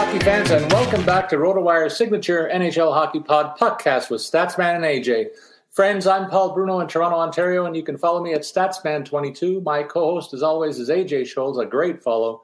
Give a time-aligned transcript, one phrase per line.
[0.00, 4.84] hockey fans, and welcome back to RotoWire's signature NHL Hockey Pod podcast with Statsman and
[4.84, 5.30] AJ.
[5.70, 9.60] Friends, I'm Paul Bruno in Toronto, Ontario, and you can follow me at Statsman22.
[9.64, 12.42] My co-host, as always, is AJ Scholz, a great follow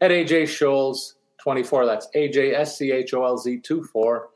[0.00, 1.86] at AJ Scholz24.
[1.86, 4.30] That's AJ S C H O L Z 24.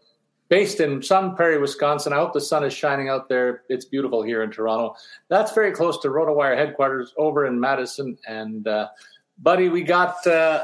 [0.49, 2.13] Based in Sun Prairie, Wisconsin.
[2.13, 3.63] I hope the sun is shining out there.
[3.69, 4.95] It's beautiful here in Toronto.
[5.27, 8.17] That's very close to RotoWire headquarters over in Madison.
[8.29, 8.91] And, uh,
[9.39, 10.25] buddy, we got.
[10.25, 10.63] Uh,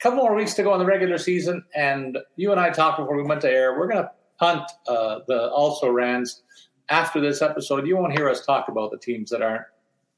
[0.00, 3.16] couple more weeks to go in the regular season, and you and I talked before
[3.16, 3.78] we went to air.
[3.78, 6.42] We're going to punt uh, the also rans
[6.88, 7.86] after this episode.
[7.86, 9.64] You won't hear us talk about the teams that aren't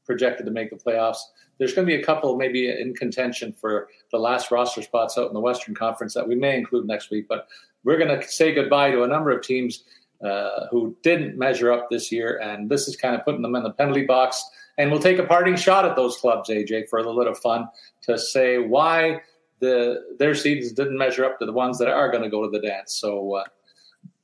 [0.04, 1.18] projected to make the playoffs.
[1.58, 5.28] There's going to be a couple maybe in contention for the last roster spots out
[5.28, 7.48] in the Western Conference that we may include next week, but
[7.84, 9.84] we're going to say goodbye to a number of teams
[10.24, 13.62] uh, who didn't measure up this year, and this is kind of putting them in
[13.62, 14.42] the penalty box.
[14.76, 17.38] And we'll take a parting shot at those clubs, AJ, for a little bit of
[17.38, 17.68] fun
[18.02, 19.20] to say why
[19.60, 22.50] the their seasons didn't measure up to the ones that are going to go to
[22.50, 22.94] the dance.
[22.94, 23.44] So, uh,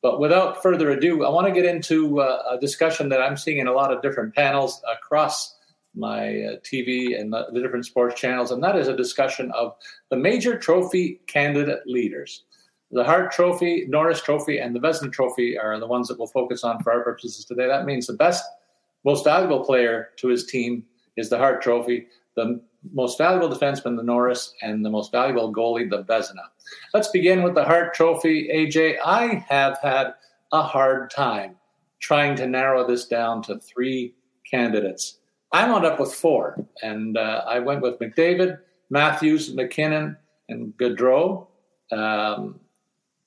[0.03, 3.59] but without further ado, I want to get into uh, a discussion that I'm seeing
[3.59, 5.57] in a lot of different panels across
[5.95, 9.77] my uh, TV and the, the, different sports channels, and that is a discussion of
[10.11, 12.45] the major trophy candidate leaders.
[12.91, 16.63] The Hart Trophy, Norris Trophy, and the Vezina Trophy are the ones that we'll focus
[16.65, 17.67] on for our purposes today.
[17.67, 18.45] That means the best,
[19.05, 20.85] most valuable player to his team
[21.17, 22.07] is the Hart Trophy.
[22.37, 22.61] The
[22.93, 26.45] most valuable defenseman, the Norris, and the most valuable goalie, the Vezina.
[26.93, 28.49] Let's begin with the Hart Trophy.
[28.53, 30.15] AJ, I have had
[30.53, 31.57] a hard time
[32.01, 34.15] trying to narrow this down to three
[34.49, 35.19] candidates.
[35.53, 38.59] I wound up with four, and uh, I went with McDavid,
[38.91, 40.17] Matthews, MacKinnon,
[40.48, 41.47] and Gaudreau.
[41.93, 42.61] Um,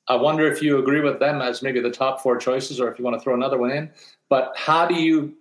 [0.10, 3.00] I wonder if you agree with them as maybe the top four choices, or if
[3.00, 3.90] you want to throw another one in.
[4.30, 5.36] But how do you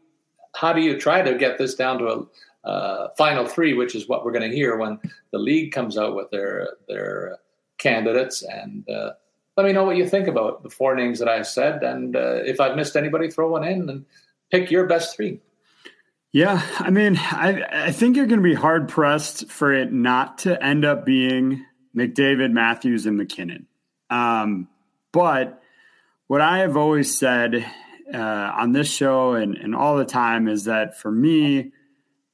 [0.55, 2.27] how do you try to get this down to a,
[2.67, 4.99] uh, final three, which is what we're going to hear when
[5.31, 7.39] the league comes out with their their
[7.79, 8.43] candidates.
[8.43, 9.13] And uh,
[9.57, 12.41] let me know what you think about the four names that I said, and uh,
[12.45, 14.05] if I've missed anybody, throw one in and
[14.51, 15.41] pick your best three.
[16.33, 20.39] Yeah, I mean, I I think you're going to be hard pressed for it not
[20.39, 21.65] to end up being
[21.97, 23.67] McDavid, Matthews, and MacKinnon.
[24.11, 24.69] Um,
[25.13, 25.63] but
[26.27, 27.65] what I have always said
[28.13, 31.73] uh, on this show and, and all the time is that for me,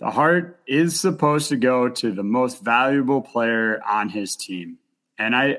[0.02, 4.78] the Hart is supposed to go to the most valuable player on his team.
[5.16, 5.58] And I,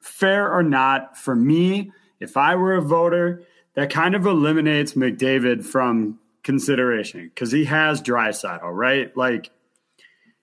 [0.00, 3.42] fair or not, for me, if I were a voter,
[3.74, 9.14] that kind of eliminates McDavid from consideration because he has Draisaitl, right?
[9.16, 9.50] Like,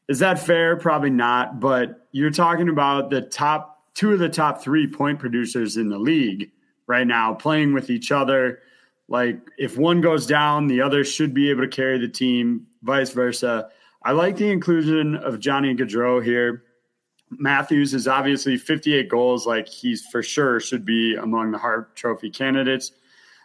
[0.10, 0.76] is that fair?
[0.76, 1.62] Probably not.
[1.62, 6.00] But you're talking about the top two of the top three point producers in the
[6.00, 6.52] league
[6.86, 8.60] right now playing with each other.
[9.08, 13.12] Like, if one goes down, the other should be able to carry the team vice
[13.12, 13.70] versa.
[14.04, 16.64] I like the inclusion of Johnny Gaudreau here.
[17.32, 22.30] Matthews is obviously 58 goals, like he's for sure should be among the Hart Trophy
[22.30, 22.92] candidates.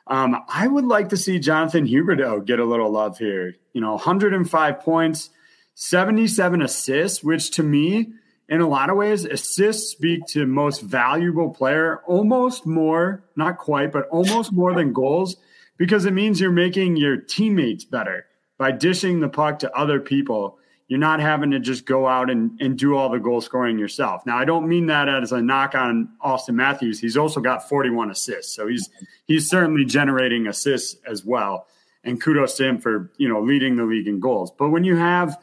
[0.06, 3.56] Um, I would like to see Jonathan Huberdeau get a little love here.
[3.72, 5.30] You know, 105 points,
[5.74, 8.12] 77 assists, which to me,
[8.48, 13.92] in a lot of ways, assists speak to most valuable player almost more, not quite,
[13.92, 15.36] but almost more than goals,
[15.78, 18.26] because it means you're making your teammates better
[18.60, 22.60] by dishing the puck to other people, you're not having to just go out and,
[22.60, 24.26] and do all the goal scoring yourself.
[24.26, 27.00] Now, I don't mean that as a knock on Auston Matthews.
[27.00, 28.54] He's also got 41 assists.
[28.54, 28.91] So he's
[29.25, 31.69] he's certainly generating assists as well.
[32.04, 34.50] And kudos to him for, you know, leading the league in goals.
[34.50, 35.38] But when you have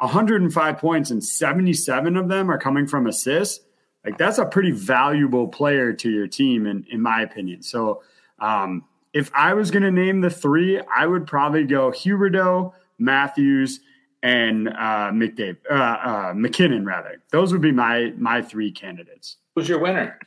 [0.00, 3.64] 105 points and 77 of them are coming from assists,
[4.04, 7.62] like that's a pretty valuable player to your team, in, in my opinion.
[7.62, 8.02] So
[8.40, 8.84] um,
[9.18, 13.80] if I was going to name the three, I would probably go Huberdeau, Matthews,
[14.22, 16.84] and uh, McDavid, uh, uh, MacKinnon.
[16.84, 19.38] Rather, those would be my my three candidates.
[19.56, 20.20] Who's your winner?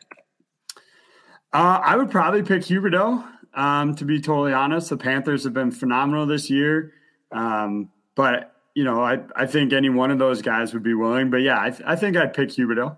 [1.53, 3.25] Uh, I would probably pick Huberdeau.
[3.53, 6.91] Um, to be totally honest, the Panthers have been phenomenal this year.
[7.31, 11.29] Um, but you know, I I think any one of those guys would be willing.
[11.29, 12.97] But yeah, I, th- I think I'd pick Huberdeau.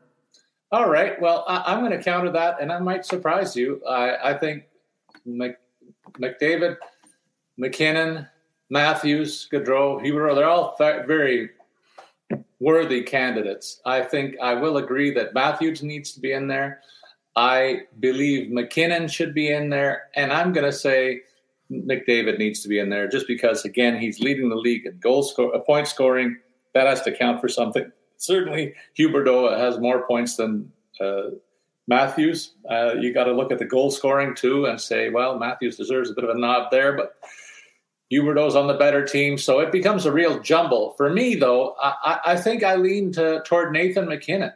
[0.71, 1.21] All right.
[1.21, 3.79] Well, I, am going to counter that, and I might surprise you.
[3.87, 4.63] I, I think
[5.23, 5.55] Mc,
[6.19, 6.77] McDavid,
[7.57, 8.27] MacKinnon,
[8.69, 11.49] Matthews, Gaudreau, Huber, they're all very
[12.59, 13.81] worthy candidates.
[13.85, 16.81] I think I will agree that Matthews needs to be in there.
[17.35, 20.09] I believe MacKinnon should be in there.
[20.15, 21.21] And I'm going to say
[21.71, 25.23] McDavid needs to be in there just because, again, he's leading the league in goal
[25.23, 26.37] score, uh, point scoring.
[26.73, 27.91] That has to count for something.
[28.17, 31.31] Certainly, Huberdeau has more points than uh,
[31.87, 35.75] Matthews, uh, you got to look at the goal scoring too and say, well, Matthews
[35.75, 37.15] deserves a bit of a nod there, but
[38.11, 40.93] Huberdeau's on the better team, so it becomes a real jumble.
[40.97, 44.53] For me, though, I, I think I lean to, toward Nathan MacKinnon,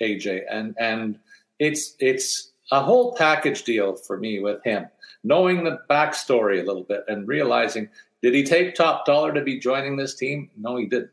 [0.00, 1.18] AJ, and and
[1.58, 4.86] it's it's a whole package deal for me with him.
[5.24, 7.88] Knowing the backstory a little bit and realizing,
[8.22, 10.50] did he take top dollar to be joining this team?
[10.56, 11.10] No, he didn't.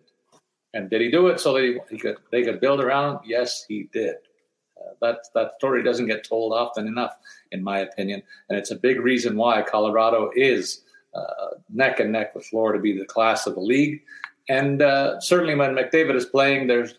[0.73, 3.19] And did he do it so that he, he could they could build around?
[3.25, 4.15] Yes, he did.
[4.79, 7.15] Uh, that that story doesn't get told often enough,
[7.51, 10.81] in my opinion, and it's a big reason why Colorado is
[11.13, 14.01] uh, neck and neck with Florida to be the class of the league.
[14.49, 16.95] And uh, certainly when McDavid is playing, there's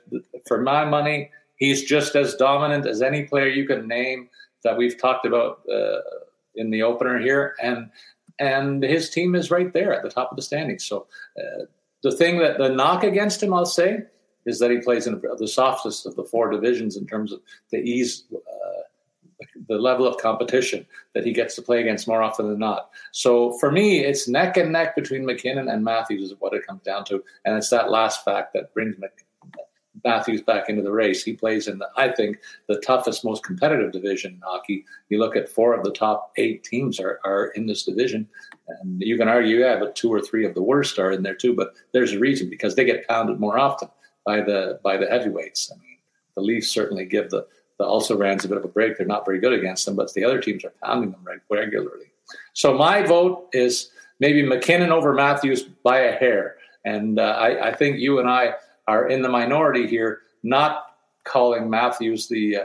[0.46, 4.28] for my money, he's just as dominant as any player you can name
[4.64, 6.00] that we've talked about uh,
[6.56, 7.90] in the opener here, and
[8.38, 10.84] and his team is right there at the top of the standings.
[10.84, 11.06] So
[11.38, 11.64] uh,
[12.02, 14.04] the thing that the knock against him, I'll say,
[14.48, 17.40] is that he plays in the softest of the four divisions in terms of
[17.70, 22.48] the ease, uh, the level of competition that he gets to play against more often
[22.48, 22.90] than not.
[23.12, 26.82] So for me, it's neck and neck between MacKinnon and Matthews is what it comes
[26.82, 28.96] down to, and it's that last fact that brings
[30.02, 31.22] Matthews back into the race.
[31.22, 34.86] He plays in, the, I think, the toughest, most competitive division in hockey.
[35.10, 38.26] You look at four of the top eight teams are, are in this division,
[38.80, 41.34] and you can argue, yeah, but two or three of the worst are in there
[41.34, 41.54] too.
[41.54, 43.90] But there's a reason because they get pounded more often
[44.28, 45.72] by the by the heavyweights.
[45.72, 45.96] I mean,
[46.34, 47.46] the Leafs certainly give the
[47.78, 48.98] the also Rans a bit of a break.
[48.98, 52.12] They're not very good against them, but the other teams are pounding them regularly.
[52.52, 53.90] So my vote is
[54.20, 58.54] maybe MacKinnon over Matthews by a hair, and uh, I, I think you and I
[58.86, 62.64] are in the minority here, not calling Matthews the uh,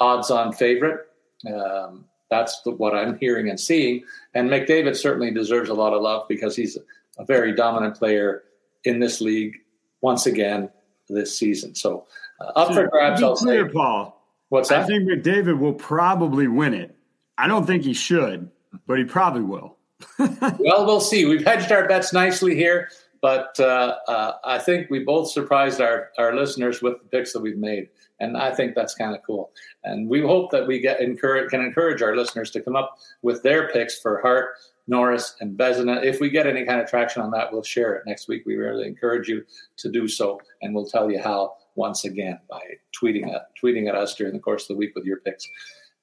[0.00, 1.00] odds-on favorite.
[1.46, 4.04] Um, that's the, what I'm hearing and seeing.
[4.34, 6.78] And McDavid certainly deserves a lot of love because he's
[7.18, 8.44] a very dominant player
[8.84, 9.56] in this league
[10.00, 10.70] once again
[11.08, 11.74] this season.
[11.74, 12.06] So
[12.40, 13.22] uh, up so for grabs.
[13.22, 13.72] I'll clear, say.
[13.72, 14.20] Paul.
[14.48, 14.82] What's that?
[14.82, 16.94] I think McDavid will probably win it.
[17.38, 18.50] I don't think he should,
[18.86, 19.76] but he probably will.
[20.18, 21.24] well, we'll see.
[21.24, 22.88] We've hedged our bets nicely here.
[23.24, 27.40] But uh, uh, I think we both surprised our, our listeners with the picks that
[27.40, 27.88] we've made.
[28.20, 29.50] And I think that's kind of cool.
[29.82, 33.42] And we hope that we get encourage, can encourage our listeners to come up with
[33.42, 36.04] their picks for Hart, Norris, and Vezina.
[36.04, 38.42] If we get any kind of traction on that, we'll share it next week.
[38.46, 39.44] We really encourage you
[39.78, 42.60] to do so, and we'll tell you how once again by
[42.94, 45.48] tweeting at, tweeting at us during the course of the week with your picks.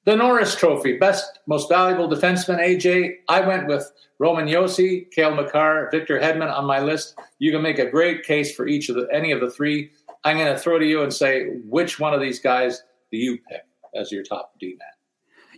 [0.04, 3.18] The Norris Trophy, best, most valuable defenseman, AJ.
[3.28, 3.88] I went with
[4.18, 7.16] Roman Josi, Cale Makar, Victor Hedman on my list.
[7.38, 9.92] You can make a great case for each of the any of the three.
[10.24, 12.82] I'm going to throw to you and say, which one of these guys
[13.12, 13.62] do you pick
[13.94, 14.88] as your top D man?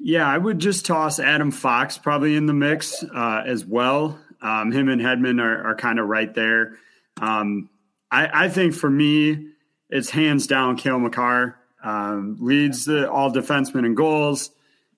[0.00, 4.19] Yeah, I would just toss Adam Fox probably in the mix uh, as well.
[4.43, 6.76] Um, him and Hedman are, are kind of right there.
[7.20, 7.70] Um,
[8.11, 9.49] I, I, think for me,
[9.88, 11.56] it's hands down Cale Makar.
[11.82, 14.50] Um, leads the all defensemen in goals.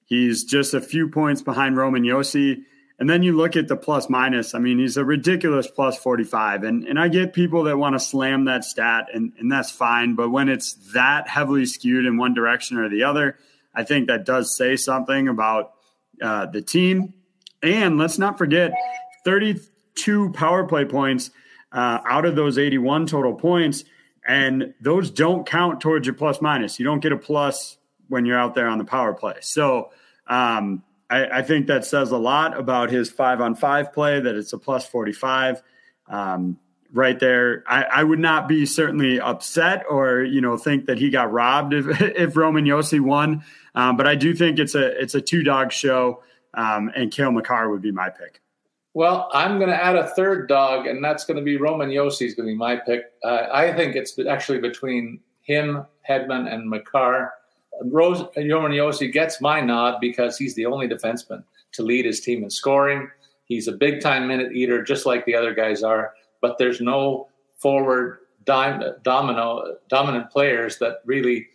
[0.04, 2.62] He's just a few points behind Roman Josi.
[2.99, 4.54] And then you look at the plus minus.
[4.54, 6.62] I mean, he's a ridiculous plus 45.
[6.62, 10.14] And, and I get people that want to slam that stat, and, and that's fine.
[10.14, 13.37] But when it's that heavily skewed in one direction or the other,
[13.76, 15.73] I think that does say something about
[16.20, 17.14] uh, the team.
[17.62, 18.73] And let's not forget
[19.25, 21.31] 32 power play points
[21.70, 23.84] uh, out of those 81 total points
[24.26, 26.78] and those don't count towards your plus minus.
[26.78, 27.78] You don't get a plus
[28.08, 29.37] when you're out there on the power play.
[29.40, 29.90] So
[30.26, 34.35] um, I, I, think that says a lot about his five on five play, that
[34.35, 35.62] it's a plus 45.
[36.09, 36.59] Um,
[36.93, 37.64] right there.
[37.66, 41.75] I, I, would not be certainly upset or you know think that he got robbed
[41.75, 45.43] if, if Roman Josi won, um, but I do think it's a it's a two
[45.43, 46.23] dog show,
[46.55, 48.40] um, and Cale Makar would be my pick.
[48.95, 52.26] Well, I'm going to add a third dog, and that's going to be Roman Josi.
[52.26, 53.02] Is going to be my pick.
[53.23, 57.33] Uh, I think it's actually between him, Hedman, and Makar.
[57.85, 62.43] Rose, Roman Josi gets my nod because he's the only defenseman to lead his team
[62.43, 63.11] in scoring.
[63.45, 66.14] He's a big time minute eater, just like the other guys are.
[66.40, 67.28] But there's no
[67.59, 71.49] forward domino dominant players that really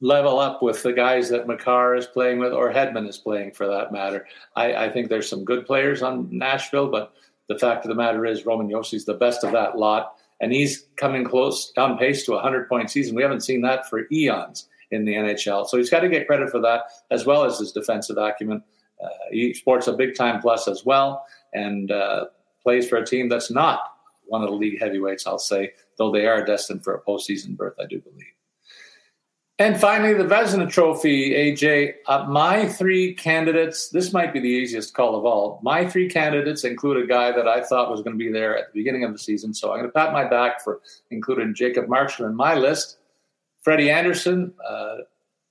[0.00, 3.66] level up with the guys that Makar is playing with or Hedman is playing for
[3.66, 4.26] that matter.
[4.54, 7.12] I, I, think there's some good players on Nashville, but
[7.48, 10.86] the fact of the matter is Roman Josi's the best of that lot, and he's
[10.96, 13.16] coming close on pace to a 100 point season.
[13.16, 16.50] We haven't seen that for eons in the NHL, so he's got to get credit
[16.50, 18.62] for that as well as his defensive acumen.
[19.02, 22.26] Uh, he sports a big time plus as well, and uh,
[22.68, 23.80] plays for a team that's not
[24.26, 25.26] one of the league heavyweights.
[25.26, 28.26] I'll say, though they are destined for a postseason berth, I do believe.
[29.58, 31.94] And finally, the Vezina Trophy, AJ.
[32.06, 35.60] Uh, my three candidates, this might be the easiest call of all.
[35.62, 38.70] My three candidates include a guy that I thought was going to be there at
[38.70, 39.54] the beginning of the season.
[39.54, 42.98] So I'm going to pat my back for including Jacob Markstrom in my list.
[43.62, 44.96] Freddie Andersen, uh,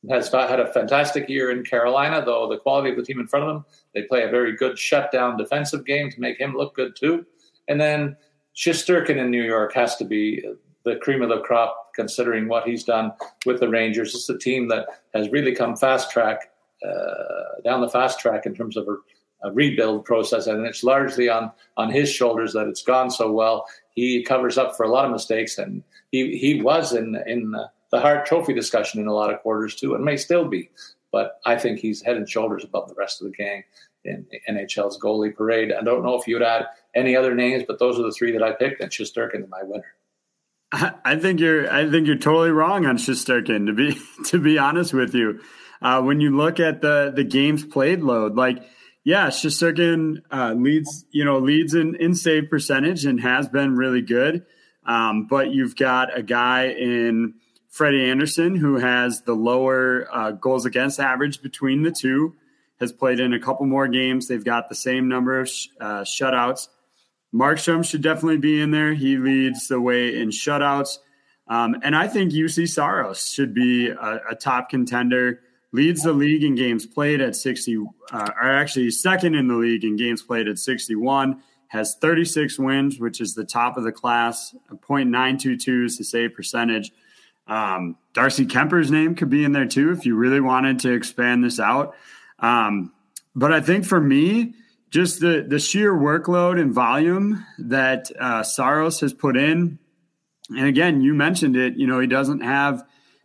[0.10, 3.46] has had a fantastic year in Carolina, though the quality of the team in front
[3.46, 6.96] of them, they play a very good shutdown defensive game to make him look good
[6.96, 7.26] too.
[7.68, 8.16] And then
[8.56, 10.44] Shesterkin in New York has to be
[10.86, 13.12] the cream of the crop considering what he's done
[13.46, 14.16] with the Rangers.
[14.16, 16.52] It's a team that has really come fast track
[16.88, 21.28] uh, down the fast track in terms of a, a, rebuild process, and it's largely
[21.28, 23.66] on on his shoulders that it's gone so well.
[23.96, 27.56] He covers up for a lot of mistakes, and he he was in in
[27.92, 30.70] the Hart Trophy discussion in a lot of quarters too, and may still be.
[31.12, 33.64] But I think he's head and shoulders above the rest of the gang
[34.04, 35.72] in NHL's goalie parade.
[35.72, 38.44] I don't know if you'd add any other names, but those are the three that
[38.44, 39.96] I picked, and Shesterkin is my winner.
[40.72, 41.72] I think you're.
[41.72, 43.68] I think you're totally wrong on Shesterkin.
[43.68, 45.40] To be to be honest with you,
[45.82, 48.62] uh, when you look at the the games played load, like
[49.06, 51.06] yeah, Shesterkin uh, leads.
[51.12, 54.46] You know, leads in in save percentage and has been really good.
[54.86, 57.36] Um, but you've got a guy in
[57.70, 62.36] Freddie Andersen, who has the lower uh, goals against average between the two
[62.80, 64.28] has played in a couple more games.
[64.28, 66.68] They've got the same number of sh- uh, shutouts.
[67.34, 68.94] Markstrom should definitely be in there.
[68.94, 71.00] He leads the way in shutouts.
[71.48, 75.42] Um, and I think Juuse Saros should be a, a, top contender.
[75.72, 77.78] Leads the league in games played at 60,
[78.12, 81.42] uh, or actually second in the league in games played at 61.
[81.70, 84.56] Has 36 wins, which is the top of the class.
[84.70, 86.92] A .922 is the save percentage.
[87.48, 91.44] Um, Darcy Kuemper's name could be in there too if you really wanted to expand
[91.44, 91.96] this out.
[92.40, 92.92] Um,
[93.36, 94.54] but I think for me,
[94.90, 99.80] just the the sheer workload and volume that uh, Saros has put in,
[100.50, 101.76] and again, you mentioned it.
[101.76, 102.84] You know, he doesn't have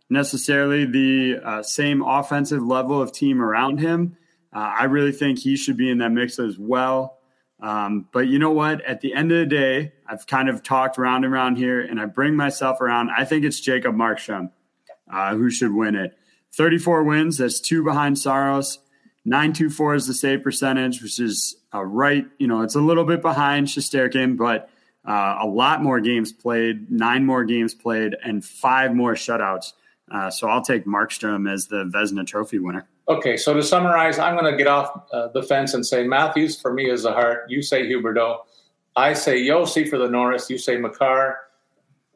[0.09, 4.17] necessarily the uh, same offensive level of team around him.
[4.53, 7.17] Uh, I really think he should be in that mix as well.
[7.63, 8.81] Um, but you know what?
[8.81, 11.99] At the end of the day, I've kind of talked round and round here, and
[11.99, 13.09] I bring myself around.
[13.09, 14.51] I think it's Jacob Markstrom
[15.09, 16.17] uh, who should win it.
[16.53, 17.37] 34 wins.
[17.37, 18.79] That's two behind Saros.
[19.25, 22.27] 924 is the save percentage, which is uh, right.
[22.37, 24.69] You know, it's a little bit behind Shesterkin, but
[25.07, 29.71] uh, a lot more games played, nine more games played, and five more shutouts.
[30.11, 32.87] Uh, so I'll take Markstrom as the Vezina Trophy winner.
[33.09, 36.59] Okay, so to summarize, I'm going to get off uh, the fence and say Matthews
[36.59, 37.49] for me is the Hart.
[37.49, 38.37] You say Huberdeau.
[38.95, 40.49] I say Josi for the Norris.
[40.49, 41.37] You say Makar.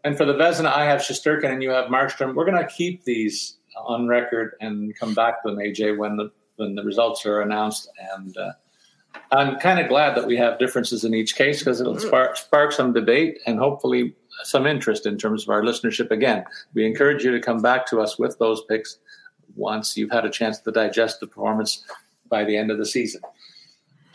[0.05, 2.35] And for the Vezina, I have Shesterkin and you have Markstrom.
[2.35, 6.31] We're going to keep these on record and come back to them, AJ, when the
[6.55, 7.89] when the results are announced.
[8.15, 8.51] And uh,
[9.31, 12.71] I'm kind of glad that we have differences in each case because it'll spark, spark
[12.71, 16.11] some debate and hopefully some interest in terms of our listenership.
[16.11, 18.97] Again, we encourage you to come back to us with those picks
[19.55, 21.83] once you've had a chance to digest the performance
[22.29, 23.21] by the end of the season.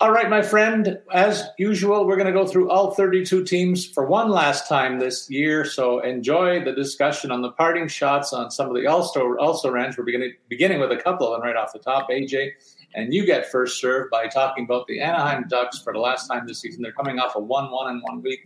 [0.03, 4.05] All right, my friend, as usual, we're going to go through all 32 teams for
[4.05, 5.65] one last time this year.
[5.65, 9.97] So enjoy the discussion on the parting shots on some of the also also ranch.
[9.97, 12.51] We're beginning beginning with a couple of them right off the top, AJ.
[12.97, 16.49] And you get first served by talking about the Anaheim Ducks for the last time
[16.49, 16.83] this season.
[16.83, 18.41] They're coming off a 1 1 in one week.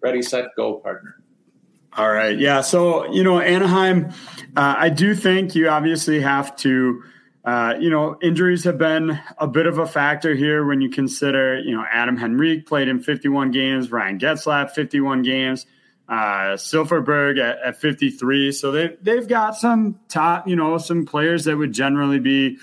[0.00, 1.19] Ready, set, go, partner.
[1.96, 2.38] All right.
[2.38, 2.60] Yeah.
[2.60, 4.12] So, you know, Anaheim,
[4.56, 7.02] uh, I do think you obviously have to
[7.44, 11.58] uh, you know, injuries have been a bit of a factor here when you consider,
[11.58, 15.64] you know, Adam Henrique played in 51 games, Ryan Getzlaf 51 games,
[16.08, 18.52] uh, Silfverberg at, at 53.
[18.52, 22.58] So they they've got some top, you know, some players that would generally be,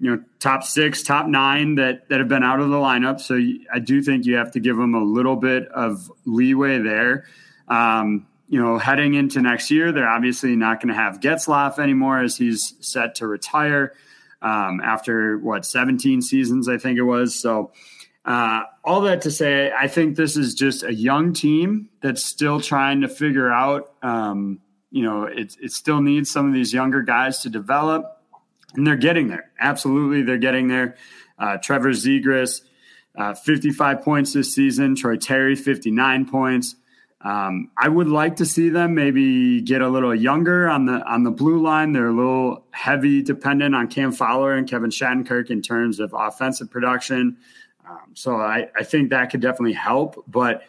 [0.00, 3.20] you know, top six, top nine that that have been out of the lineup.
[3.20, 3.38] So
[3.72, 7.26] I do think you have to give them a little bit of leeway there.
[7.68, 12.20] Um, you know, heading into next year, they're obviously not going to have Getzlaf anymore
[12.20, 13.94] as he's set to retire
[14.42, 17.34] um, after what 17 seasons, I think it was.
[17.34, 17.72] So,
[18.24, 22.60] uh, all that to say, I think this is just a young team that's still
[22.60, 23.92] trying to figure out.
[24.02, 24.60] Um,
[24.90, 28.22] you know, it, it still needs some of these younger guys to develop,
[28.74, 29.50] and they're getting there.
[29.58, 30.96] Absolutely, they're getting there.
[31.38, 32.62] Uh, Trevor Zegras,
[33.16, 34.94] uh, 55 points this season.
[34.94, 36.76] Troy Terry, 59 points.
[37.24, 41.22] Um, I would like to see them maybe get a little younger on the on
[41.22, 41.92] the blue line.
[41.92, 46.70] They're a little heavy dependent on Cam Fowler and Kevin Shattenkirk in terms of offensive
[46.70, 47.38] production.
[47.88, 50.22] Um, so I, I think that could definitely help.
[50.28, 50.64] But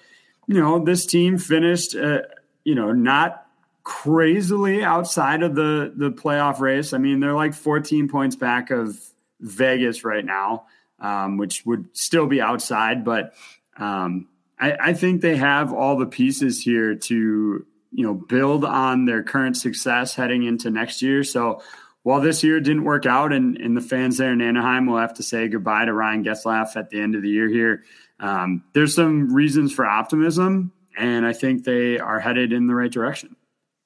[0.48, 2.22] you know, this team finished, uh,
[2.64, 3.46] you know, not
[3.84, 6.94] crazily outside of the the playoff race.
[6.94, 8.98] I mean, they're like 14 points back of
[9.42, 10.68] Vegas right now,
[11.02, 13.34] um, which would still be outside, but
[13.78, 19.06] um, I, I think they have all the pieces here to you know build on
[19.06, 21.24] their current success heading into next year.
[21.24, 21.62] So
[22.04, 25.16] while this year didn't work out, and, and the fans there in Anaheim will have
[25.16, 27.84] to say goodbye to Ryan Getzlaf at the end of the year here,
[28.20, 32.92] um, there's some reasons for optimism, and I think they are headed in the right
[32.92, 33.36] direction.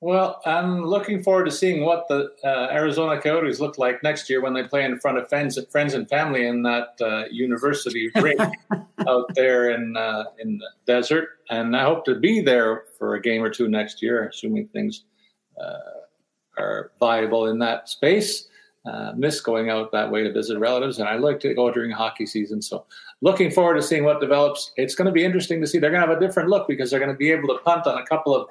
[0.01, 4.41] Well, I'm looking forward to seeing what the uh, Arizona Coyotes look like next year
[4.41, 8.39] when they play in front of friends, friends and family in that uh, university rink
[9.07, 11.39] out there in uh, in the desert.
[11.49, 15.03] And I hope to be there for a game or two next year, assuming things
[15.61, 15.99] uh,
[16.57, 18.47] are viable in that space.
[18.85, 21.91] Uh, miss going out that way to visit relatives, and I like to go during
[21.91, 22.61] hockey season.
[22.61, 22.85] So,
[23.19, 24.71] looking forward to seeing what develops.
[24.77, 25.79] It's going to be interesting to see.
[25.79, 27.85] They're going to have a different look because they're going to be able to punt
[27.85, 28.47] on a couple of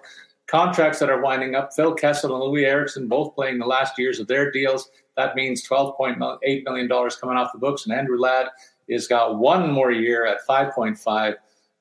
[0.48, 1.72] contracts that are winding up.
[1.74, 4.90] Phil Kessel and Loui Eriksson both playing the last years of their deals.
[5.16, 8.48] That means $12.8 million coming off the books, and Andrew Ladd
[8.90, 11.34] has got one more year at 5.5.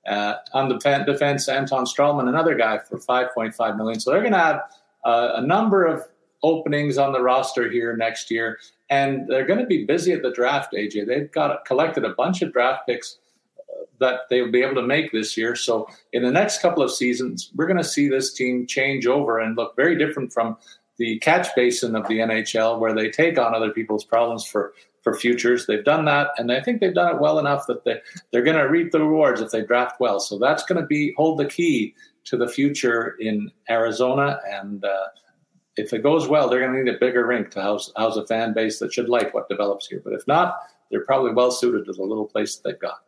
[0.07, 3.99] Uh, on the defense, Anton Stralman, another guy for 5.5 million.
[3.99, 4.61] So they're going to have
[5.03, 6.03] uh, a number of
[6.43, 8.57] openings on the roster here next year,
[8.89, 10.73] and they're going to be busy at the draft.
[10.73, 13.17] AJ, they've got collected a bunch of draft picks
[13.99, 15.55] that they'll be able to make this year.
[15.55, 19.39] So in the next couple of seasons, we're going to see this team change over
[19.39, 20.57] and look very different from
[20.97, 25.15] the catch basin of the NHL, where they take on other people's problems for for
[25.15, 25.65] futures.
[25.65, 28.01] They've done that, and I think they've done it well enough that they
[28.31, 30.19] they're going to reap the rewards if they draft well.
[30.19, 35.07] So that's going to be hold the key to the future in Arizona, and uh,
[35.77, 38.25] if it goes well, they're going to need a bigger rink to house house a
[38.25, 40.01] fan base that should like what develops here.
[40.03, 40.57] But if not,
[40.89, 42.99] they're probably well suited to the little place that they've got.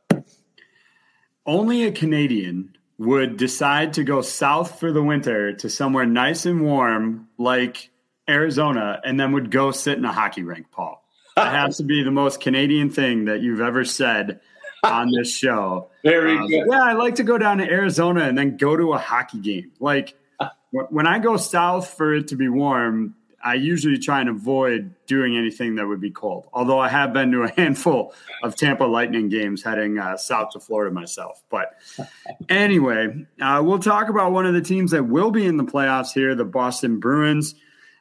[1.50, 6.62] Only a Canadian would decide to go south for the winter to somewhere nice and
[6.62, 7.90] warm like
[8.30, 11.04] Arizona, and then would go sit in a hockey rink, Paul.
[11.36, 14.42] That has to be the most Canadian thing that you've ever said
[14.84, 15.90] on this show.
[16.04, 16.68] Very um, good.
[16.70, 19.72] Yeah, I like to go down to Arizona and then go to a hockey game.
[19.80, 20.14] Like
[20.70, 25.38] when I go south for it to be warm, I usually try and avoid doing
[25.38, 26.48] anything that would be cold.
[26.54, 30.60] Although I have been to a handful of Tampa Lightning games heading uh, south to
[30.60, 31.44] Florida myself.
[31.50, 31.76] But
[32.50, 36.14] anyway, uh, we'll talk about one of the teams that will be in the playoffs
[36.14, 37.56] here the Boston Bruins.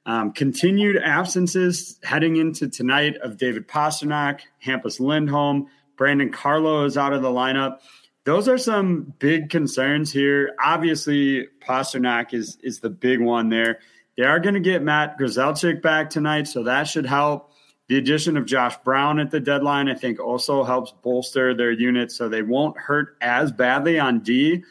[0.07, 7.13] Um, continued absences heading into tonight of David Pastrnak, Hampus Lindholm, Brandon Carlo is out
[7.13, 7.81] of the lineup.
[8.25, 10.55] Those are some big concerns here.
[10.63, 13.81] Obviously, Pastrnak is is the big one there.
[14.19, 17.53] They are going to get Matt Grzelcyk back tonight, so that should help.
[17.87, 22.11] The addition of Josh Brown at the deadline, I think, also helps bolster their unit,
[22.11, 24.65] so they won't hurt as badly on D.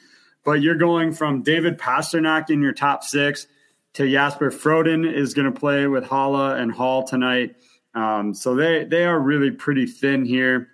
[0.43, 3.47] But you're going from David Pastrnak in your top six
[3.93, 7.55] to Jesper Froden is going to play with Haula and Hall tonight.
[7.95, 10.67] Um, so they they are really pretty thin here,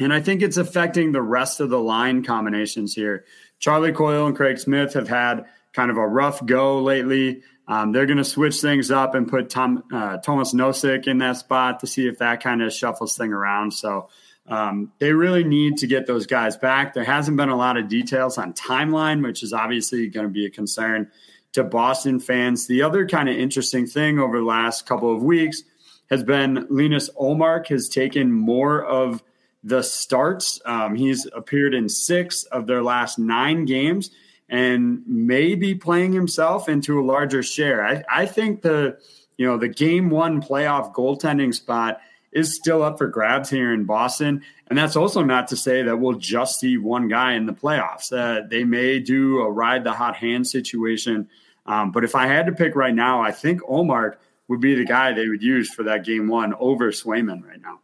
[0.00, 3.26] and I think it's affecting the rest of the line combinations here.
[3.58, 5.44] Charlie Coyle and Craig Smith have had
[5.74, 7.42] kind of a rough go lately.
[7.68, 11.36] Um, they're going to switch things up and put Tom, uh, Tomas Nosek in that
[11.36, 13.72] spot to see if that kind of shuffles thing around.
[13.72, 14.08] So
[14.46, 16.94] um, they really need to get those guys back.
[16.94, 20.46] There hasn't been a lot of details on timeline, which is obviously going to be
[20.46, 21.10] a concern
[21.52, 22.66] to Boston fans.
[22.66, 25.62] The other kind of interesting thing over the last couple of weeks
[26.08, 29.22] has been Linus Ullmark has taken more of
[29.62, 30.58] the starts.
[30.64, 34.10] Um, he's appeared in six of their last nine games
[34.48, 37.84] and maybe playing himself into a larger share.
[37.84, 38.98] I, I think the
[39.36, 42.00] you know the game one playoff goaltending spot
[42.32, 44.42] is still up for grabs here in Boston.
[44.68, 48.12] And that's also not to say that we'll just see one guy in the playoffs.
[48.12, 51.28] Uh, they may do a ride the hot hand situation.
[51.66, 54.16] Um, but if I had to pick right now, I think Ullmark
[54.48, 57.80] would be the guy they would use for that game one over Swayman right now.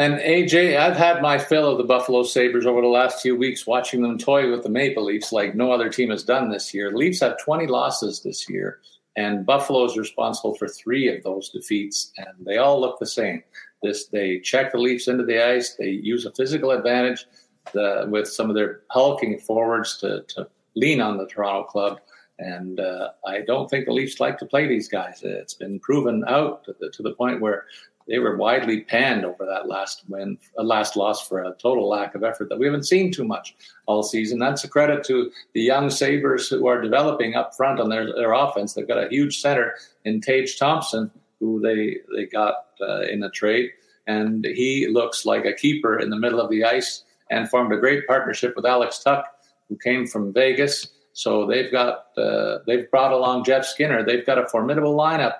[0.00, 3.66] And AJ, I've had my fill of the Buffalo Sabres over the last few weeks,
[3.66, 6.90] watching them toy with the Maple Leafs like no other team has done this year.
[6.90, 8.80] Leafs have 20 losses this year,
[9.16, 13.42] and Buffalo is responsible for three of those defeats, and they all look the same.
[13.82, 15.74] This they check the Leafs into the ice.
[15.74, 17.26] They use a physical advantage
[17.74, 22.00] the, with some of their hulking forwards to, to lean on the Toronto club.
[22.38, 25.20] And uh, I don't think the Leafs like to play these guys.
[25.22, 27.66] It's been proven out to the, to the point where
[28.10, 32.16] they were widely panned over that last win, uh, last loss for a total lack
[32.16, 33.54] of effort that we haven't seen too much
[33.86, 34.38] all season.
[34.38, 38.32] That's a credit to the young Sabres who are developing up front on their, their
[38.32, 38.74] offense.
[38.74, 43.30] They've got a huge center in Tage Thompson, who they, they got uh, in a
[43.30, 43.70] trade.
[44.08, 47.78] And he looks like a keeper in the middle of the ice and formed a
[47.78, 49.24] great partnership with Alex Tuch,
[49.68, 50.88] who came from Vegas.
[51.12, 54.04] So they've got uh, they've brought along Jeff Skinner.
[54.04, 55.34] They've got a formidable lineup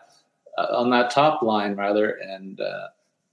[0.70, 2.88] on that top line rather, and uh,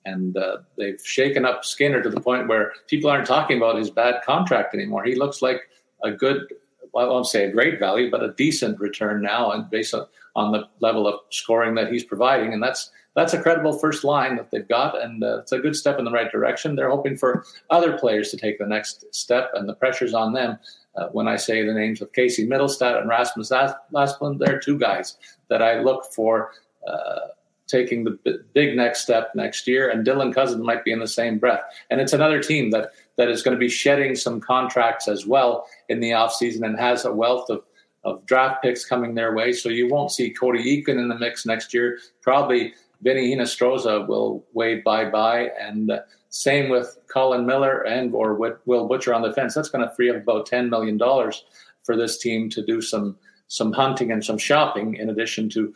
[0.05, 3.89] and uh, they've shaken up Skinner to the point where people aren't talking about his
[3.89, 5.03] bad contract anymore.
[5.03, 5.61] He looks like
[6.03, 6.53] a good,
[6.93, 10.07] well, I won't say a great value, but a decent return now, and based on,
[10.35, 14.35] on the level of scoring that he's providing, and that's that's a credible first line
[14.35, 16.75] that they've got, and uh, it's a good step in the right direction.
[16.75, 20.59] They're hoping for other players to take the next step, and the pressure's on them.
[20.95, 25.17] Uh, when I say the names of Casey Mittelstadt and Rasmus Asplund, they're two guys
[25.49, 26.51] that I look for
[26.87, 27.27] uh,
[27.67, 31.07] taking the b- big next step next year, and Dylan Cozens might be in the
[31.07, 31.61] same breath.
[31.89, 35.67] And it's another team that that is going to be shedding some contracts as well
[35.89, 37.63] in the offseason and has a wealth of
[38.03, 39.51] of draft picks coming their way.
[39.51, 41.99] So you won't see Cody Eakin in the mix next year.
[42.21, 48.33] Probably Vinny Hinostroza will wave bye bye, and uh, same with Colin Miller and or
[48.65, 49.55] Will Butcher on the fence.
[49.55, 51.43] That's going to free up about ten million dollars
[51.83, 55.73] for this team to do some some hunting and some shopping in addition to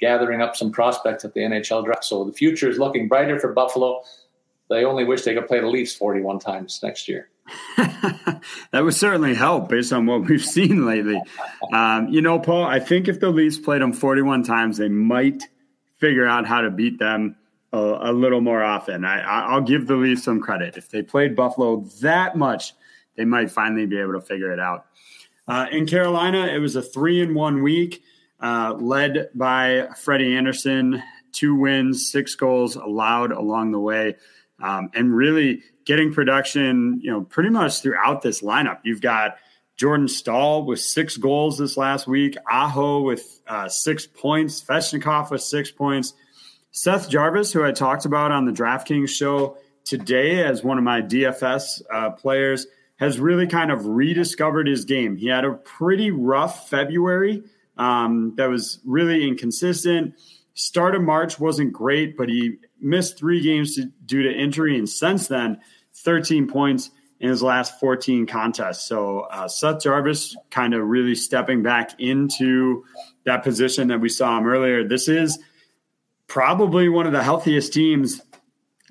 [0.00, 2.04] gathering up some prospects at the NHL draft.
[2.04, 4.02] So the future is looking brighter for Buffalo.
[4.70, 7.28] They only wish they could play the Leafs 41 times next year.
[7.76, 11.20] that would certainly help based on what we've seen lately.
[11.72, 15.42] Um, you know, Paul, I think if the Leafs played them 41 times, they might
[15.98, 17.36] figure out how to beat them
[17.72, 19.04] a, a little more often.
[19.04, 20.76] I, will give the Leafs some credit.
[20.76, 22.74] If they played Buffalo that much,
[23.16, 24.86] they might finally be able to figure it out.
[25.46, 28.02] Uh, in Carolina, it was a three in one week,
[28.42, 31.02] uh, led by Freddie Andersen,
[31.32, 34.16] Two wins, six goals allowed along the way,
[34.60, 37.00] um, and really getting production.
[37.02, 38.80] You know, pretty much throughout this lineup.
[38.84, 39.36] You've got
[39.76, 45.40] Jordan Staal with six goals this last week, Aho with uh, six points, Svechnikov with
[45.40, 46.12] six points,
[46.70, 51.00] Seth Jarvis, who I talked about on the DraftKings show today as one of my
[51.00, 55.16] DFS uh, players has really kind of rediscovered his game.
[55.16, 57.42] He had a pretty rough February
[57.82, 60.14] um, that was really inconsistent.
[60.54, 64.88] Start of March wasn't great, but he missed three games to, due to injury, and
[64.88, 65.60] since then,
[65.94, 68.86] 13 points in his last 14 contests.
[68.86, 72.84] So uh, Seth Jarvis kind of really stepping back into
[73.24, 74.86] that position that we saw him earlier.
[74.86, 75.38] This is
[76.26, 78.20] probably one of the healthiest teams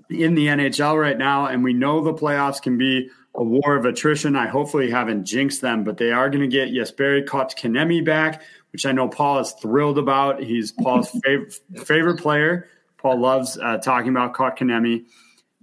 [0.09, 3.85] in the NHL right now, and we know the playoffs can be a war of
[3.85, 4.35] attrition.
[4.35, 8.85] I hopefully haven't jinxed them, but they are going to get Jesperi Kotkaniemi back, which
[8.85, 10.41] I know Paul is thrilled about.
[10.41, 11.53] He's Paul's favorite,
[11.85, 12.67] favorite player.
[12.97, 15.05] Paul loves uh, talking about Kotkaniemi.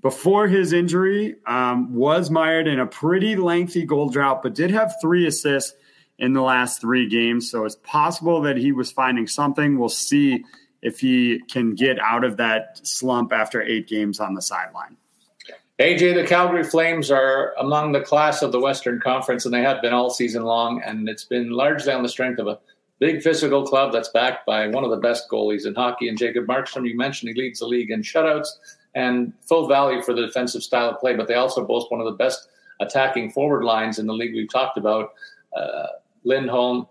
[0.01, 4.95] Before his injury, um, was mired in a pretty lengthy goal drought, but did have
[5.01, 5.75] three assists
[6.19, 7.51] in the last three games.
[7.51, 9.79] So it's possible that he was finding something.
[9.79, 10.45] We'll see
[10.83, 14.97] if he can get out of that slump after eight games on the sideline.
[15.81, 19.81] AJ, the Calgary Flames are among the class of the Western Conference, and they have
[19.81, 20.83] been all season long.
[20.83, 22.59] And it's been largely on the strength of a
[22.99, 26.09] big physical club that's backed by one of the best goalies in hockey.
[26.09, 28.49] And Jacob Markstrom, you mentioned he leads the league in shutouts
[28.95, 32.07] and full value for the defensive style of play, but they also boast one of
[32.07, 32.49] the best
[32.81, 35.13] attacking forward lines in the league we've talked about.
[35.57, 35.87] Uh,
[36.25, 36.87] Lindholm,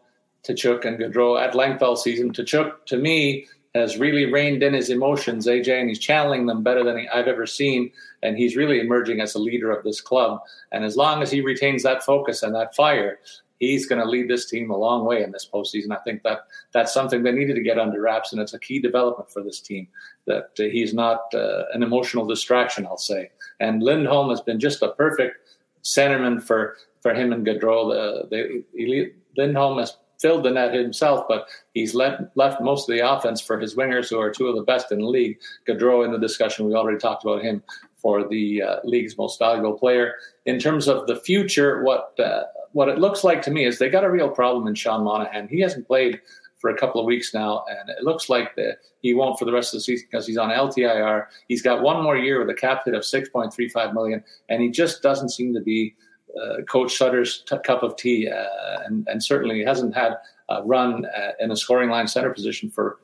[0.48, 2.32] Tkachuk, and Gaudreau at length all season.
[2.32, 6.84] Tkachuk, to me, has really reined in his emotions, AJ, and he's channeling them better
[6.84, 7.92] than I've ever seen.
[8.24, 10.40] And he's really emerging as a leader of this club.
[10.72, 13.20] And as long as he retains that focus and that fire,
[13.60, 15.92] he's going to lead this team a long way in this postseason.
[15.92, 16.42] I think that
[16.74, 19.60] that's something they needed to get under wraps, and it's a key development for this
[19.60, 19.88] team
[20.26, 23.32] that uh, he's not uh, an emotional distraction, I'll say.
[23.60, 25.38] And Lindholm has been just a perfect
[25.84, 28.30] centerman for for him and Gaudreau.
[28.30, 33.40] The, the, Lindholm has filled the net himself, but he's left most of the offense
[33.40, 35.38] for his wingers, who are two of the best in the league.
[35.68, 37.64] Gaudreau in the discussion, we already talked about him
[37.98, 40.16] for the uh, league's most valuable player.
[40.46, 43.90] In terms of the future, what uh, what it looks like to me is they
[43.90, 45.48] got a real problem in Sean Monahan.
[45.48, 46.22] He hasn't played
[46.60, 49.52] for a couple of weeks now, and it looks like the, he won't for the
[49.52, 51.28] rest of the season because he's on LTIR.
[51.48, 55.02] He's got one more year with a cap hit of 6.35 million, and he just
[55.02, 55.96] doesn't seem to be
[56.42, 60.14] uh, Coach Sutter's t- cup of tea, uh, and, and certainly hasn't had
[60.50, 63.00] a run uh, in a scoring line center position for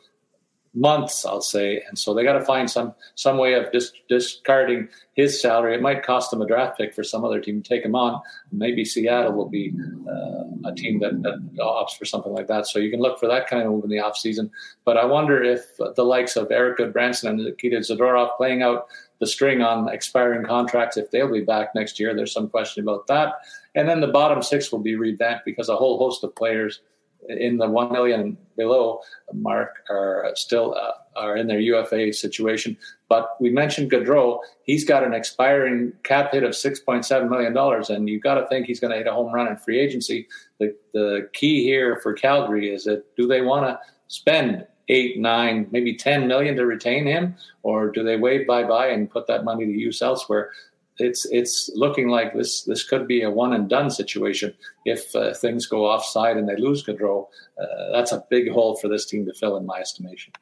[0.74, 1.84] months, I'll say.
[1.88, 5.76] And so they got to find some some way of dis- discarding his salary.
[5.76, 8.22] It might cost them a draft pick for some other team to take him on.
[8.52, 9.74] Maybe Seattle will be
[10.10, 12.68] uh, a team that, that, opts for something like that.
[12.68, 14.50] So you can look for that kind of move in the offseason.
[14.86, 18.88] But I wonder if the likes of Erik Gudbranson and Nikita Zadorov playing out
[19.20, 23.08] the string on expiring contracts, if they'll be back next year, there's some question about
[23.08, 23.36] that.
[23.76, 26.82] And then the bottom six will be revamped because a whole host of players–
[27.30, 29.02] in the one million below
[29.34, 32.78] mark are still uh, are in their UFA situation.
[33.10, 37.54] But we mentioned Gaudreau; he's got an expiring cap hit of six point seven million
[37.54, 39.80] dollars, and you've got to think he's going to hit a home run in free
[39.80, 40.28] agency.
[40.60, 45.68] The the key here for Calgary is that do they want to spend eight, nine,
[45.72, 49.44] maybe ten million to retain him, or do they wave bye bye and put that
[49.44, 50.52] money to use elsewhere?
[51.00, 54.54] It's it's looking like this this could be a one and done situation
[54.86, 57.28] if uh, things go offside and they lose Gaudreau.
[57.60, 60.34] Uh, that's a big hole for this team to fill, in my estimation.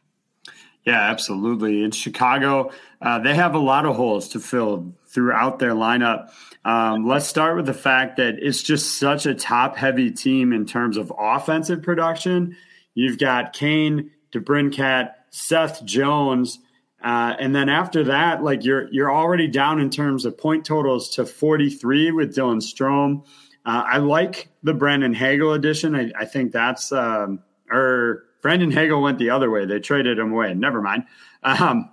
[0.86, 1.84] Yeah, absolutely.
[1.84, 6.32] In Chicago, uh, they have a lot of holes to fill throughout their lineup.
[6.66, 10.66] Um, let's start with the fact that it's just such a top heavy team in
[10.66, 12.56] terms of offensive production.
[12.96, 16.60] You've got Kane, DeBrincat, Seth Jones.
[17.04, 21.10] Uh, and then after that, like you're you're already down in terms of point totals
[21.10, 23.26] to 43 with Dylan Strome.
[23.66, 25.96] Uh, I like the Brandon Hagel addition.
[25.96, 29.66] I, I think that's um, or Brandon Hagel went the other way.
[29.66, 30.54] They traded him away.
[30.54, 31.06] Never mind.
[31.44, 31.90] Um,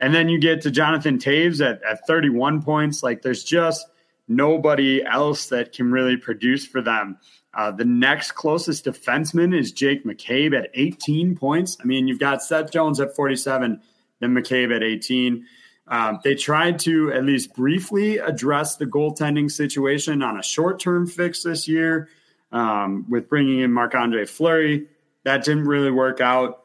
[0.00, 3.02] and then you get to Jonathan Toews at, at 31 points.
[3.02, 3.86] Like there's just
[4.28, 7.18] nobody else that can really produce for them.
[7.52, 11.76] Uh, the next closest defenseman is Jake McCabe at 18 points.
[11.80, 13.80] I mean, you've got Seth Jones at 47,
[14.20, 15.46] then McCabe at 18.
[15.88, 21.06] Um, they tried to at least briefly address the goaltending situation on a short term
[21.06, 22.08] fix this year
[22.52, 24.86] um, with bringing in Marc Andre Fleury.
[25.24, 26.62] That didn't really work out.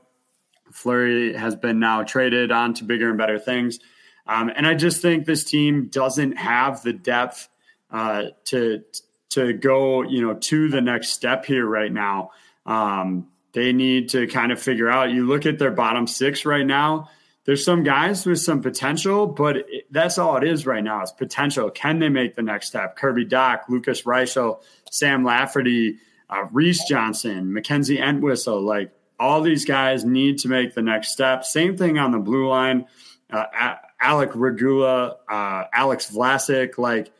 [0.71, 3.79] Fleury has been now traded on to bigger and better things.
[4.27, 7.47] Um, and I just think this team doesn't have the depth
[7.91, 8.83] uh, to
[9.29, 12.31] to go, you know, to the next step here right now.
[12.65, 15.11] Um, they need to kind of figure out.
[15.11, 17.09] You look at their bottom six right now.
[17.45, 21.01] There's some guys with some potential, but it, that's all it is right now.
[21.01, 21.69] It's potential.
[21.69, 22.95] Can they make the next step?
[22.95, 25.97] Kirby Dach, Lukas Reichel, Sam Lafferty,
[26.29, 28.61] uh, Reese Johnson, Mackenzie Entwistle.
[28.61, 31.43] Like all these guys need to make the next step.
[31.43, 32.87] Same thing on the blue line.
[33.29, 36.77] Uh, Alec Regula, uh, Alex Vlasic.
[36.77, 37.11] Like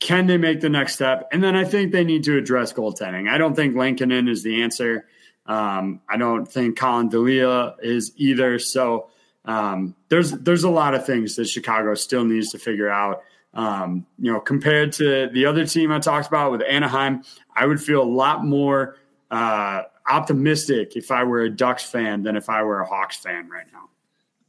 [0.00, 1.28] can they make the next step?
[1.30, 3.28] And then I think they need to address goaltending.
[3.28, 5.06] I don't think Lankinen is the answer.
[5.44, 8.58] Um, I don't think Collin Delia is either.
[8.58, 9.09] So
[9.44, 13.22] um, there's there's a lot of things that Chicago still needs to figure out.
[13.52, 17.24] Um, you know, compared to the other team I talked about with Anaheim,
[17.56, 18.96] I would feel a lot more
[19.30, 23.48] uh, optimistic if I were a Ducks fan than if I were a Hawks fan
[23.48, 23.88] right now.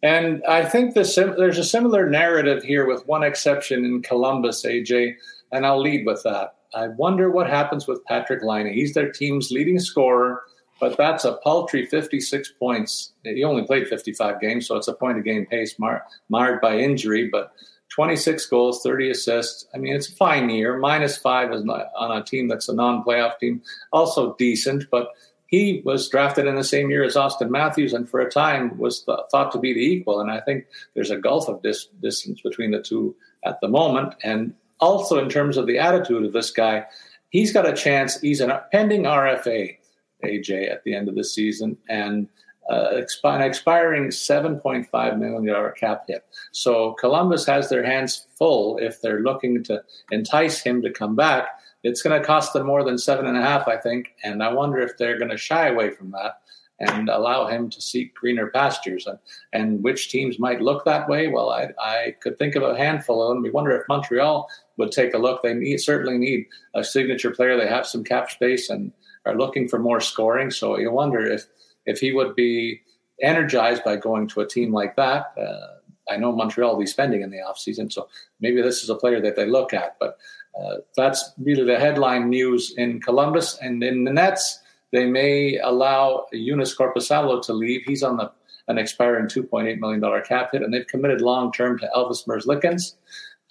[0.04, 4.63] And I think the sim- there's a similar narrative here, with one exception in Columbus,
[4.65, 5.15] AJ
[5.51, 6.56] and I'll lead with that.
[6.73, 8.71] I wonder what happens with Patrick Laine.
[8.71, 10.41] He's their team's leading scorer,
[10.82, 13.13] but that's a paltry 56 points.
[13.24, 16.78] He only played 55 games, so it's a point a game pace mar- marred by
[16.78, 17.54] injury, but
[17.89, 19.67] 26 goals, 30 assists.
[19.76, 20.78] I mean, it's a fine year.
[20.78, 23.62] Minus five is not, on a team that's a non playoff team,
[23.94, 25.10] also decent, but
[25.46, 29.04] he was drafted in the same year as Auston Matthews and for a time was
[29.04, 30.22] th- thought to be the equal.
[30.22, 30.65] And I think
[30.96, 33.13] there's a gulf of dis- distance between the two
[33.44, 34.15] at the moment.
[34.24, 36.86] And also in terms of the attitude of this guy,
[37.30, 38.20] he's got a chance.
[38.22, 39.78] He's an pending RFA,
[40.23, 42.27] AJ, at the end of the season, and
[42.69, 46.25] uh, expiring $7.5 million cap hit.
[46.51, 49.81] So Columbus has their hands full if they're looking to
[50.12, 51.47] entice him to come back.
[51.84, 54.53] It's going to cost them more than seven and a half, I think, and I
[54.53, 56.41] wonder if they're going to shy away from that
[56.81, 59.05] and allow him to seek greener pastures.
[59.05, 59.19] And,
[59.53, 61.27] and which teams might look that way?
[61.27, 63.43] Well, I, I could think of a handful of them.
[63.43, 65.43] We wonder if Montreal would take a look.
[65.43, 67.57] They need, certainly need a signature player.
[67.57, 68.91] They have some cap space and
[69.25, 70.51] are looking for more scoring.
[70.51, 71.45] So you wonder if
[71.86, 72.81] if he would be
[73.21, 75.34] energized by going to a team like that.
[75.38, 78.07] Uh, I know Montreal will be spending in the offseason, so
[78.39, 79.97] maybe this is a player that they look at.
[79.99, 80.17] But
[80.60, 83.57] uh, that's really the headline news in Columbus.
[83.62, 84.60] And in the Nets,
[84.91, 87.84] they may allow Joonas Korpisalo to leave.
[87.86, 88.31] He's on the
[88.67, 92.95] an expiring $2.8 million cap hit, and they've committed long term to Elvis Merzlikins.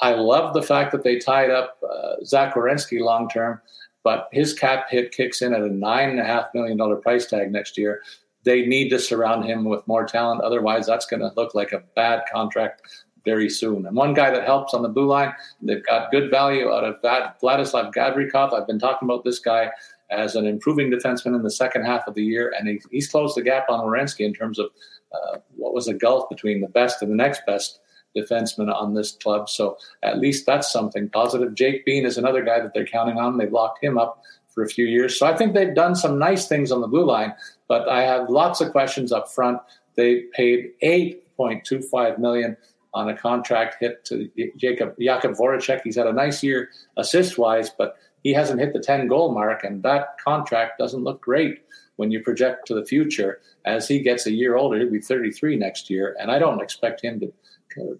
[0.00, 3.60] I love the fact that they tied up uh, Zach Werenski long term,
[4.02, 8.02] but his cap hit kicks in at a $9.5 million price tag next year.
[8.44, 10.40] They need to surround him with more talent.
[10.40, 12.82] Otherwise, that's going to look like a bad contract
[13.24, 13.86] very soon.
[13.86, 16.96] And one guy that helps on the blue line, they've got good value out of
[17.02, 18.54] that, Vladislav Gavrikov.
[18.54, 19.70] I've been talking about this guy
[20.10, 23.36] as an improving defenseman in the second half of the year, and he, he's closed
[23.36, 24.70] the gap on Werenski in terms of
[25.12, 27.80] uh, what was a gulf between the best and the next best
[28.16, 29.48] defenseman on this club.
[29.48, 31.54] So at least that's something positive.
[31.54, 33.38] Jake Bean is another guy that they're counting on.
[33.38, 35.18] They've locked him up for a few years.
[35.18, 37.34] So I think they've done some nice things on the blue line,
[37.68, 39.60] but I have lots of questions up front.
[39.94, 42.56] They paid 8.25 million
[42.92, 45.82] on a contract hit to Jacob Jakub Voracek.
[45.84, 49.64] He's had a nice year assist wise, but he hasn't hit the 10 goal mark,
[49.64, 51.62] and that contract doesn't look great
[51.96, 53.40] when you project to the future.
[53.64, 57.02] As he gets a year older, he'll be 33 next year, and I don't expect
[57.02, 57.32] him to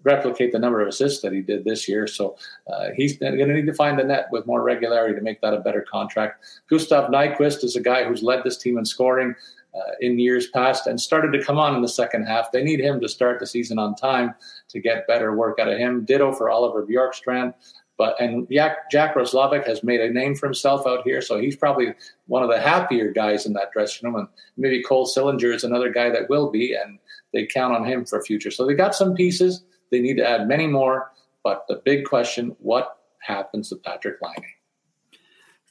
[0.03, 2.07] replicate the number of assists that he did this year.
[2.07, 2.37] So
[2.71, 5.53] uh, he's going to need to find the net with more regularity to make that
[5.53, 6.45] a better contract.
[6.69, 9.35] Gustav Nyquist is a guy who's led this team in scoring.
[9.73, 12.51] Uh, in years past and started to come on in the second half.
[12.51, 14.35] They need him to start the season on time
[14.67, 16.03] to get better work out of him.
[16.03, 17.53] Ditto for Oliver Bjorkstrand.
[17.97, 21.55] But and Jack, Jack Roslovic has made a name for himself out here, so he's
[21.55, 21.93] probably
[22.25, 24.19] one of the happier guys in that dressing room.
[24.19, 26.97] And maybe Cole Sillinger is another guy that will be, and
[27.33, 28.51] they count on him for future.
[28.51, 29.63] So they got some pieces.
[29.89, 31.11] They need to add many more.
[31.43, 34.45] But the big question: What happens to Patrick Laine?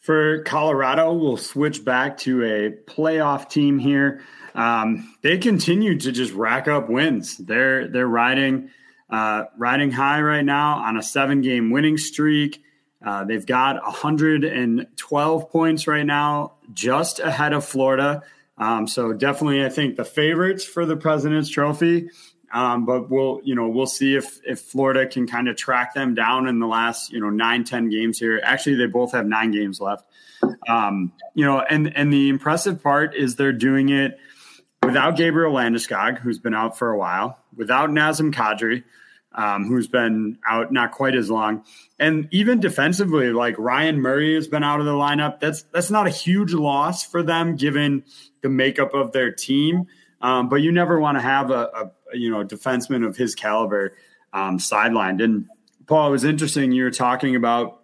[0.01, 4.23] For Colorado, we'll switch back to a playoff team here.
[4.55, 7.37] Um, they continue to just rack up wins.
[7.37, 8.71] They're they're riding
[9.11, 12.63] uh, riding high right now on a seven game winning streak.
[13.05, 18.23] Uh, they've got 112 points right now, just ahead of Florida.
[18.61, 22.11] Um, so definitely, I think the favorites for the President's Trophy.
[22.53, 26.15] Um, but we'll, you know, we'll see if if Florida can kind of track them
[26.15, 28.41] down in the last, you know, nine ten games here.
[28.43, 30.05] Actually, they both have nine games left.
[30.69, 34.19] Um, you know, and and the impressive part is they're doing it
[34.85, 38.83] without Gabriel Landeskog, who's been out for a while, without Nazem Kadri,
[39.33, 41.65] um, who's been out not quite as long,
[42.01, 45.39] and even defensively, like Ryan Murray has been out of the lineup.
[45.39, 48.03] That's that's not a huge loss for them given
[48.43, 49.87] the makeup of their team.
[50.21, 53.97] Um, but you never want to have a, a, you know defenseman of his caliber
[54.33, 55.23] um, sidelined.
[55.23, 55.47] And
[55.87, 56.73] Paul, it was interesting.
[56.73, 57.83] You were talking about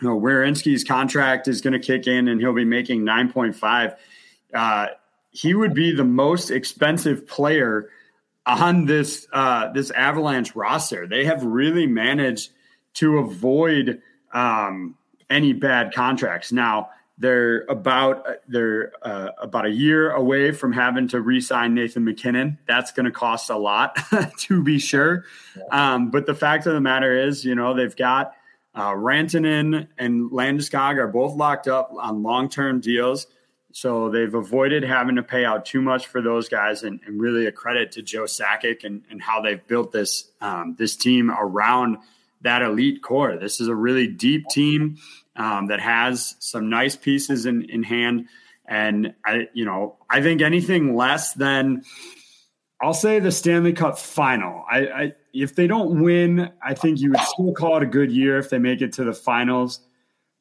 [0.00, 3.56] you know Werenski's contract is going to kick in, and he'll be making nine point
[3.56, 3.94] five.
[4.54, 4.86] Uh,
[5.30, 7.90] he would be the most expensive player
[8.46, 11.06] on this uh, this Avalanche roster.
[11.06, 12.52] They have really managed
[12.94, 14.00] to avoid
[14.32, 14.96] um,
[15.28, 16.52] any bad contracts.
[16.52, 22.58] Now they're about they're uh, about a year away from having to re-sign Nathan MacKinnon.
[22.66, 23.98] That's going to cost a lot
[24.40, 25.24] to be sure.
[25.70, 28.34] Um, but the fact of the matter is, you know, they've got
[28.74, 33.26] uh, Rantanen and Landeskog are both locked up on long-term deals.
[33.72, 37.44] So they've avoided having to pay out too much for those guys, and, and really
[37.44, 41.98] a credit to Joe Sakic and, and how they've built this um, this team around
[42.40, 43.36] that elite core.
[43.36, 44.96] This is a really deep team
[45.36, 48.26] um, that has some nice pieces in, in hand,
[48.66, 51.82] and I, you know, I think anything less than
[52.80, 54.64] I'll say the Stanley Cup final.
[54.70, 58.10] I, I if they don't win, I think you would still call it a good
[58.10, 59.80] year if they make it to the finals.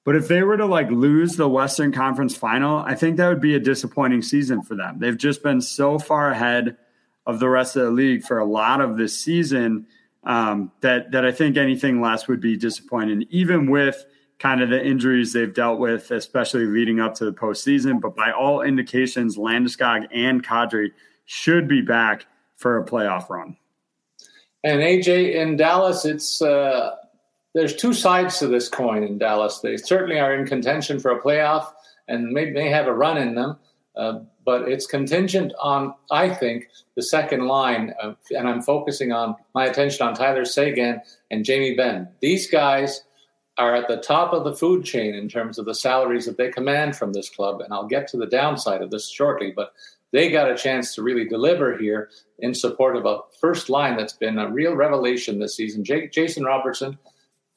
[0.03, 3.41] But if they were to like lose the Western Conference final, I think that would
[3.41, 4.99] be a disappointing season for them.
[4.99, 6.77] They've just been so far ahead
[7.25, 9.87] of the rest of the league for a lot of this season
[10.23, 14.05] um, that that I think anything less would be disappointing, even with
[14.39, 18.01] kind of the injuries they've dealt with, especially leading up to the postseason.
[18.01, 20.91] But by all indications, Landeskog and Kadri
[21.25, 22.25] should be back
[22.57, 23.57] for a playoff run.
[24.63, 26.95] And AJ in Dallas, it's uh,
[27.53, 29.59] there's two sides to this coin in Dallas.
[29.59, 31.67] They certainly are in contention for a playoff
[32.07, 33.57] and may, may have a run in them,
[33.95, 37.93] uh, but it's contingent on, I think, the second line.
[38.01, 42.09] Of, and I'm focusing on my attention on Tyler Seguin and Jamie Benn.
[42.19, 43.03] These guys
[43.57, 46.49] are at the top of the food chain in terms of the salaries that they
[46.49, 47.61] command from this club.
[47.61, 49.73] And I'll get to the downside of this shortly, but
[50.11, 54.13] they got a chance to really deliver here in support of a first line that's
[54.13, 55.83] been a real revelation this season.
[55.83, 56.97] Jake, Jason Robertson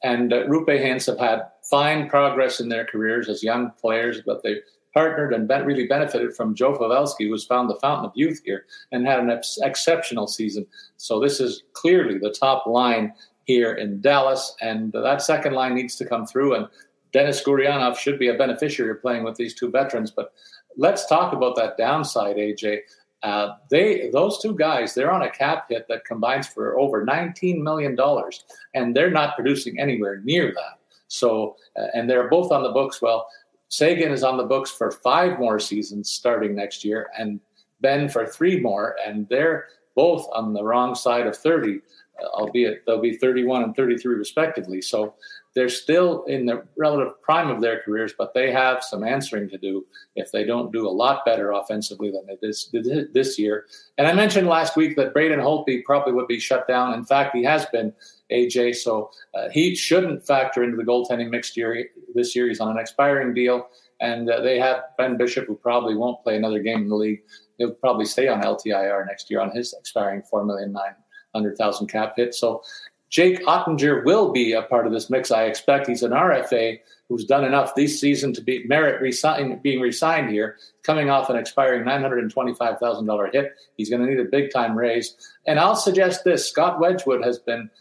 [0.03, 4.41] and uh, Roope Hintz have had fine progress in their careers as young players, but
[4.43, 4.61] they've
[4.93, 9.05] partnered and really benefited from Joe Pavelski, who's found the fountain of youth here and
[9.05, 10.65] had an ex- exceptional season.
[10.97, 13.13] So this is clearly the top line
[13.49, 16.53] here in Dallas, and that second line needs to come through.
[16.53, 16.67] And
[17.11, 20.11] Denis Gurianov should be a beneficiary of playing with these two veterans.
[20.11, 20.33] But
[20.77, 22.81] let's talk about that downside, AJ.
[23.23, 27.61] Uh, they those two guys they're on a cap hit that combines for over 19
[27.61, 32.63] million dollars and they're not producing anywhere near that so uh, and they're both on
[32.63, 33.27] the books well
[33.67, 37.41] Seguin is on the books for five more seasons starting next year and
[37.81, 42.85] Benn for three more and they're both on the wrong side of 30 uh, albeit
[42.85, 45.15] they'll be 31 and 33 respectively so
[45.55, 49.57] they're still in the relative prime of their careers, but they have some answering to
[49.57, 52.35] do if they don't do a lot better offensively than they
[52.81, 53.65] did this year.
[53.97, 56.93] And I mentioned last week that Braden Holtby probably would be shut down.
[56.93, 57.91] In fact, he has been
[58.31, 62.47] AJ, so uh, he shouldn't factor into the goaltending mixed year this year.
[62.47, 66.37] He's on an expiring deal, and uh, they have Ben Bishop, who probably won't play
[66.37, 67.21] another game in the league.
[67.57, 70.93] He'll probably stay on LTIR next year on his expiring four million nine
[71.33, 72.33] hundred thousand cap hit.
[72.33, 72.63] So
[73.09, 75.31] Jake Oettinger will be a part of this mix.
[75.31, 79.81] I expect he's an RFA who's done enough this season to be merit resign, being
[79.81, 83.53] resigned here, coming off an expiring $925,000 hit.
[83.77, 85.15] He's going to need a big time raise.
[85.47, 87.71] And I'll suggest this Scott Wedgewood has been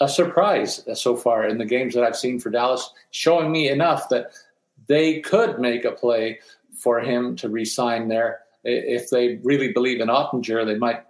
[0.00, 4.08] a surprise so far in the games that I've seen for Dallas, showing me enough
[4.10, 4.32] that
[4.86, 6.38] they could make a play
[6.72, 8.40] for him to resign there.
[8.62, 11.04] If they really believe in Oettinger, they might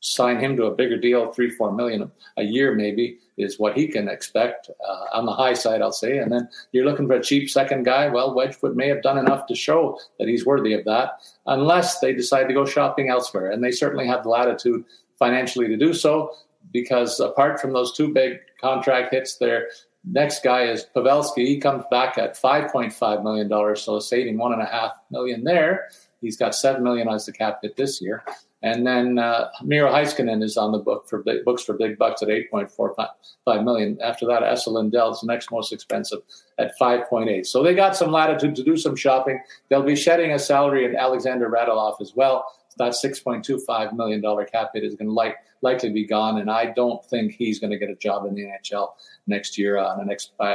[0.00, 3.86] sign him to a bigger deal, three, four million a year, maybe is what he
[3.88, 6.18] can expect uh, on the high side, I'll say.
[6.18, 8.08] And then you're looking for a cheap second guy.
[8.08, 12.12] Well, Wedgewood may have done enough to show that he's worthy of that, unless they
[12.12, 13.50] decide to go shopping elsewhere.
[13.50, 14.84] And they certainly have the latitude
[15.18, 16.32] financially to do so,
[16.72, 19.68] because apart from those two big contract hits, their
[20.04, 21.46] next guy is Pavelski.
[21.46, 25.88] He comes back at $5.5 million, so saving one and a half million there.
[26.20, 28.22] He's got seven million as the cap hit this year.
[28.62, 32.22] And then uh, Miro Heiskanen is on the book for big, books for big bucks
[32.22, 33.98] at 8.45 million.
[34.02, 36.20] After that, Esa Lindell is the next most expensive
[36.58, 37.46] at 5.8.
[37.46, 39.40] So they got some latitude to do some shopping.
[39.68, 42.44] They'll be shedding a salary in Alexander Radulov as well.
[42.76, 46.38] That $6.25 million cap hit is going to like, likely be gone.
[46.38, 48.90] And I don't think he's going to get a job in the NHL
[49.26, 50.54] next year on the next uh,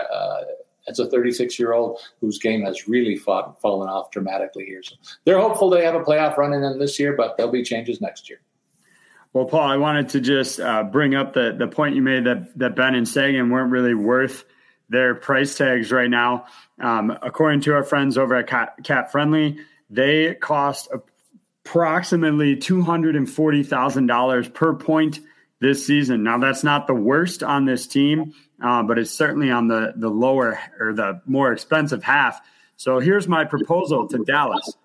[0.87, 4.83] as a 36 year old whose game has really fought, fallen off dramatically here.
[4.83, 7.63] So they're hopeful they have a playoff run in them this year, but there'll be
[7.63, 8.39] changes next year.
[9.33, 12.57] Well, Paul, I wanted to just uh, bring up the the point you made that
[12.57, 14.45] that Benn and Seguin weren't really worth
[14.87, 16.45] their price tags right now.
[16.79, 19.57] Um, according to our friends over at Cat, Cat Friendly,
[19.89, 20.87] they cost
[21.65, 25.19] approximately two hundred and forty thousand dollars per point
[25.59, 26.23] this season.
[26.23, 28.33] Now, that's not the worst on this team
[28.63, 32.41] uh, but it's certainly on the the lower or the more expensive half.
[32.77, 34.75] So here's my proposal to Dallas: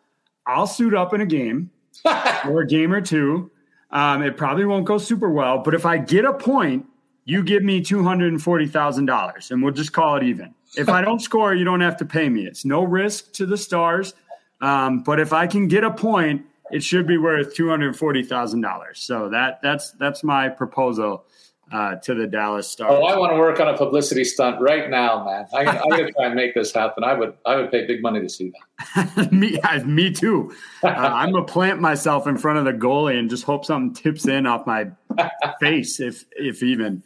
[0.46, 1.70] I'll suit up in a game
[2.44, 3.50] or a game or two.
[3.90, 6.86] Um, it probably won't go super well, but if I get a point,
[7.24, 10.54] you give me two hundred and forty thousand dollars, and we'll just call it even.
[10.76, 12.46] If I don't score, you don't have to pay me.
[12.46, 14.14] It's no risk to the Stars,
[14.60, 18.22] um, but if I can get a point, it should be worth two hundred forty
[18.22, 19.00] thousand dollars.
[19.00, 21.24] So that that's that's my proposal
[21.72, 22.92] uh, to the Dallas Stars.
[22.92, 25.46] Oh, I want to work on a publicity stunt right now, man.
[25.54, 27.04] I, am going to try and make this happen.
[27.04, 29.32] I would, I would pay big money to see that.
[29.32, 30.52] me, me too.
[30.82, 34.26] Uh, I'm gonna plant myself in front of the goalie and just hope something tips
[34.26, 34.90] in off my
[35.60, 37.02] face, if if even.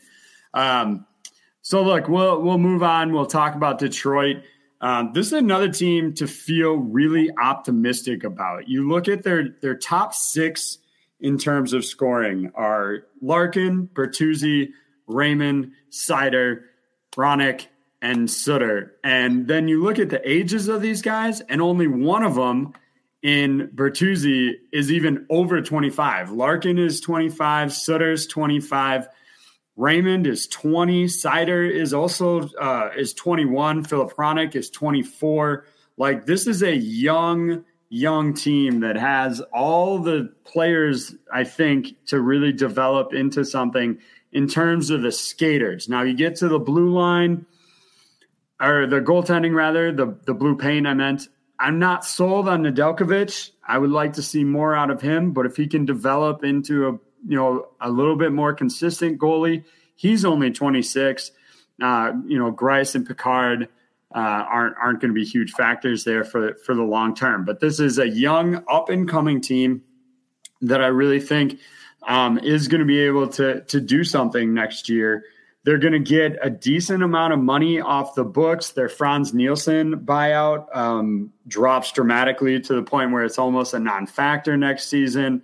[0.54, 1.06] Um,
[1.62, 3.12] so look, we'll we'll move on.
[3.12, 4.44] We'll talk about Detroit.
[4.80, 8.68] Um, this is another team to feel really optimistic about.
[8.68, 10.78] You look at their their top six
[11.24, 14.72] in terms of scoring are Larkin, Bertuzzi,
[15.06, 16.64] Raymond, Seider,
[17.16, 17.68] Hronek,
[18.02, 18.96] and Sutter.
[19.02, 22.74] And then you look at the ages of these guys, and only one of them
[23.22, 26.30] in Bertuzzi is even over 25.
[26.30, 29.08] Larkin is 25, Sutter's 25,
[29.76, 35.64] Raymond is 20, Seider is also uh, is 21, Filip Hronek is 24.
[35.96, 37.64] Like this is a young
[37.94, 43.98] young team that has all the players, I think, to really develop into something
[44.32, 45.88] in terms of the skaters.
[45.88, 47.46] Now you get to the blue line
[48.60, 51.28] or the goaltending rather, the the blue paint I meant.
[51.60, 53.52] I'm not sold on Nedeljkovic.
[53.66, 56.88] I would like to see more out of him, but if he can develop into
[56.88, 56.92] a
[57.26, 59.64] you know a little bit more consistent goalie,
[59.94, 61.30] he's only 26.
[61.80, 63.68] Uh, you know, Greiss and Pickard
[64.14, 67.44] uh, aren't aren't going to be huge factors there for for the long term.
[67.44, 69.82] But this is a young, up and coming team
[70.60, 71.58] that I really think
[72.06, 75.24] um, is going to be able to to do something next year.
[75.64, 78.72] They're going to get a decent amount of money off the books.
[78.72, 84.58] Their Frans Nielsen buyout um, drops dramatically to the point where it's almost a non-factor
[84.58, 85.42] next season.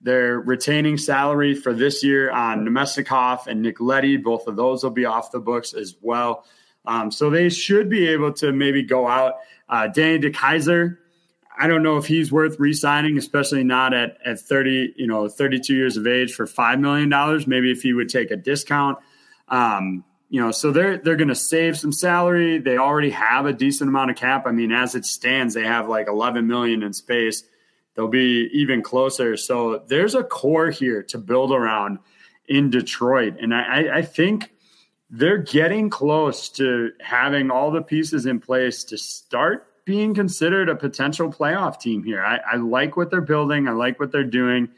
[0.00, 4.16] They're retaining salary for this year on Namestnikov and Nick Leddy.
[4.16, 6.44] Both of those will be off the books as well.
[6.86, 9.34] Um, so they should be able to maybe go out.
[9.68, 10.96] Uh, Danny DeKeyser,
[11.58, 15.74] I don't know if he's worth re-signing, especially not at, at 30, you know, 32
[15.74, 17.44] years of age for $5 million.
[17.46, 18.98] Maybe if he would take a discount.
[19.48, 22.58] Um, you know, so they're they're going to save some salary.
[22.58, 24.46] They already have a decent amount of cap.
[24.46, 27.42] I mean, as it stands, they have like 11 million in space.
[27.94, 29.36] They'll be even closer.
[29.36, 31.98] So there's a core here to build around
[32.46, 34.52] in Detroit, and I, I think
[35.10, 40.76] they're getting close to having all the pieces in place to start being considered a
[40.76, 42.22] potential playoff team here.
[42.22, 43.66] I, I like what they're building.
[43.66, 44.68] I like what they're doing.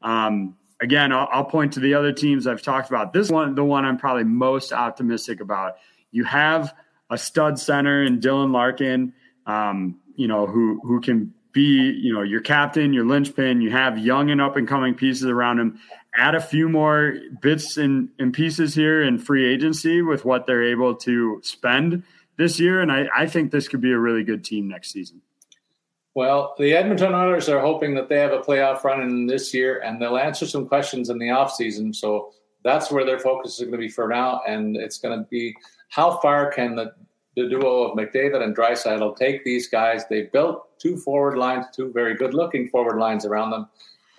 [0.00, 3.12] Um, again, I'll, I'll, point to the other teams I've talked about.
[3.12, 5.74] This one, the one I'm probably most optimistic about.
[6.10, 6.74] You have
[7.10, 9.12] a stud center in Dylan Larkin,
[9.46, 13.60] um, you know, who who can be, you know, your captain, your linchpin.
[13.60, 15.78] You have young and up and coming pieces around him.
[16.14, 20.62] Add a few more bits and, and pieces here in free agency with what they're
[20.62, 22.02] able to spend
[22.36, 22.80] this year.
[22.80, 25.22] And I, I think this could be a really good team next season.
[26.14, 29.80] Well, the Edmonton Oilers are hoping that they have a playoff run in this year
[29.80, 31.94] and they'll answer some questions in the offseason.
[31.94, 32.32] So
[32.62, 34.42] that's where their focus is going to be for now.
[34.46, 35.56] And it's going to be
[35.88, 36.92] how far can the
[37.34, 40.06] the duo of McDavid and Draisaitl take these guys.
[40.06, 43.68] They built two forward lines, two very good looking forward lines around them.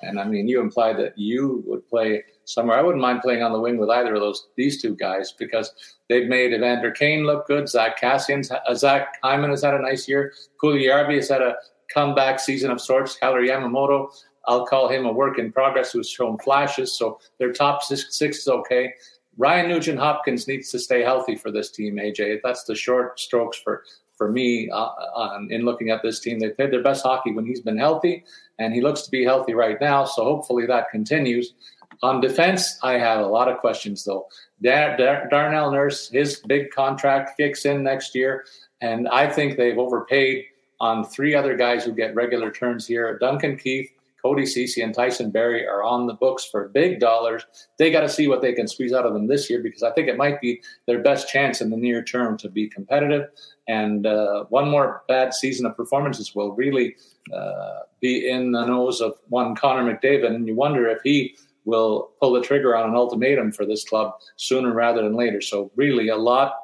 [0.06, 2.78] And I mean, you implied that you would play somewhere.
[2.78, 5.74] I wouldn't mind playing on the wing with either of those these two guys because
[6.10, 7.70] they've made Evander Kane look good.
[7.70, 10.34] Zack Kassian's uh, Zach Hyman has had a nice year.
[10.62, 11.56] Puljujarvi has had a
[11.94, 13.16] comeback season of sorts.
[13.16, 14.10] Kailer Yamamoto,
[14.46, 16.98] I'll call him a work in progress who's shown flashes.
[16.98, 18.94] So their top six, six is okay.
[19.38, 22.40] Ryan Nugent Hopkins needs to stay healthy for this team, AJ.
[22.44, 23.84] That's the short strokes for
[24.24, 24.76] for me uh,
[25.16, 26.40] on, in looking at this team.
[26.40, 28.24] They played their best hockey when he's been healthy,
[28.58, 30.06] and he looks to be healthy right now.
[30.06, 31.56] So hopefully that continues.
[32.04, 34.28] On defense, I have a lot of questions though.
[34.62, 38.46] Dar- Dar- Darnell Nurse, his big contract kicks in next year,
[38.80, 40.46] and I think they've overpaid
[40.80, 43.18] on three other guys who get regular turns here.
[43.20, 43.92] Duncan Keith,
[44.24, 47.46] Cody Ceci and Tyson Barrie are on the books for big dollars.
[47.78, 49.92] They got to see what they can squeeze out of them this year because I
[49.92, 53.30] think it might be their best chance in the near term to be competitive.
[53.68, 56.96] And uh, one more bad season of performances will really
[57.36, 60.34] uh, be in the nose of one Connor McDavid.
[60.34, 64.14] And you wonder if he will pull the trigger on an ultimatum for this club
[64.38, 65.42] sooner rather than later.
[65.42, 66.56] So, really, a lot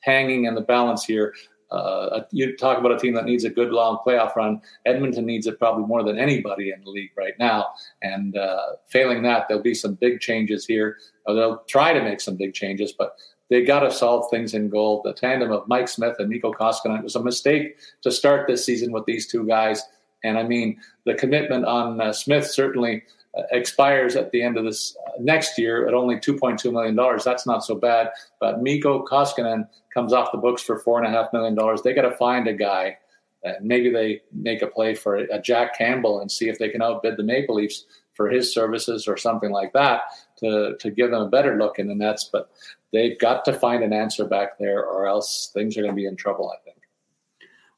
[0.00, 1.34] hanging in the balance here
[1.70, 4.60] uh, you talk about a team that needs a good long playoff run.
[4.86, 7.68] Edmonton needs it probably more than anybody in the league right now.
[8.02, 10.98] And uh, failing that, there'll be some big changes here.
[11.26, 13.16] Or they'll try to make some big changes, but
[13.50, 15.02] they got to solve things in goal.
[15.04, 18.92] The tandem of Mike Smith and Mikko Koskinen—it was a mistake to start this season
[18.92, 19.82] with these two guys.
[20.22, 23.19] And I mean, the commitment on uh, Smith certainly uh,
[23.52, 26.96] expires at the end of this uh, next year at only $2.2 million.
[27.24, 28.10] That's not so bad.
[28.40, 31.56] But Mikko Koskinen comes off the books for $4.5 million.
[31.84, 32.98] They got to find a guy.
[33.42, 36.82] And maybe they make a play for a Jack Campbell and see if they can
[36.82, 40.02] outbid the Maple Leafs for his services or something like that
[40.38, 42.28] to, to give them a better look in the Nets.
[42.30, 42.50] But
[42.92, 46.06] they've got to find an answer back there or else things are going to be
[46.06, 46.76] in trouble, I think.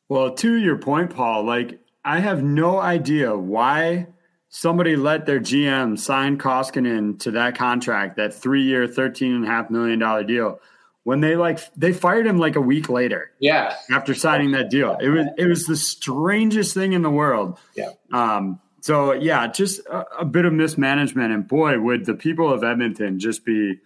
[0.08, 4.08] Well, to your point, Paul, like I have no idea why–
[4.52, 10.60] somebody let their GM sign Koskinen to that contract, that three year, $13.5 million deal,
[11.04, 13.32] when they like they fired him like a week later.
[13.40, 13.74] Yeah.
[13.90, 14.96] After signing that deal.
[15.00, 17.58] It was it was the strangest thing in the world.
[17.74, 17.90] Yeah.
[18.12, 21.32] Um, so yeah, just a, a bit of mismanagement.
[21.32, 23.80] And boy, would the people of Edmonton just be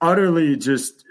[0.00, 1.04] utterly just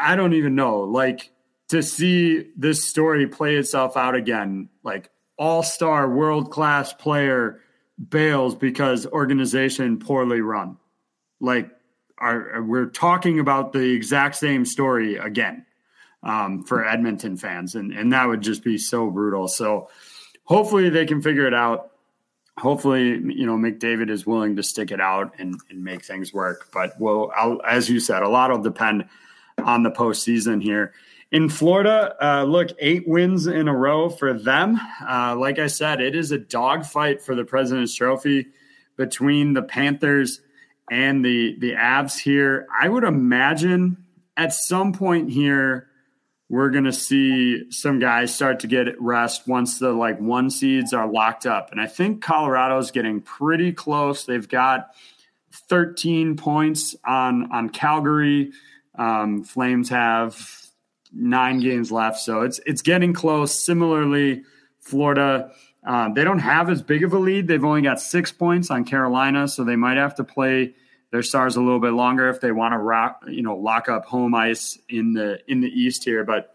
[0.00, 0.80] I don't even know.
[0.80, 1.32] Like
[1.68, 7.60] to see this story play itself out again, like all-star world class player
[8.08, 10.76] bails because organization poorly run.
[11.40, 11.70] Like
[12.18, 15.66] are, we're talking about the exact same story again
[16.22, 19.48] um, for Edmonton fans, and and that would just be so brutal.
[19.48, 19.88] So
[20.44, 21.90] hopefully they can figure it out.
[22.58, 26.70] Hopefully, you know, McDavid is willing to stick it out and, and make things work.
[26.72, 27.30] But well,
[27.68, 29.04] as you said, a lot will depend
[29.62, 30.94] on the postseason here.
[31.32, 34.80] In Florida, uh, look, eight wins in a row for them.
[35.06, 38.46] Uh, like I said, it is a dogfight for the President's Trophy
[38.96, 40.40] between the Panthers
[40.90, 42.66] and the the Avs here.
[42.80, 44.04] I would imagine
[44.36, 45.88] at some point here
[46.48, 50.92] we're going to see some guys start to get rest once the like one seeds
[50.92, 51.72] are locked up.
[51.72, 54.24] And I think Colorado's getting pretty close.
[54.24, 54.94] They've got
[55.68, 58.52] 13 points on on Calgary.
[58.94, 60.65] Um, Flames have
[61.16, 63.54] nine games left, so it's it's getting close.
[63.54, 64.42] Similarly,
[64.80, 65.50] Florida.
[65.84, 67.46] Um, they don't have as big of a lead.
[67.46, 70.74] They've only got six points on Carolina, so they might have to play
[71.12, 74.04] their stars a little bit longer if they want to rock, you know, lock up
[74.04, 76.24] home ice in the in the East here.
[76.24, 76.54] But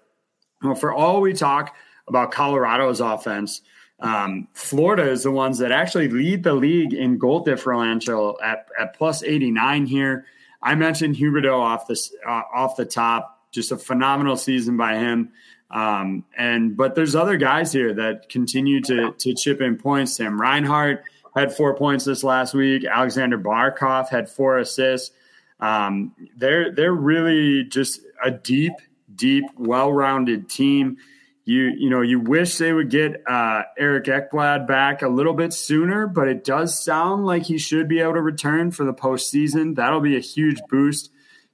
[0.77, 1.75] for all we talk
[2.07, 3.61] about Colorado's offense,
[4.01, 8.95] um, Florida is the ones that actually lead the league in goal differential at, at
[8.95, 10.25] plus 89 here.
[10.61, 15.31] I mentioned Huberdeau off the uh, off the top just a phenomenal season by him.
[15.69, 20.15] Um, and but there's other guys here that continue to to chip in points.
[20.15, 21.03] Sam Reinhart
[21.35, 22.83] had four points this last week.
[22.83, 25.15] Aleksander Barkov had four assists.
[25.59, 28.73] Um, they're they're really just a deep,
[29.15, 30.97] deep, well-rounded team.
[31.45, 35.53] You you know you wish they would get uh, Eric Ekblad back a little bit
[35.53, 39.75] sooner, but it does sound like he should be able to return for the postseason.
[39.75, 41.11] That'll be a huge boost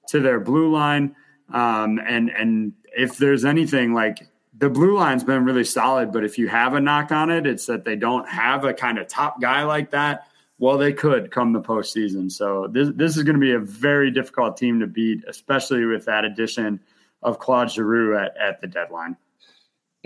[0.09, 1.15] to their blue line.
[1.51, 4.27] Um, and and if there's anything like
[4.57, 7.67] the blue line's been really solid, but if you have a knock on it, it's
[7.67, 10.27] that they don't have a kind of top guy like that.
[10.59, 12.31] Well, they could come the postseason.
[12.31, 16.05] So this this is going to be a very difficult team to beat, especially with
[16.05, 16.79] that addition
[17.21, 19.15] of Claude Giroux at, at the deadline.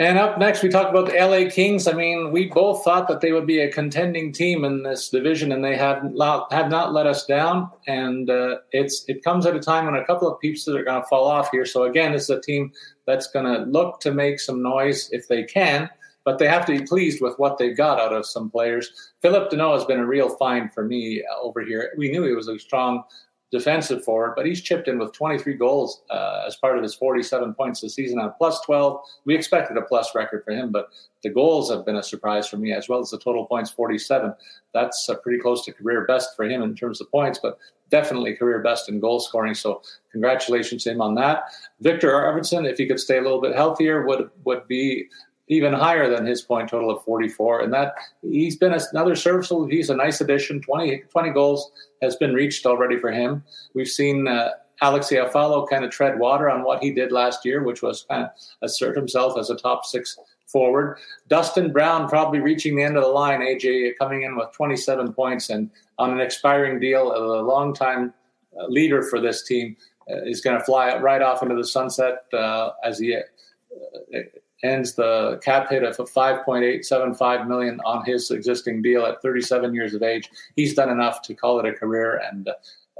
[0.01, 1.87] And up next, we talk about the LA Kings.
[1.87, 5.51] I mean, we both thought that they would be a contending team in this division,
[5.51, 7.69] and they have not, not let us down.
[7.85, 10.99] And uh, it's it comes at a time when a couple of pieces are going
[10.99, 11.67] to fall off here.
[11.67, 12.71] So again, it's a team
[13.05, 15.87] that's going to look to make some noise if they can,
[16.23, 19.11] but they have to be pleased with what they've got out of some players.
[19.21, 21.93] Philip Danault has been a real find for me over here.
[21.95, 23.03] We knew he was a strong
[23.51, 27.53] defensive forward, but he's chipped in with 23 goals uh, as part of his 47
[27.53, 29.01] points this season on plus 12.
[29.25, 30.89] We expected a plus record for him, but
[31.21, 34.33] the goals have been a surprise for me as well as the total points 47.
[34.73, 37.57] That's pretty close to career best for him in terms of points, but
[37.89, 39.53] definitely career best in goal scoring.
[39.53, 39.81] So
[40.11, 41.43] congratulations to him on that.
[41.81, 45.09] Viktor Arvidsson, if he could stay a little bit healthier, would would be
[45.51, 47.59] even higher than his point total of 44.
[47.59, 50.61] And that he's been another serviceable, he's a nice addition.
[50.61, 51.71] 20, 20 goals
[52.01, 53.43] has been reached already for him.
[53.73, 57.63] We've seen uh, Alex Iafallo kind of tread water on what he did last year,
[57.63, 58.29] which was kind of
[58.61, 60.97] assert himself as a top six forward.
[61.27, 63.41] Dustin Brown probably reaching the end of the line.
[63.41, 68.13] AJ coming in with 27 points and on an expiring deal, a long-time
[68.57, 69.75] uh, leader for this team
[70.09, 74.19] uh, is going to fly right off into the sunset uh, as he uh,
[74.63, 80.03] ends the cap hit of 5.875 million on his existing deal at 37 years of
[80.03, 80.29] age.
[80.55, 82.49] He's done enough to call it a career and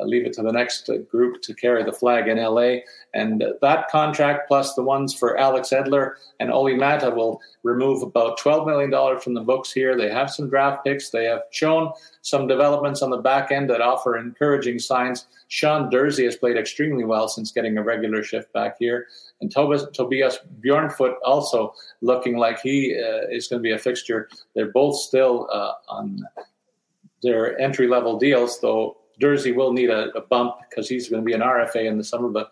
[0.06, 2.78] leave it to the next group to carry the flag in LA.
[3.14, 8.40] And that contract plus the ones for Alex Edler and Olli Maatta, will remove about
[8.40, 9.98] $12 million from the books here.
[9.98, 11.10] They have some draft picks.
[11.10, 11.92] They have shown
[12.22, 15.28] some developments on the back end that offer encouraging signs.
[15.48, 19.08] Sean Durzi has played extremely well since getting a regular shift back here
[19.42, 24.30] and Tobias, Tobias Bjornfot also looking like he uh, is going to be a fixture.
[24.56, 26.24] They're both still uh, on
[27.24, 31.26] their entry level deals, though Durzi will need a, a bump because he's going to
[31.26, 32.30] be an RFA in the summer.
[32.30, 32.52] But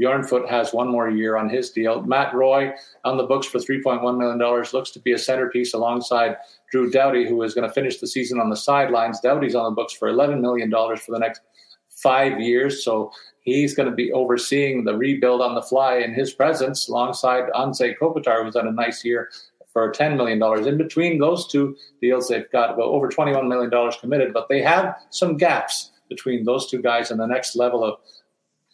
[0.00, 2.02] Bjornfot has one more year on his deal.
[2.02, 2.72] Matt Roy
[3.04, 4.38] on the books for $3.1 million
[4.72, 6.36] looks to be a centerpiece alongside
[6.70, 9.20] Drew Doughty, who is going to finish the season on the sidelines.
[9.20, 11.42] Doughty's on the books for $11 million for the next
[11.88, 12.82] five years.
[12.82, 17.50] So he's going to be overseeing the rebuild on the fly in his presence alongside
[17.54, 19.28] Anze Kopitar, who's had a nice year
[19.70, 20.42] for $10 million.
[20.66, 24.96] In between those two deals, they've got well, over $21 million committed, but they have
[25.10, 27.98] some gaps between those two guys and the next level of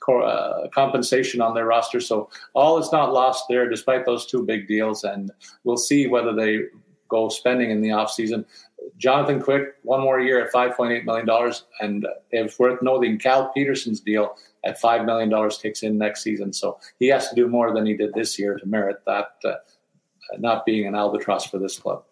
[0.08, 2.00] uh, compensation on their roster.
[2.00, 5.04] So all is not lost there, despite those two big deals.
[5.04, 5.30] And
[5.64, 6.62] we'll see whether they
[7.08, 8.44] go spending in the offseason.
[8.98, 11.52] Jonathan Quick, one more year at $5.8 million.
[11.80, 16.52] And it's worth noting Cal Petersen's deal at $5 million kicks in next season.
[16.52, 19.54] So he has to do more than he did this year to merit that uh,
[20.38, 22.04] not being an albatross for this club.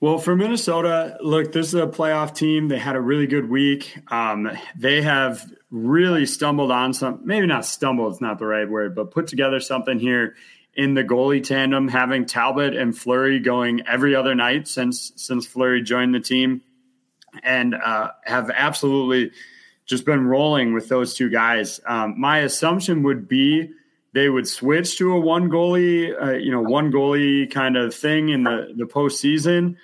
[0.00, 2.68] Well, for Minnesota, look, this is a playoff team.
[2.68, 3.96] They had a really good week.
[4.12, 8.94] Um, they have really stumbled on some, maybe not stumbled, it's not the right word,
[8.94, 10.34] but put together something here
[10.74, 15.82] in the goalie tandem, having Talbot and Fleury going every other night since since Fleury
[15.82, 16.62] joined the team,
[17.42, 19.30] and uh, have absolutely
[19.86, 21.80] just been rolling with those two guys.
[21.86, 23.70] Um, my assumption would be
[24.14, 28.28] they would switch to a one goalie, uh, you know, one goalie kind of thing
[28.28, 29.76] in the the postseason.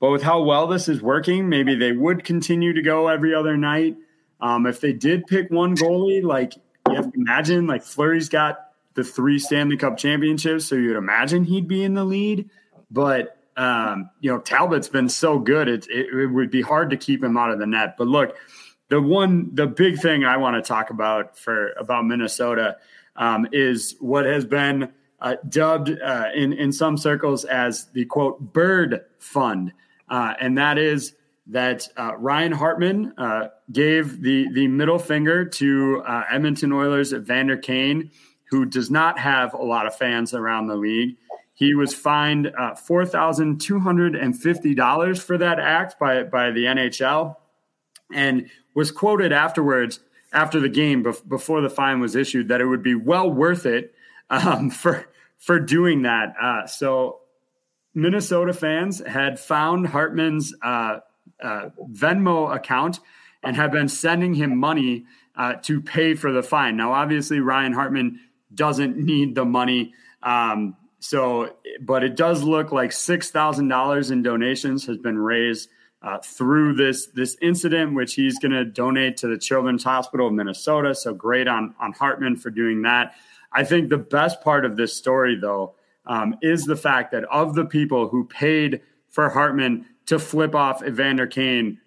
[0.00, 3.56] But with how well this is working, maybe they would continue to go every other
[3.56, 3.96] night.
[4.40, 6.54] Um, if they did pick one goalie, like
[6.88, 8.58] you have to imagine, like Fleury's got
[8.94, 12.50] the three Stanley Cup championships, so you'd imagine he'd be in the lead.
[12.90, 16.96] But um, you know, Talbot's been so good; it, it, it would be hard to
[16.96, 17.96] keep him out of the net.
[17.96, 18.36] But look,
[18.88, 22.78] the one, the big thing I want to talk about for about Minnesota
[23.16, 28.40] um, is what has been uh, dubbed uh, in in some circles as the quote
[28.52, 29.72] Bird Fund,
[30.08, 31.14] uh, and that is
[31.48, 37.56] that uh, Ryan Hartman uh, gave the the middle finger to uh, Edmonton Oilers Evander
[37.56, 38.10] Kane,
[38.50, 41.16] who does not have a lot of fans around the league.
[41.54, 42.52] He was fined
[42.84, 47.36] four thousand two hundred and fifty dollars for that act by by the NHL
[48.12, 50.00] and was quoted afterwards
[50.32, 53.94] after the game before the fine was issued that it would be well worth it
[54.30, 55.06] um, for
[55.38, 56.34] for doing that.
[56.40, 57.20] Uh, so
[57.94, 60.98] Minnesota fans had found Hartman's uh,
[61.42, 63.00] uh, Venmo account
[63.42, 65.04] and have been sending him money
[65.36, 66.76] uh, to pay for the fine.
[66.76, 68.20] Now, obviously, Ryan Hartman
[68.54, 69.92] doesn't need the money.
[70.22, 75.68] Um, so, but it does look like six thousand dollars in donations has been raised
[76.02, 80.32] uh, through this this incident, which he's going to donate to the Children's Hospital of
[80.32, 80.94] Minnesota.
[80.94, 83.14] So great on on Hartman for doing that.
[83.52, 85.74] I think the best part of this story, though,
[86.04, 90.84] um, is the fact that of the people who paid for Hartman to flip off
[90.84, 91.78] Evander Kane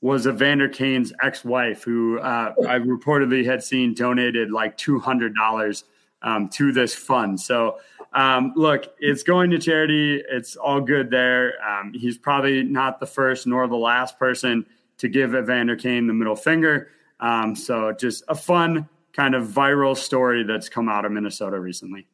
[0.00, 5.84] was Evander Kane's ex-wife, who uh, I reportedly had seen donated like two hundred dollars
[6.22, 7.40] um, to this fund.
[7.40, 7.78] So
[8.12, 10.22] um, look, it's going to charity.
[10.30, 11.54] It's all good there.
[11.62, 14.64] Um, he's probably not the first nor the last person
[14.98, 16.90] to give Evander Kane the middle finger.
[17.20, 22.06] Um, so just a fun kind of viral story that's come out of Minnesota recently.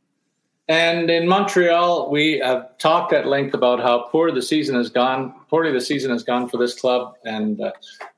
[0.66, 5.34] And in Montreal, we have talked at length about how poor the season has gone,
[5.50, 7.72] poorly the season has gone for this club, and uh,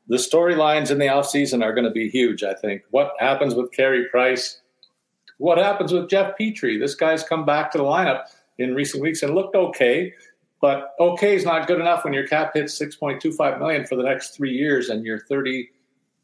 [0.07, 2.83] the storylines in the offseason are going to be huge, I think.
[2.91, 4.61] What happens with Carey Price?
[5.39, 6.79] What happens with Jeff Petry?
[6.79, 8.25] This guy's come back to the lineup
[8.59, 10.15] in recent weeks and looked okay,
[10.61, 14.31] but okay is not good enough when your cap hits 6.25 million for the next
[14.31, 15.69] three years and you're 30,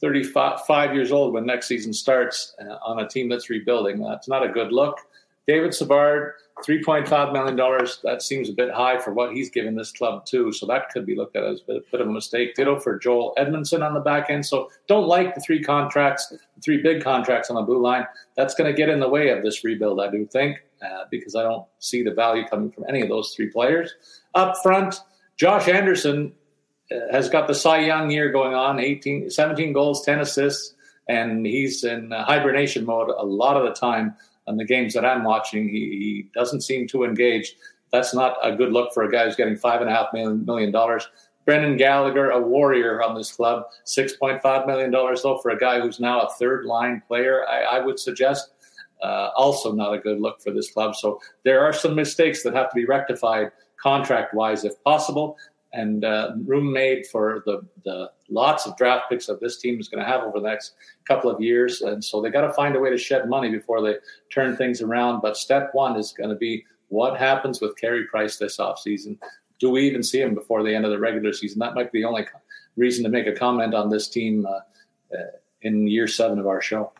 [0.00, 4.00] 35 years old when next season starts uh, on a team that's rebuilding.
[4.00, 4.98] That's not a good look.
[5.46, 6.34] David Savard,
[6.64, 7.56] $3.5 million,
[8.04, 10.52] that seems a bit high for what he's given this club, too.
[10.52, 12.54] So that could be looked at as a bit, bit of a mistake.
[12.54, 14.46] Ditto for Joel Edmundson on the back end.
[14.46, 18.06] So don't like the three contracts, the three big contracts on the blue line.
[18.36, 21.34] That's going to get in the way of this rebuild, I do think, uh, because
[21.34, 23.92] I don't see the value coming from any of those three players.
[24.36, 25.00] Up front,
[25.36, 26.32] Josh Anderson
[26.92, 30.74] uh, has got the Cy Young year going on 18, 17 goals, 10 assists,
[31.08, 34.14] and he's in hibernation mode a lot of the time
[34.46, 37.54] on the games that I'm watching, he, he doesn't seem to engage.
[37.92, 40.44] That's not a good look for a guy who's getting five and a half million,
[40.44, 41.08] million dollars.
[41.44, 45.58] Brendan Gallagher, a warrior on this club, six point five million dollars though for a
[45.58, 47.46] guy who's now a third line player.
[47.48, 48.50] I, I would suggest
[49.02, 50.94] uh, also not a good look for this club.
[50.94, 55.36] So there are some mistakes that have to be rectified contract wise if possible
[55.72, 59.88] and uh, room made for the, the lots of draft picks that this team is
[59.88, 60.74] going to have over the next
[61.06, 61.82] couple of years.
[61.82, 63.96] And so they got to find a way to shed money before they
[64.30, 65.20] turn things around.
[65.20, 69.18] But step one is going to be what happens with Carey Price this offseason.
[69.58, 71.58] Do we even see him before the end of the regular season?
[71.60, 72.26] That might be the only
[72.76, 74.60] reason to make a comment on this team uh,
[75.14, 75.26] uh,
[75.60, 76.92] in year seven of our show.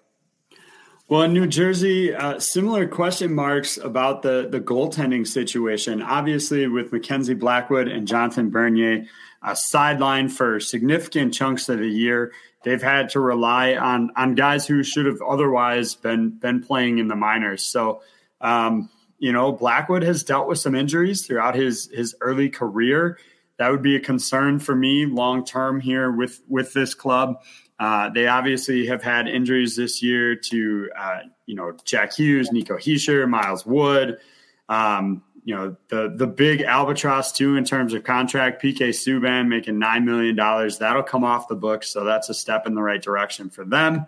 [1.08, 6.00] Well, in New Jersey, uh, similar question marks about the the goaltending situation.
[6.00, 9.06] Obviously, with Mackenzie Blackwood and Jonathan Bernier
[9.42, 12.32] uh, sidelined for significant chunks of the year,
[12.64, 17.08] they've had to rely on on guys who should have otherwise been been playing in
[17.08, 17.62] the minors.
[17.62, 18.02] So,
[18.40, 18.88] um,
[19.18, 23.18] you know, Blackwood has dealt with some injuries throughout his his early career.
[23.58, 27.42] That would be a concern for me long term here with with this club.
[27.78, 32.76] Uh, they obviously have had injuries this year to, uh, you know, Jack Hughes, Nico
[32.76, 34.18] Hischier, Miles Wood.
[34.68, 38.62] Um, you know, the the big albatross too in terms of contract.
[38.62, 40.78] PK Subban making nine million dollars.
[40.78, 44.06] That'll come off the books, so that's a step in the right direction for them.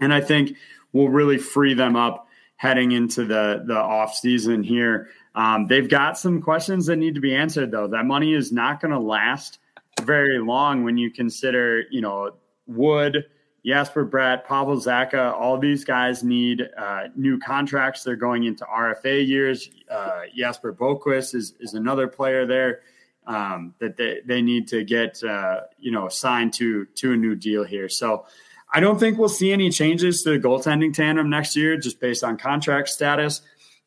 [0.00, 0.56] And I think
[0.92, 5.10] will really free them up heading into the the off season here.
[5.34, 7.88] Um, they've got some questions that need to be answered though.
[7.88, 9.58] That money is not going to last
[10.02, 12.36] very long when you consider, you know,
[12.66, 13.26] Wood,
[13.64, 18.02] Jesper Bratt, Pavel Zacha, all these guys need uh, new contracts.
[18.02, 19.70] They're going into RFA years.
[19.90, 22.80] Uh, Jesper Boqvist is, is another player there
[23.26, 27.34] um, that they, they need to get uh, you know signed to to a new
[27.34, 27.88] deal here.
[27.88, 28.26] So
[28.72, 32.24] I don't think we'll see any changes to the goaltending tandem next year, just based
[32.24, 33.40] on contract status.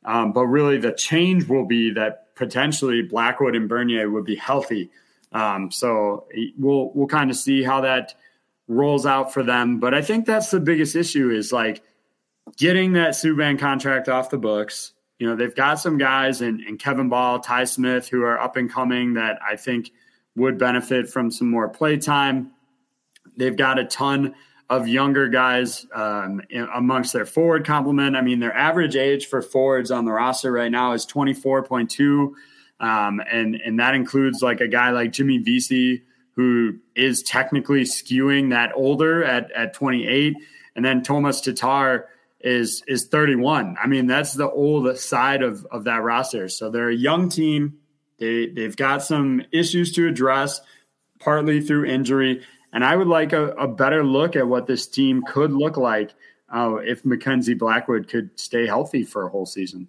[0.06, 4.90] Um, but really, the change will be that potentially Blackwood and Bernier would be healthy.
[5.34, 8.16] Um, so we'll we'll kind of see how that
[8.68, 9.80] rolls out for them.
[9.80, 11.82] But I think that's the biggest issue is like
[12.58, 14.94] getting that Subban contract off the books.
[15.20, 18.56] You know, they've got some guys and, and Kevin Bahl, Ty Smith, who are up
[18.56, 19.92] and coming that I think
[20.36, 22.52] would benefit from some more play time.
[23.36, 24.36] They've got a ton
[24.70, 26.42] of younger guys um,
[26.74, 28.16] amongst their forward complement.
[28.16, 32.34] I mean, their average age for forwards on the roster right now is 24.2.
[32.80, 36.04] Um, and, and that includes like a guy like Jimmy Vesey,
[36.38, 40.36] who is technically skewing that older at, at 28.
[40.76, 42.08] And then Tomas Tatar
[42.40, 43.76] is is 31.
[43.84, 46.48] I mean, that's the old side of, of that roster.
[46.48, 47.80] So they're a young team.
[48.20, 50.62] They they've got some issues to address,
[51.20, 52.44] partly through injury.
[52.72, 56.14] And I would like a, a better look at what this team could look like
[56.54, 59.88] uh, if Mackenzie Blackwood could stay healthy for a whole season.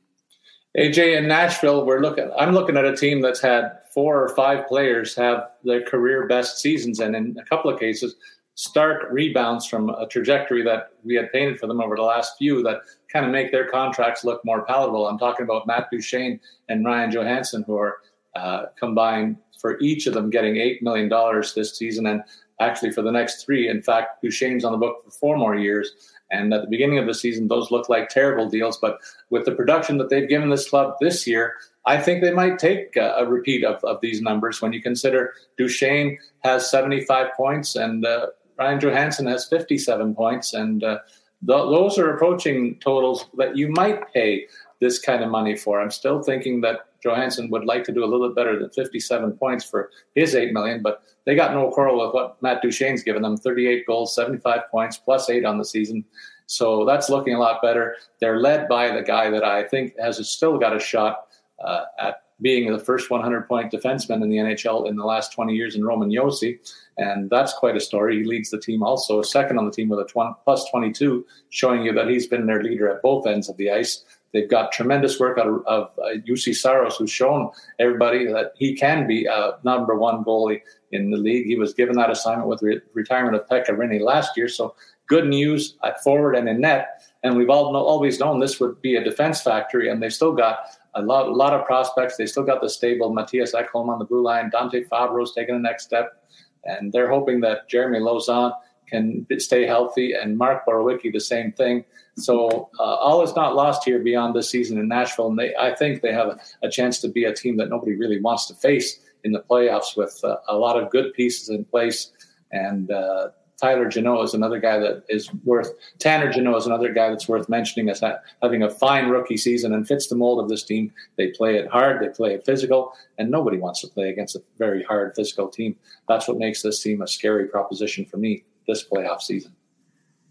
[0.78, 2.30] AJ in Nashville, we're looking.
[2.38, 6.60] I'm looking at a team that's had four or five players have their career best
[6.60, 8.14] seasons, and in a couple of cases,
[8.54, 12.62] stark rebounds from a trajectory that we had painted for them over the last few
[12.62, 12.78] that
[13.12, 15.08] kind of make their contracts look more palatable.
[15.08, 17.98] I'm talking about Matt Duchene and Ryan Johansen, who are
[18.36, 22.22] uh, combined for each of them getting eight million dollars this season, and
[22.60, 23.68] actually for the next three.
[23.68, 26.14] In fact, Duchene's on the book for four more years.
[26.30, 28.76] And at the beginning of the season, those look like terrible deals.
[28.78, 28.98] But
[29.30, 31.54] with the production that they've given this club this year,
[31.86, 35.32] I think they might take a, a repeat of, of these numbers when you consider
[35.56, 38.26] Duchene has 75 points and uh,
[38.58, 40.52] Ryan Johansen has 57 points.
[40.52, 40.98] And uh,
[41.46, 44.46] th- those are approaching totals that you might pay
[44.80, 45.80] this kind of money for.
[45.80, 49.32] I'm still thinking that Johansen would like to do a little bit better than 57
[49.32, 53.22] points for his 8 million, but they got no quarrel with what Matt Duchene's given
[53.22, 56.04] them 38 goals, 75 points, plus eight on the season.
[56.46, 57.96] So that's looking a lot better.
[58.18, 61.26] They're led by the guy that I think has still got a shot
[61.62, 65.54] uh, at being the first 100 point defenseman in the NHL in the last 20
[65.54, 66.58] years in Roman Josi.
[66.96, 68.18] And that's quite a story.
[68.18, 71.82] He leads the team also, second on the team with a 20, plus 22, showing
[71.82, 74.04] you that he's been their leader at both ends of the ice.
[74.32, 78.74] They've got tremendous work out of, of uh, Juuse Saros, who's shown everybody that he
[78.74, 80.60] can be a number one goalie
[80.92, 81.46] in the league.
[81.46, 84.48] He was given that assignment with re- retirement of Pekka Rinne last year.
[84.48, 84.74] So
[85.06, 87.02] good news at forward and in net.
[87.22, 90.32] And we've all know, always known this would be a defense factory, and they've still
[90.32, 90.58] got
[90.94, 92.16] a lot, a lot of prospects.
[92.16, 94.50] They still got the stable Mattias Ekholm on the blue line.
[94.50, 96.22] Dante Fabbro's taking the next step,
[96.64, 98.52] and they're hoping that Jeremy Lauzon
[98.88, 101.84] can stay healthy, and Mark Borowiecki the same thing.
[102.16, 105.74] So uh, all is not lost here beyond this season in Nashville, and they, I
[105.74, 109.00] think they have a, chance to be a team that nobody really wants to face
[109.24, 112.12] in the playoffs with uh, a lot of good pieces in place.
[112.50, 113.28] And uh,
[113.60, 115.72] Tyler Jeannot is another guy that is worth.
[115.98, 118.02] Tanner Jeannot is another guy that's worth mentioning as
[118.42, 120.92] having a fine rookie season and fits the mold of this team.
[121.16, 124.42] They play it hard, they play it physical, and nobody wants to play against a
[124.58, 125.76] very hard physical team.
[126.08, 129.56] That's what makes this team a scary proposition for me this playoff season.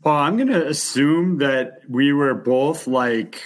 [0.03, 3.41] Well, I'm going to assume that we were both like,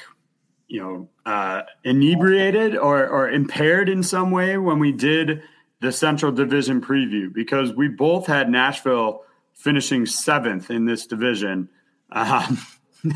[0.67, 5.41] you know, uh, inebriated or, or impaired in some way when we did
[5.79, 9.23] the Central Division preview because we both had Nashville
[9.53, 11.69] finishing seventh in this division.
[12.11, 12.59] Um,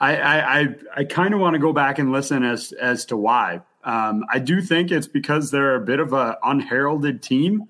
[0.00, 3.16] I I, I, I kind of want to go back and listen as as to
[3.16, 3.60] why.
[3.84, 7.68] Um, I do think it's because they're a bit of an unheralded team.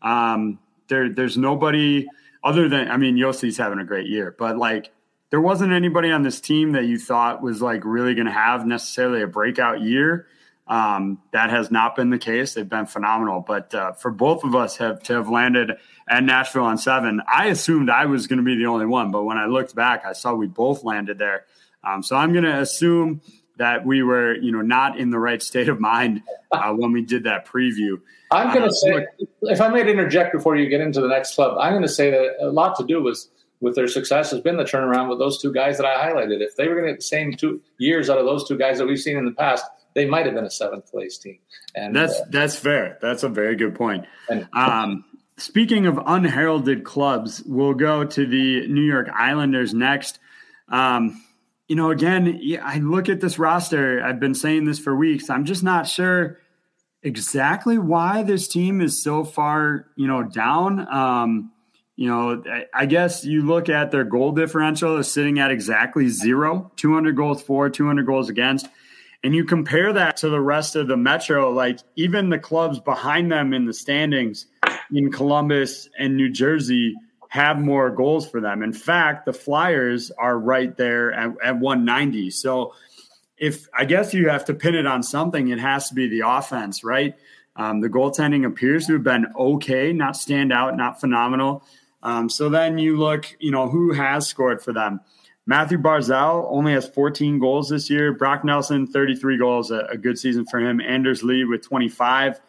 [0.00, 0.58] Um,
[0.88, 2.06] there there's nobody
[2.42, 4.92] other than I mean Josi's having a great year, but like
[5.30, 8.66] there wasn't anybody on this team that you thought was like really going to have
[8.66, 10.26] necessarily a breakout year.
[10.66, 12.54] Um, that has not been the case.
[12.54, 15.72] They've been phenomenal, but uh, for both of us have to have landed
[16.08, 19.24] at Nashville on seven, I assumed I was going to be the only one, but
[19.24, 21.46] when I looked back, I saw we both landed there.
[21.82, 23.20] Um, so I'm going to assume
[23.60, 27.02] that we were, you know, not in the right state of mind uh, when we
[27.02, 28.00] did that preview.
[28.30, 29.06] I'm going to uh, say,
[29.42, 32.10] if I may interject before you get into the next club, I'm going to say
[32.10, 33.28] that a lot to do was
[33.60, 36.40] with their success has been the turnaround with those two guys that I highlighted.
[36.40, 38.78] If they were going to get the same two years out of those two guys
[38.78, 41.38] that we've seen in the past, they might have been a seventh place team.
[41.74, 42.96] And that's uh, that's fair.
[43.02, 44.06] That's a very good point.
[44.30, 45.04] And, um,
[45.36, 50.18] speaking of unheralded clubs, we'll go to the New York Islanders next.
[50.70, 51.22] Um,
[51.70, 54.02] you know, again, I look at this roster.
[54.02, 55.30] I've been saying this for weeks.
[55.30, 56.40] I'm just not sure
[57.04, 60.92] exactly why this team is so far, you know, down.
[60.92, 61.52] Um,
[61.94, 62.42] you know,
[62.74, 67.40] I guess you look at their goal differential is sitting at exactly zero, 200 goals
[67.40, 68.66] for, 200 goals against.
[69.22, 73.30] And you compare that to the rest of the Metro, like even the clubs behind
[73.30, 74.46] them in the standings
[74.92, 76.96] in Columbus and New Jersey
[77.30, 78.62] have more goals for them.
[78.62, 82.30] In fact, the Flyers are right there at, at 190.
[82.30, 82.74] So
[83.38, 86.28] if I guess you have to pin it on something, it has to be the
[86.28, 87.14] offense, right?
[87.54, 91.64] Um, the goaltending appears to have been okay, not stand out, not phenomenal.
[92.02, 95.00] Um, so then you look, you know, who has scored for them?
[95.46, 98.12] Mathew Barzal only has 14 goals this year.
[98.12, 100.80] Brock Nelson, 33 goals, a, a good season for him.
[100.80, 102.40] Anders Lee with 25.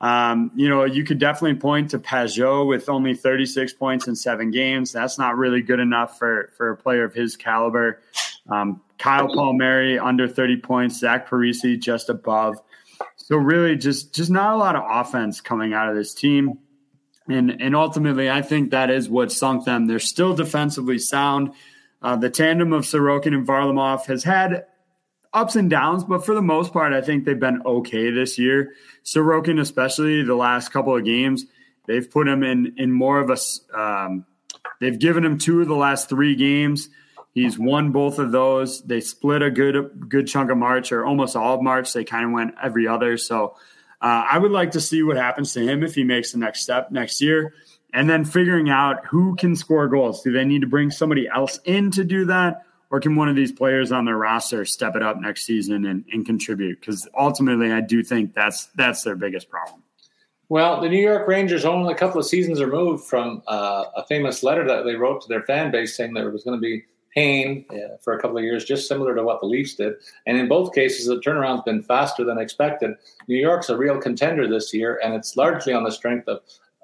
[0.00, 4.50] Um, you know, you could definitely point to Pageau with only 36 points in seven
[4.50, 4.92] games.
[4.92, 8.00] That's not really good enough for, for a player of his caliber.
[8.48, 10.98] Um, Kyle Palmieri under 30 points.
[10.98, 12.60] Zach Parise just above.
[13.16, 16.58] So really, just just not a lot of offense coming out of this team.
[17.28, 19.86] And and ultimately, I think that is what sunk them.
[19.86, 21.52] They're still defensively sound.
[22.02, 24.64] Uh, the tandem of Sorokin and Varlamov has had
[25.32, 28.74] ups and downs, but for the most part, I think they've been okay this year.
[29.04, 31.46] Sorokin, especially the last couple of games,
[31.86, 33.78] they've put him in in more of a.
[33.78, 34.26] Um,
[34.80, 36.88] they've given him two of the last three games.
[37.32, 38.82] He's won both of those.
[38.82, 41.92] They split a good good chunk of March or almost all of March.
[41.92, 43.16] They kind of went every other.
[43.16, 43.56] So
[44.00, 46.62] uh, I would like to see what happens to him if he makes the next
[46.62, 47.54] step next year.
[47.92, 50.22] And then figuring out who can score goals.
[50.22, 52.62] Do they need to bring somebody else in to do that?
[52.90, 56.04] Or can one of these players on their roster step it up next season and,
[56.12, 56.80] and contribute?
[56.80, 59.82] Because ultimately, I do think that's that's their biggest problem.
[60.48, 64.42] Well, the New York Rangers only a couple of seasons removed from uh, a famous
[64.42, 66.82] letter that they wrote to their fan base saying there was going to be
[67.14, 69.94] pain uh, for a couple of years, just similar to what the Leafs did.
[70.26, 72.92] And in both cases, the turnaround's been faster than expected.
[73.28, 76.40] New York's a real contender this year, and it's largely on the strength of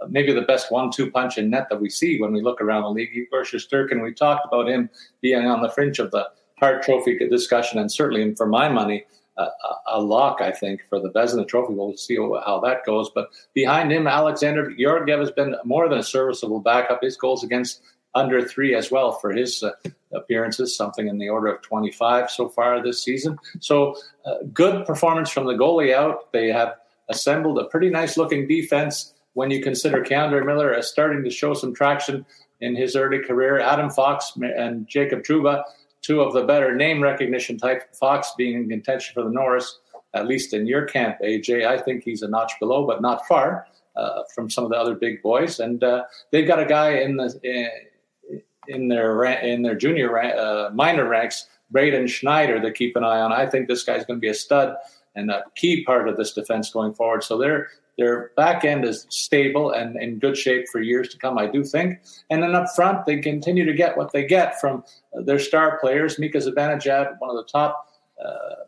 [0.09, 2.91] maybe the best one-two punch in net that we see when we look around the
[2.91, 3.11] league.
[3.15, 4.91] Igor Shesterkin, we talked about him
[5.21, 6.29] being on the fringe of the
[6.59, 9.05] Hart Trophy discussion, and certainly, for my money,
[9.37, 9.49] uh,
[9.89, 11.75] a lock, I think, for the Vezina Trophy.
[11.75, 13.11] We'll see how that goes.
[13.15, 17.03] But behind him, Alexander Georgiev has been more than a serviceable backup.
[17.03, 17.83] His goals against
[18.15, 19.73] under three as well for his uh,
[20.15, 23.39] appearances, something in the order of 25 so far this season.
[23.61, 26.33] So, uh, good performance from the goalie out.
[26.33, 26.77] They have
[27.11, 31.53] assembled a pretty nice looking defense when you consider K'Andre Miller as starting to show
[31.53, 32.25] some traction
[32.63, 33.61] in his early career.
[33.61, 35.63] Adam Fox and Jacob Trouba,
[36.01, 37.95] two of the better name recognition type.
[37.95, 39.79] Fox being in contention for the Norris,
[40.15, 41.67] at least in your camp, AJ.
[41.67, 44.95] I think he's a notch below, but not far uh, from some of the other
[44.95, 45.61] big boys.
[45.61, 50.71] And uh, they've got a guy in the in, in their in their junior uh,
[50.73, 53.35] minor ranks, Braden Schneider, that keep an eye on.
[53.35, 54.77] I think this guy's going to be a stud
[55.15, 57.23] and a key part of this defense going forward.
[57.23, 57.69] So they're
[57.99, 61.65] their back end is stable and in good shape for years to come, I do
[61.65, 62.01] think.
[62.31, 64.85] And then up front, they continue to get what they get from
[65.25, 66.19] their star players.
[66.19, 67.89] Mika Zibanejad, one of the top
[68.23, 68.65] uh,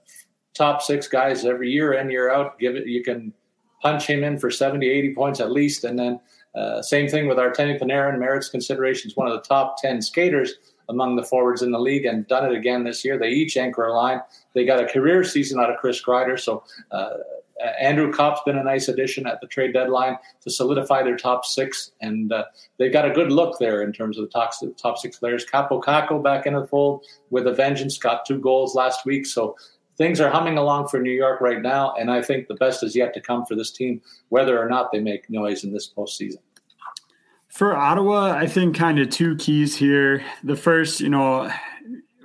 [0.54, 2.58] top six guys every year in year out.
[2.58, 3.32] Give it, you can
[3.82, 5.84] punch him in for 70, 80 points at least.
[5.84, 6.20] And then
[6.54, 8.18] uh, same thing with Artemi Panarin.
[8.18, 10.54] Merits considerations, one of the top 10 skaters
[10.88, 13.18] among the forwards in the league and done it again this year.
[13.18, 14.20] They each anchor a line.
[14.54, 16.40] They got a career season out of Chris Kreider.
[16.40, 17.10] So uh,
[17.62, 21.44] uh, Andrew Copp's been a nice addition at the trade deadline to solidify their top
[21.44, 22.44] six, and uh,
[22.78, 25.44] they've got a good look there in terms of the top, top six players.
[25.44, 29.56] Kaapo Kakko back in the fold with a vengeance, got two goals last week, so
[29.96, 32.94] things are humming along for New York right now, and I think the best is
[32.94, 36.38] yet to come for this team, whether or not they make noise in this postseason.
[37.48, 40.22] For Ottawa, I think kind of two keys here.
[40.44, 41.50] The first, you know,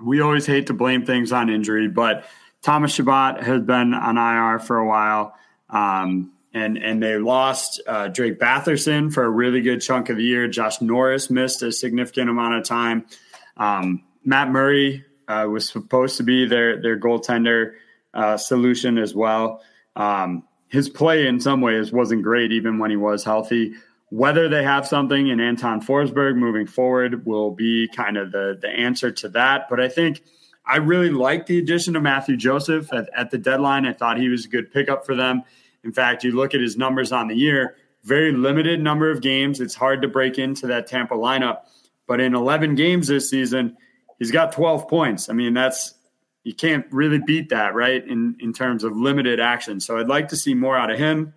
[0.02, 2.26] we always hate to blame things on injury, but–
[2.64, 5.36] Thomas Chabot has been on IR for a while.
[5.70, 10.24] Um, and and they lost uh, Drake Batherson for a really good chunk of the
[10.24, 10.48] year.
[10.48, 13.06] Josh Norris missed a significant amount of time.
[13.58, 17.74] Um, Matt Murray uh, was supposed to be their their goaltender
[18.14, 19.62] uh, solution as well.
[19.96, 23.74] Um, his play in some ways wasn't great even when he was healthy.
[24.10, 28.70] Whether they have something in Anton Forsberg moving forward will be kind of the the
[28.70, 29.70] answer to that.
[29.72, 30.22] But I think
[30.66, 33.86] I really like the addition of Mathieu Joseph at, at, the deadline.
[33.86, 35.44] I thought he was a good pickup for them.
[35.84, 39.60] In fact, you look at his numbers on the year, very limited number of games.
[39.60, 41.64] It's hard to break into that Tampa lineup.
[42.08, 43.78] But in 11 games this season,
[44.20, 45.30] he's got 12 points.
[45.30, 45.96] I mean, that's
[46.44, 48.06] you can't really beat that, right?
[48.06, 49.80] In in terms of limited action.
[49.80, 51.34] So I'd like to see more out of him.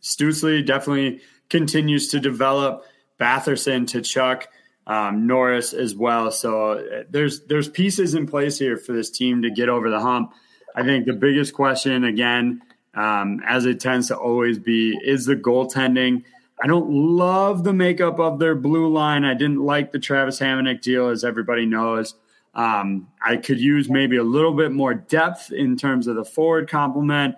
[0.00, 2.84] Stützle definitely continues to develop.
[3.18, 4.44] Batherson Tkachuk
[4.88, 6.30] um, Norris as well.
[6.30, 10.00] So uh, there's there's pieces in place here for this team to get over the
[10.00, 10.32] hump.
[10.74, 12.62] I think the biggest question, again,
[12.94, 16.24] um, as it tends to always be, is the goaltending.
[16.60, 19.24] I don't love the makeup of their blue line.
[19.24, 22.14] I didn't like the Travis Hamonic deal, as everybody knows.
[22.54, 26.68] Um, I could use maybe a little bit more depth in terms of the forward
[26.68, 27.36] complement.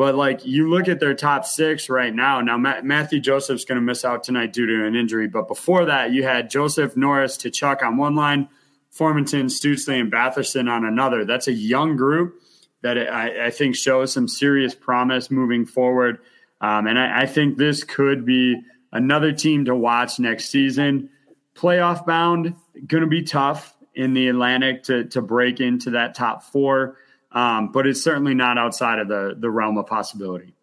[0.00, 2.40] But like you look at their top six right now.
[2.40, 5.28] Now Ma- Mathieu Joseph's going to miss out tonight due to an injury.
[5.28, 8.48] But before that, you had Joseph Norris Tkachuk on one line,
[8.96, 11.26] Formenton, Stützle, and Batherson on another.
[11.26, 12.40] That's a young group
[12.80, 16.20] that I, I think shows some serious promise moving forward.
[16.62, 18.58] Um, and I, I think this could be
[18.92, 21.10] another team to watch next season.
[21.54, 22.54] Playoff bound,
[22.86, 26.96] going to be tough in the Atlantic to to break into that top four
[27.32, 30.54] um, but it's certainly not outside of the the realm of possibility.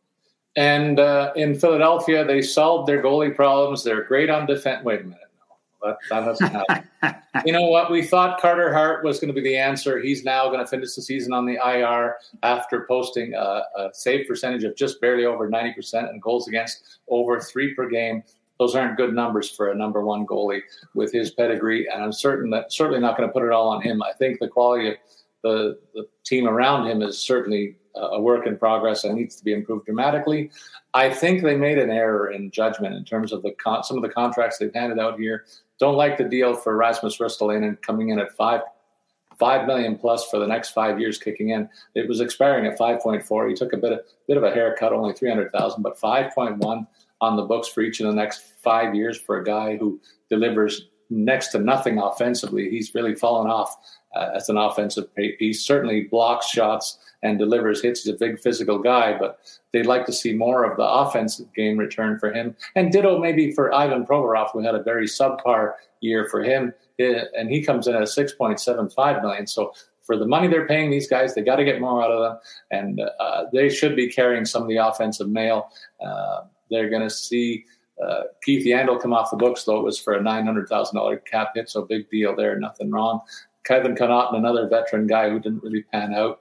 [0.55, 3.84] And uh, in Philadelphia, they solved their goalie problems.
[3.84, 4.84] They're great on defense.
[4.84, 5.20] Wait a minute.
[5.84, 7.15] That, that doesn't happen.
[7.45, 7.91] you know what?
[7.91, 9.99] We thought Carter Hart was going to be the answer.
[9.99, 14.28] He's now going to finish the season on the IR after posting a, a save
[14.28, 18.24] percentage of just barely over 90% and goals against over three per game.
[18.59, 20.61] Those aren't good numbers for a number one goalie
[20.95, 21.88] with his pedigree.
[21.88, 24.01] And I'm certain that certainly not going to put it all on him.
[24.01, 24.95] I think the quality of
[25.43, 29.43] the, the team around him is certainly uh, a work in progress and needs to
[29.43, 30.51] be improved dramatically.
[30.93, 34.03] I think they made an error in judgment in terms of the con- some of
[34.03, 35.45] the contracts they've handed out here.
[35.79, 38.61] Don't like the deal for Rasmus Ristolainen coming in at five
[39.38, 41.69] five million plus for the next five years kicking in.
[41.93, 43.47] It was expiring at five point four.
[43.47, 46.33] He took a bit of bit of a haircut, only three hundred thousand, but five
[46.33, 46.88] point one
[47.21, 50.88] on the books for each of the next five years for a guy who delivers
[51.09, 52.69] next to nothing offensively.
[52.69, 53.75] He's really fallen off
[54.18, 58.03] uh, as an offensive He certainly blocks shots and delivers hits.
[58.03, 59.39] He's a big physical guy, but
[59.72, 62.55] they'd like to see more of the offensive game return for him.
[62.76, 67.49] And ditto maybe for Ivan Provorov, who had a very subpar year for him, and
[67.49, 69.47] he comes in at 6.75 million.
[69.47, 72.22] So for the money they're paying these guys, they got to get more out of
[72.22, 72.39] them,
[72.72, 75.70] and uh, they should be carrying some of the offensive mail.
[76.03, 77.65] Uh, they're going to see.
[78.03, 81.68] Uh, Keith Yandle come off the books, though it was for a $900,000 cap hit,
[81.68, 83.22] so big deal there, nothing wrong.
[83.68, 86.39] Kevin Connauton, another veteran guy who didn't really pan out.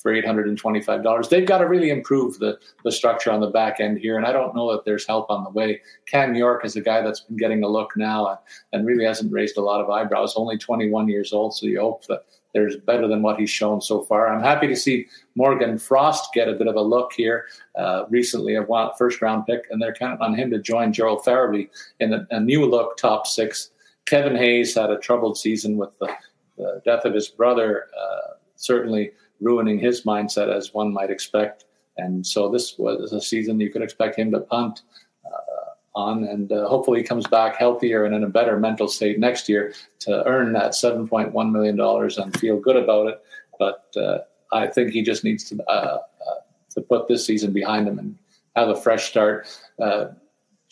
[0.00, 1.28] for $825.
[1.28, 4.32] They've got to really improve the, the structure on the back end here, and I
[4.32, 5.82] don't know that there's help on the way.
[6.06, 8.38] Cam York is a guy that's been getting a look now and,
[8.72, 12.06] and really hasn't raised a lot of eyebrows, only 21 years old, so you hope
[12.06, 14.28] that there's better than what he's shown so far.
[14.28, 17.46] I'm happy to see Morgan Frost get a bit of a look here.
[17.76, 18.66] Uh, recently, a
[18.96, 21.68] first round pick, and they're counting on him to join Gerald Farabee
[22.00, 23.70] in a, a new look top six.
[24.06, 26.14] Kevin Hayes had a troubled season with the,
[26.56, 31.64] the death of his brother, uh, certainly ruining his mindset as one might expect.
[31.96, 34.82] And so this was a season you could expect him to punt
[35.26, 39.18] uh, on, and uh, hopefully he comes back healthier and in a better mental state
[39.18, 43.22] next year to earn that seven point one million dollars and feel good about it.
[43.58, 44.18] But uh,
[44.52, 46.40] I think he just needs to uh, uh,
[46.70, 48.16] to put this season behind him and
[48.56, 49.46] have a fresh start.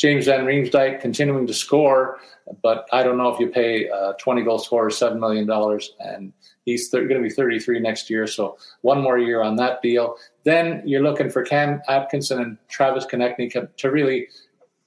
[0.01, 2.19] Uh, James Van Riemsdyk continuing to score,
[2.63, 5.49] but I don't know if you pay a 20 goal scorer $7 million,
[6.01, 6.33] and
[6.65, 8.27] he's th- going to be 33 next year.
[8.27, 10.17] So one more year on that deal.
[10.45, 14.29] Then you're looking for Cam Atkinson and Travis Konecny to really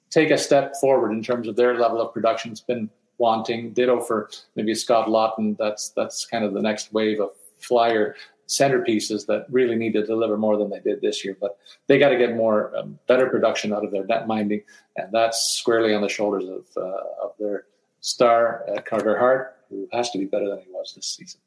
[0.09, 2.51] take a step forward in terms of their level of production.
[2.51, 3.74] It's been wanting.
[3.74, 5.57] Ditto for maybe Scott Laughton.
[5.57, 8.16] That's that's kind of the next wave of flyer
[8.48, 11.38] centerpieces that really need to deliver more than they did this year.
[11.39, 14.62] But they got to get more, um, better production out of their net minding,
[14.98, 17.66] and that's squarely on the shoulders of uh, of their
[18.02, 21.39] star uh, Carter Hart, who has to be better than he was this season.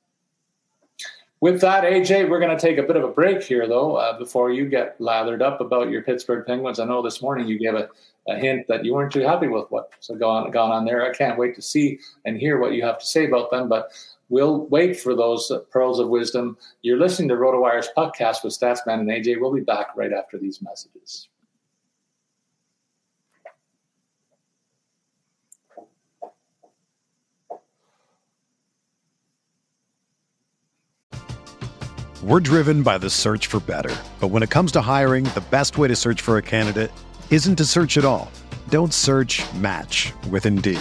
[1.41, 4.19] With that, AJ, we're going to take a bit of a break here, though, uh,
[4.19, 6.81] before you get lathered up about your Pittsburgh Penguins.
[6.81, 7.91] I know this morning you gave a,
[8.27, 11.05] a hint that you weren't too happy with what's gone, gone on there.
[11.05, 13.69] I can't wait to see and hear what you have to say about them.
[13.69, 13.91] But
[14.29, 16.59] We'll wait for those pearls of wisdom.
[16.83, 19.41] You're listening to RotoWire's podcast with Statsman and AJ.
[19.41, 21.29] We'll be back right after these messages.
[32.23, 33.95] We're driven by the search for better.
[34.19, 36.91] But when it comes to hiring, the best way to search for a candidate
[37.31, 38.33] isn't to search at all.
[38.71, 40.81] Don't search match with Indeed.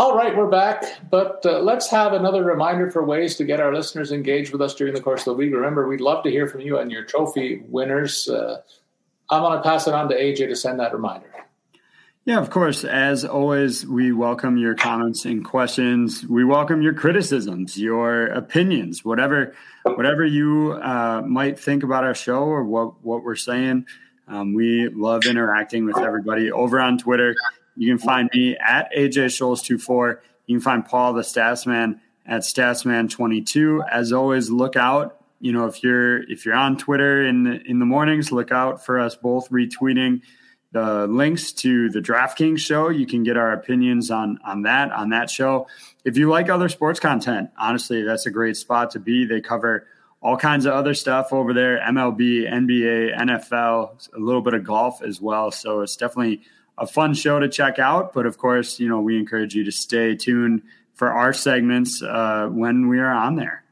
[0.00, 3.74] All right, we're back, but uh, let's have another reminder for ways to get our
[3.74, 5.52] listeners engaged with us during the course of the week.
[5.52, 8.28] Remember, we'd love to hear from you and your trophy winners.
[8.28, 8.62] Uh,
[9.28, 11.28] I'm going to pass it on to AJ to send that reminder.
[12.26, 12.84] Yeah, of course.
[12.84, 16.24] As always, we welcome your comments and questions.
[16.28, 19.52] We welcome your criticisms, your opinions, whatever,
[19.82, 23.86] whatever you uh, might think about our show or what what we're saying.
[24.28, 27.34] Um, we love interacting with everybody over on Twitter
[27.78, 30.18] you can find me at AJ Scholes24.
[30.46, 33.88] You can find Paul the Statsman at Statsman22.
[33.88, 35.20] As always, look out.
[35.40, 38.84] You know, if you're if you're on Twitter in the, in the mornings, look out
[38.84, 40.22] for us both retweeting
[40.72, 42.88] the links to the DraftKings show.
[42.88, 45.68] You can get our opinions on on that on that show.
[46.04, 49.24] If you like other sports content, honestly, that's a great spot to be.
[49.24, 49.86] They cover
[50.20, 55.00] all kinds of other stuff over there: MLB, NBA, NFL, a little bit of golf
[55.00, 55.52] as well.
[55.52, 56.42] So it's definitely
[56.80, 58.12] a fun show to check out.
[58.12, 60.62] But of course, you know, we encourage you to stay tuned
[60.94, 63.64] for our segments uh, when we are on there.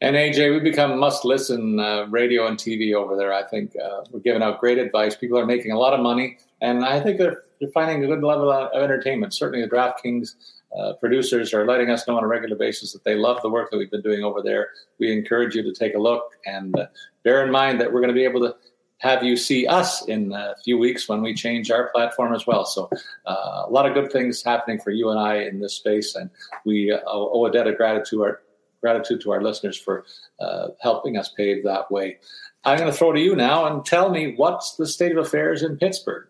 [0.00, 3.32] And AJ, we become must listen uh, radio and TV over there.
[3.32, 5.16] I think uh, we're giving out great advice.
[5.16, 8.22] People are making a lot of money, and I think they're, they're finding a good
[8.22, 9.34] level of entertainment.
[9.34, 10.36] Certainly, the DraftKings
[10.78, 13.70] uh, producers are letting us know on a regular basis that they love the work
[13.72, 14.68] that we've been doing over there.
[15.00, 16.86] We encourage you to take a look and uh,
[17.24, 18.54] bear in mind that we're going to be able to
[18.98, 22.64] have you see us in a few weeks when we change our platform as well.
[22.64, 22.90] So,
[23.26, 26.30] uh, a lot of good things happening for you and I in this space, and
[26.64, 28.40] we uh, owe a debt of gratitude, our,
[28.80, 30.04] gratitude to our listeners for
[30.40, 32.18] uh, helping us pave that way.
[32.64, 35.62] I'm going to throw to you now and tell me what's the state of affairs
[35.62, 36.26] in Pittsburgh.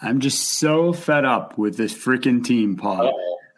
[0.00, 3.12] I'm just so fed up with this freaking team, Paul.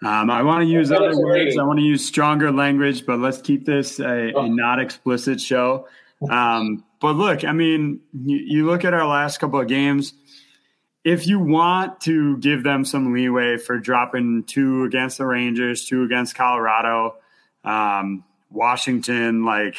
[0.05, 1.57] Um, I want to use other words.
[1.59, 4.47] I want to use stronger language, but let's keep this a, a oh.
[4.47, 5.89] not explicit show.
[6.31, 10.15] Um, but look, I mean, you, you, look at our last couple of games.
[11.05, 16.03] If you want to give them some leeway for dropping two against the Rangers, two
[16.03, 17.17] against Colorado,
[17.65, 19.77] um, Washington, like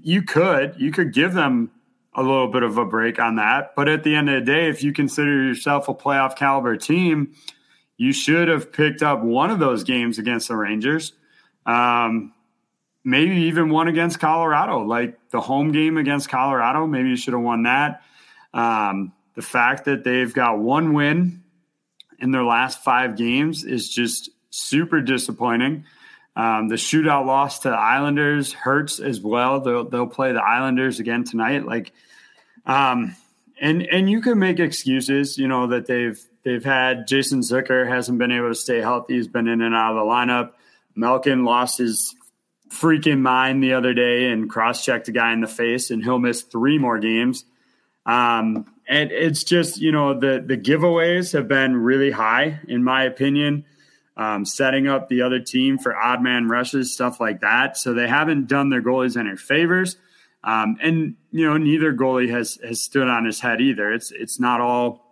[0.00, 1.70] you could, you could give them
[2.14, 3.74] a little bit of a break on that.
[3.76, 7.34] But at the end of the day, if you consider yourself a playoff caliber team,
[7.96, 11.12] you should have picked up one of those games against the Rangers.
[11.66, 12.32] Um,
[13.04, 16.86] maybe even one against Colorado, like the home game against Colorado.
[16.86, 18.02] Maybe you should have won that.
[18.52, 21.42] Um, the fact that they've got one win
[22.18, 25.84] in their last five games is just super disappointing.
[26.36, 29.60] Um, the shootout loss to the Islanders hurts as well.
[29.60, 31.66] They'll they'll play the Islanders again tonight.
[31.66, 31.92] Like,
[32.66, 33.16] um,
[33.60, 38.18] and and you can make excuses, you know, that they've they've had Jason Zucker hasn't
[38.18, 39.14] been able to stay healthy.
[39.14, 40.52] He's been in and out of the lineup.
[40.94, 42.14] Malkin lost his
[42.70, 46.18] freaking mind the other day and cross checked a guy in the face, and he'll
[46.18, 47.44] miss three more games.
[48.06, 53.04] Um, and it's just you know the the giveaways have been really high in my
[53.04, 53.64] opinion.
[54.16, 57.78] Um, setting up the other team for odd man rushes, stuff like that.
[57.78, 59.96] So they haven't done their goalies any favors.
[60.44, 63.92] Um, and you know, neither goalie has has stood on his head either.
[63.92, 65.10] It's it's not all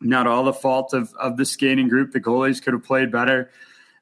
[0.00, 2.12] not all the fault of of the skating group.
[2.12, 3.50] The goalies could have played better.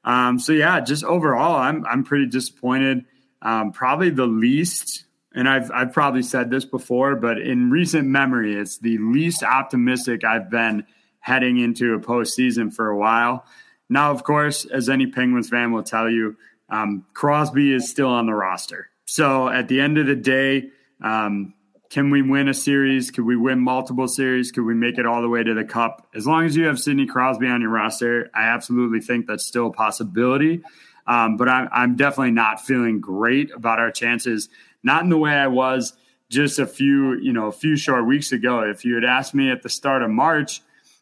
[0.03, 3.05] Um, so yeah, just overall, I'm I'm pretty disappointed.
[3.41, 8.55] Um, probably the least, and I've I've probably said this before, but in recent memory,
[8.55, 10.85] it's the least optimistic I've been
[11.19, 13.45] heading into a postseason for a while.
[13.89, 16.37] Now, of course, as any Penguins fan will tell you,
[16.69, 18.89] um, Crosby is still on the roster.
[19.05, 20.69] So at the end of the day,
[21.03, 21.53] um,
[21.91, 23.11] can we win a series?
[23.11, 24.49] Could we win multiple series?
[24.49, 26.07] Could we make it all the way to the cup?
[26.15, 29.67] As long as you have Sidney Crosby on your roster, I absolutely think that's still
[29.67, 30.63] a possibility.
[31.05, 34.47] Um, but I'm, I'm definitely not feeling great about our chances.
[34.83, 35.91] Not in the way I was
[36.29, 38.61] just a few, you know, a few short weeks ago.
[38.61, 40.61] If you had asked me at the start of March,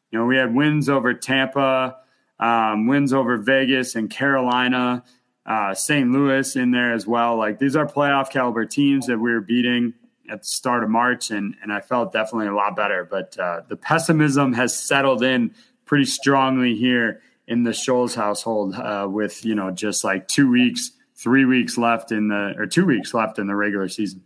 [0.10, 1.98] you know, we had wins over Tampa,
[2.40, 5.04] um, wins over Vegas and Carolina,
[5.46, 6.10] uh, St.
[6.10, 7.38] Louis in there as well.
[7.38, 9.94] Like these are playoff caliber teams that we were beating
[10.30, 13.08] at the start of March, and and I felt definitely a lot better.
[13.10, 15.54] But uh, the pessimism has settled in
[15.86, 20.92] pretty strongly here in the Scholes household, uh, with you know just like two weeks,
[21.16, 24.24] three weeks left in the or two weeks left in the regular season.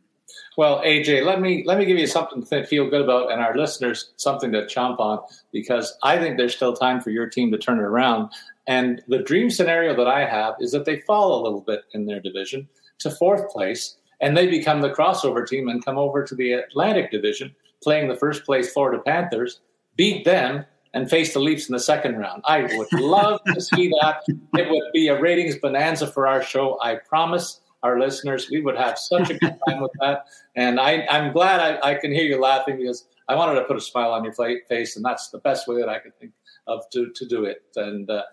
[0.55, 3.55] Well, AJ, let me let me give you something to feel good about, and our
[3.55, 5.19] listeners something to chomp on
[5.51, 8.29] because I think there's still time for your team to turn it around.
[8.67, 12.05] And the dream scenario that I have is that they fall a little bit in
[12.05, 12.67] their division
[12.99, 17.11] to fourth place, and they become the crossover team and come over to the Atlantic
[17.11, 19.59] Division, playing the first place Florida Panthers,
[19.97, 22.41] beat them, and face the Leafs in the second round.
[22.45, 24.21] I would love to see that.
[24.27, 26.79] It would be a ratings bonanza for our show.
[26.81, 28.47] I promise our listeners.
[28.49, 30.27] We would have such a good time with that.
[30.55, 33.75] And I, am glad I, I, can hear you laughing because I wanted to put
[33.75, 36.31] a smile on your face, and that's the best way that I could think
[36.67, 37.63] of to, to do it.
[37.75, 38.23] And uh,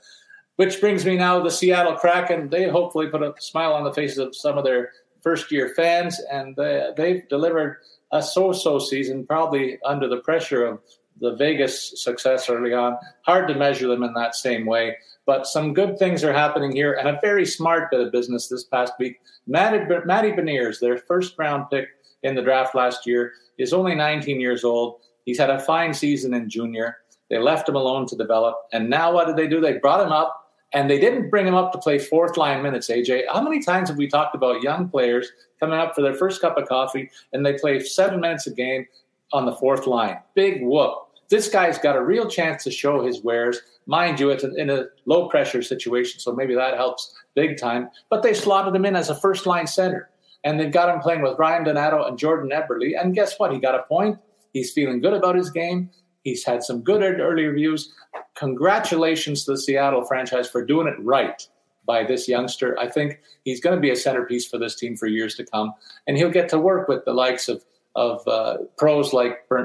[0.54, 2.48] which brings me now to the Seattle Kraken.
[2.48, 4.92] They hopefully put a smile on the faces of some of their
[5.22, 7.78] first year fans, and they, they've delivered
[8.12, 10.80] a so so season, probably under the pressure of
[11.20, 12.96] the Vegas success early on.
[13.22, 14.96] Hard to measure them in that same way.
[15.26, 18.64] But some good things are happening here, and a very smart bit of business this
[18.64, 19.20] past week.
[19.46, 21.88] Matty, Beniers, their first round pick
[22.22, 25.00] in the draft last year, is only 19 years old.
[25.24, 26.98] He's had a fine season in junior.
[27.28, 28.56] They left him alone to develop.
[28.72, 29.60] And now what did they do?
[29.60, 30.39] They brought him up
[30.72, 33.24] and they didn't bring him up to play fourth line minutes, AJ.
[33.32, 36.56] How many times have we talked about young players coming up for their first cup
[36.56, 38.86] of coffee and they play seven minutes a game
[39.32, 40.18] on the fourth line?
[40.34, 40.94] Big whoop.
[41.28, 43.60] This guy's got a real chance to show his wares.
[43.86, 47.88] Mind you, it's in a low pressure situation, so maybe that helps big time.
[48.08, 50.10] But they slotted him in as a first line center.
[50.42, 52.98] And they've got him playing with Ryan Donato and Jordan Eberle.
[53.00, 53.52] And guess what?
[53.52, 54.18] He got a point.
[54.52, 55.90] He's feeling good about his game.
[56.22, 57.92] He's had some good early reviews.
[58.36, 61.46] Congratulations to the Seattle franchise for doing it right
[61.86, 62.78] by this youngster.
[62.78, 65.74] I think he's going to be a centerpiece for this team for years to come.
[66.06, 67.64] And he'll get to work with the likes of
[67.96, 69.56] of uh, pros like uh,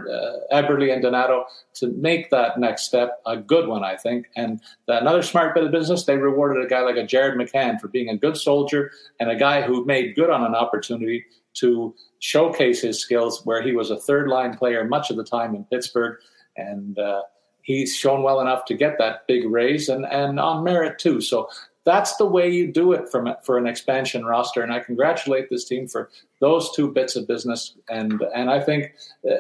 [0.52, 1.46] Eberle and Donato
[1.76, 4.28] to make that next step a good one, I think.
[4.36, 7.88] And another smart bit of business, they rewarded a guy like a Jared McCann for
[7.88, 11.26] being a good soldier and a guy who made good on an opportunity
[11.56, 15.56] to showcase his skills where he was a third line player much of the time
[15.56, 16.18] in Pittsburgh.
[16.58, 17.24] And uh,
[17.62, 21.20] he's shown well enough to get that big raise and, and on merit too.
[21.22, 21.50] So
[21.86, 24.64] that's the way you do it from for an expansion roster.
[24.64, 26.10] And I congratulate this team for
[26.42, 27.76] those two bits of business.
[27.90, 28.94] And and I think
[29.30, 29.36] uh,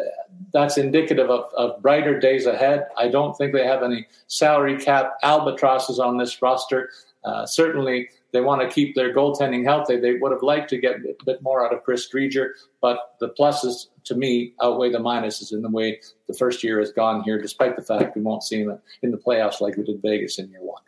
[0.54, 2.88] that's indicative of, of brighter days ahead.
[2.98, 6.92] I don't think they have any salary cap albatrosses on this roster.
[7.24, 9.95] Uh, certainly, they want to keep their goaltending healthy.
[9.95, 12.49] They would have liked to get a bit more out of Chris Driedger,
[12.82, 16.91] but the pluses to me outweigh the minuses in the way the first year has
[16.91, 20.02] gone here, despite the fact we won't see him in the playoffs like we did
[20.02, 20.82] Vegas in year one.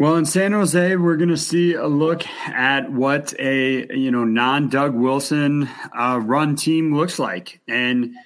[0.00, 4.24] Well, in San Jose, we're going to see a look at what a you know
[4.24, 8.16] non Doug Wilson uh, run team looks like, and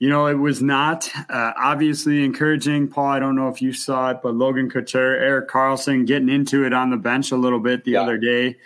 [0.00, 2.88] you know it was not uh, obviously encouraging.
[2.88, 6.64] Paul, I don't know if you saw it, but Logan Couture, Erik Karlsson getting into
[6.64, 8.02] it on the bench a little bit the yeah.
[8.02, 8.56] other day.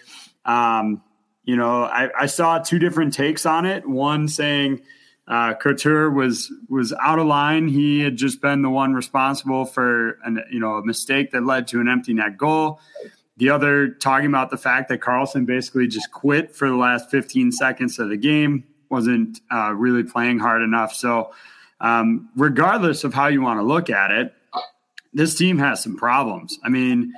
[0.45, 1.03] Um,
[1.43, 3.87] you know, I, I saw two different takes on it.
[3.87, 4.81] One saying
[5.27, 7.67] uh, Couture was was out of line.
[7.67, 11.67] He had just been the one responsible for an you know a mistake that led
[11.69, 12.81] to an empty net goal.
[13.39, 17.51] The other talking about the fact that Karlsson basically just quit for the last 15
[17.51, 18.65] seconds of the game,
[18.95, 20.95] wasn't uh, really playing hard enough.
[20.95, 21.33] So,
[21.81, 24.33] um, regardless of how you want to look at it,
[25.13, 26.59] this team has some problems.
[26.65, 27.13] I mean,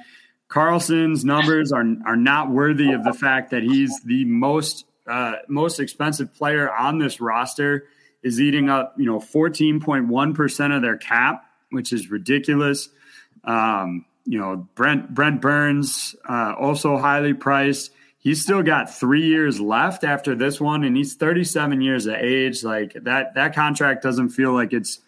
[0.48, 5.78] Karlsson's numbers are are not worthy of the fact that he's the most uh, most
[5.78, 7.84] expensive player on this roster
[8.22, 12.88] is eating up, you know, 14.1% of their cap, which is ridiculous.
[13.44, 17.92] Um, you know, Brent Brent Burns, uh, also highly priced.
[18.26, 22.64] He's still got three years left after this one, and he's 37 years of age.
[22.64, 24.98] Like that, that contract doesn't feel like it's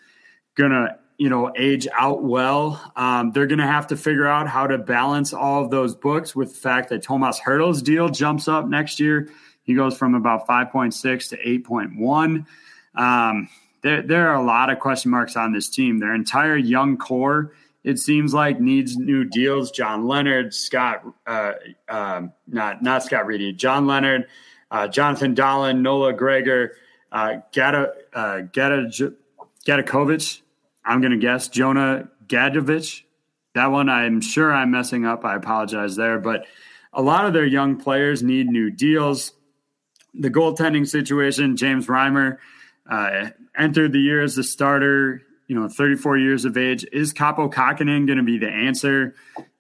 [0.55, 2.81] gonna, you know, age out well.
[2.95, 6.53] Um, they're gonna have to figure out how to balance all of those books with
[6.53, 9.29] the fact that Tomas Hertl's deal jumps up next year.
[9.65, 12.47] He goes from about 5.6 to 8.1.
[12.95, 13.49] Um,
[13.83, 15.99] there, there are a lot of question marks on this team.
[15.99, 17.53] Their entire young core,
[17.85, 19.71] it seems like, needs new deals.
[19.71, 21.53] John Leonard, Scott, uh,
[21.89, 24.27] um, not not Scott Reedy, John Leonard,
[24.71, 26.75] uh, Jonathan Dahlen, Noah Gregor,
[27.13, 29.13] uh, Gata, uh, Gata.
[30.85, 33.03] I'm going to guess Jonah Gadjovich.
[33.55, 35.25] That one I'm sure I'm messing up.
[35.25, 36.47] I apologize there, but
[36.93, 39.33] a lot of their young players need new deals.
[40.15, 42.39] The goaltending situation, James Reimer
[42.89, 46.87] uh, entered the year as a starter you know, 34 years of age.
[46.93, 49.15] Is Kaapo Kähkönen going to be the answer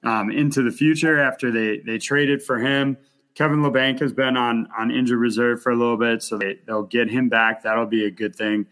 [0.04, 2.98] um, into the future after they they traded for him?
[3.34, 6.84] Kevin Labanc has been on on injured reserve for a little bit, so they, they'll
[6.84, 7.62] get him back.
[7.62, 8.66] That'll be a good thing.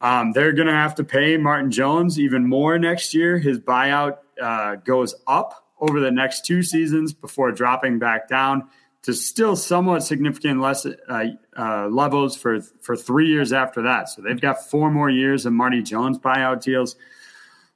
[0.00, 3.38] Um, they're going to have to pay Martin Jones even more next year.
[3.38, 8.68] His buyout uh, goes up over the next two seasons before dropping back down
[9.02, 11.24] to still somewhat significant less uh,
[11.58, 14.08] uh, levels for for three years after that.
[14.08, 16.96] So they've got four more years of Marty Jones buyout deals.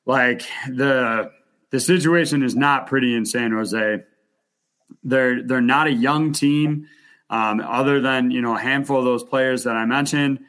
[0.05, 1.33] Like the
[1.71, 4.05] the situation is not pretty in San Jose.
[5.03, 6.89] They're they're not a young team,
[7.29, 10.41] um, other than you know a handful of those players that I mentioned.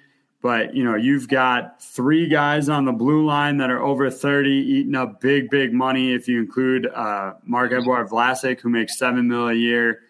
[0.44, 4.52] But you know you've got three guys on the blue line that are over thirty,
[4.52, 6.14] eating up big big money.
[6.14, 10.02] If you include uh, Marc-Edouard Vlasic, who makes seven mil a year.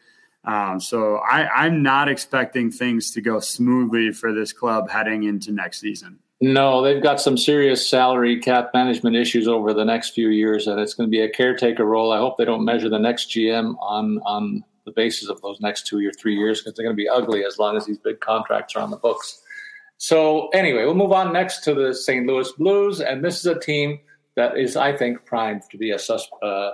[0.48, 5.52] Um, so I, I'm not expecting things to go smoothly for this club heading into
[5.52, 6.20] next season.
[6.40, 10.80] No, they've got some serious salary cap management issues over the next few years, and
[10.80, 12.14] it's going to be a caretaker role.
[12.14, 15.86] I hope they don't measure the next GM on on the basis of those next
[15.86, 18.22] two or three years because they're going to be ugly as long as these big
[18.22, 19.42] contracts are on the books.
[19.98, 22.26] So anyway, we'll move on next to the St.
[22.26, 24.00] Louis Blues, and this is a team
[24.36, 26.72] that is, I think, primed to be a, sus- uh,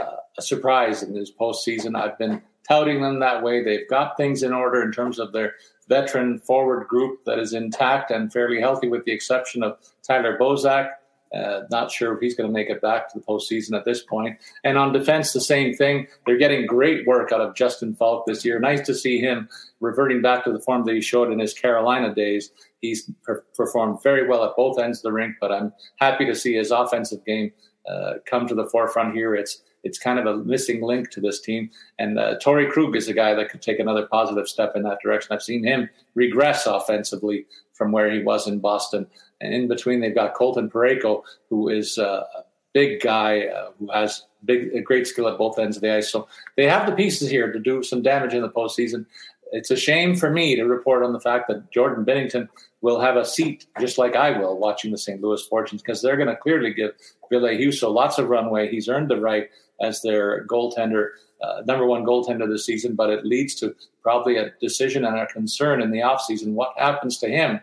[0.00, 2.00] uh, a surprise in this postseason.
[2.00, 3.62] I've been touting them that way.
[3.62, 5.54] They've got things in order in terms of their
[5.88, 10.90] veteran forward group that is intact and fairly healthy, with the exception of Tyler Bozak.
[11.34, 14.02] Uh, not sure if he's going to make it back to the postseason at this
[14.02, 14.38] point.
[14.64, 16.06] And on defense, the same thing.
[16.26, 18.60] They're getting great work out of Justin Faulk this year.
[18.60, 19.48] Nice to see him
[19.80, 22.52] reverting back to the form that he showed in his Carolina days.
[22.82, 26.34] He's per- performed very well at both ends of the rink, but I'm happy to
[26.34, 27.50] see his offensive game
[27.88, 29.34] uh, come to the forefront here.
[29.34, 31.70] It's it's kind of a missing link to this team.
[31.98, 35.32] And uh, Krug is a guy that could take another positive step in that direction.
[35.32, 39.06] I've seen him regress offensively from where he was in Boston.
[39.40, 43.90] And in between, they've got Colton Parayko, who is uh, a big guy uh, who
[43.90, 46.10] has big, great skill at both ends of the ice.
[46.10, 49.06] So they have the pieces here to do some damage in the postseason.
[49.52, 52.48] It's a shame for me to report on the fact that Jordan Binnington
[52.80, 55.20] will have a seat, just like I will, watching the St.
[55.20, 56.92] Louis Fortunes, because they're going to clearly give
[57.30, 58.68] Ville Husso lots of runway.
[58.70, 59.50] He's earned the right
[59.82, 61.10] as their goaltender,
[61.42, 65.26] uh, number one goaltender this season, but it leads to probably a decision and a
[65.26, 66.52] concern in the offseason.
[66.52, 67.60] What happens to him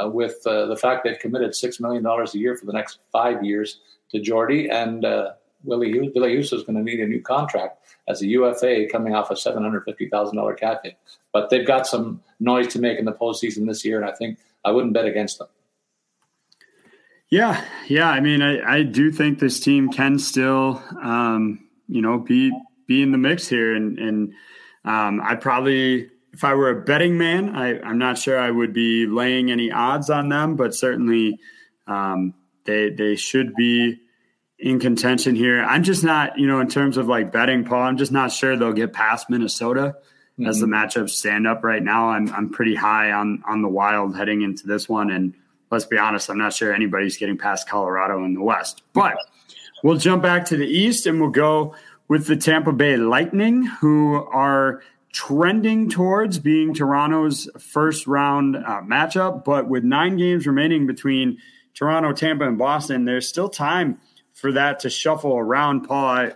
[0.00, 3.44] uh, with uh, the fact they've committed $6 million a year for the next five
[3.44, 3.80] years
[4.10, 5.32] to Jordy and uh,
[5.64, 7.78] Willie, Ville Husso is going to need a new contract
[8.08, 10.98] as a UFA coming off a $750,000 cap hit.
[11.32, 14.38] But they've got some noise to make in the postseason this year, and I think
[14.64, 15.48] I wouldn't bet against them.
[17.30, 18.10] Yeah, yeah.
[18.10, 22.52] I mean, I, I do think this team can still, um, you know, be
[22.88, 24.34] be in the mix here, and and
[24.84, 28.72] um, I probably, if I were a betting man, I, I'm not sure I would
[28.72, 31.38] be laying any odds on them, but certainly
[31.86, 32.34] um,
[32.64, 34.00] they they should be
[34.58, 35.62] in contention here.
[35.62, 37.82] I'm just not, you know, in terms of like betting, Paul.
[37.82, 39.94] I'm just not sure they'll get past Minnesota
[40.38, 40.46] mm-hmm.
[40.46, 40.74] as the mm-hmm.
[40.74, 42.08] matchups stand up right now.
[42.08, 45.34] I'm I'm pretty high on on the Wild heading into this one, and
[45.70, 48.82] let's be honest, I'm not sure anybody's getting past Colorado in the West.
[48.92, 49.16] But
[49.82, 51.74] we'll jump back to the East and we'll go
[52.08, 54.82] with the Tampa Bay Lightning, who are
[55.12, 59.44] trending towards being Toronto's first round uh, matchup.
[59.44, 61.38] But with nine games remaining between
[61.74, 64.00] Toronto, Tampa, and Boston, there's still time
[64.34, 65.82] for that to shuffle around.
[65.82, 66.32] Paul, I,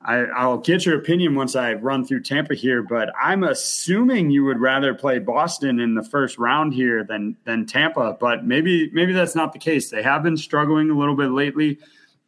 [0.00, 4.44] I, will get your opinion once I run through Tampa here, but I'm assuming you
[4.44, 8.16] would rather play Boston in the first round here than than Tampa.
[8.18, 9.90] But maybe maybe that's not the case.
[9.90, 11.78] They have been struggling a little bit lately.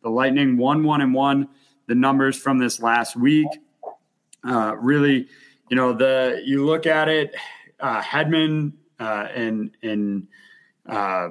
[0.03, 1.49] The Lightning one one and one.
[1.87, 3.49] The numbers from this last week,
[4.45, 5.27] uh, really,
[5.69, 7.35] you know, the you look at it,
[7.79, 10.27] uh, Hedman uh, and and
[10.89, 11.31] uh,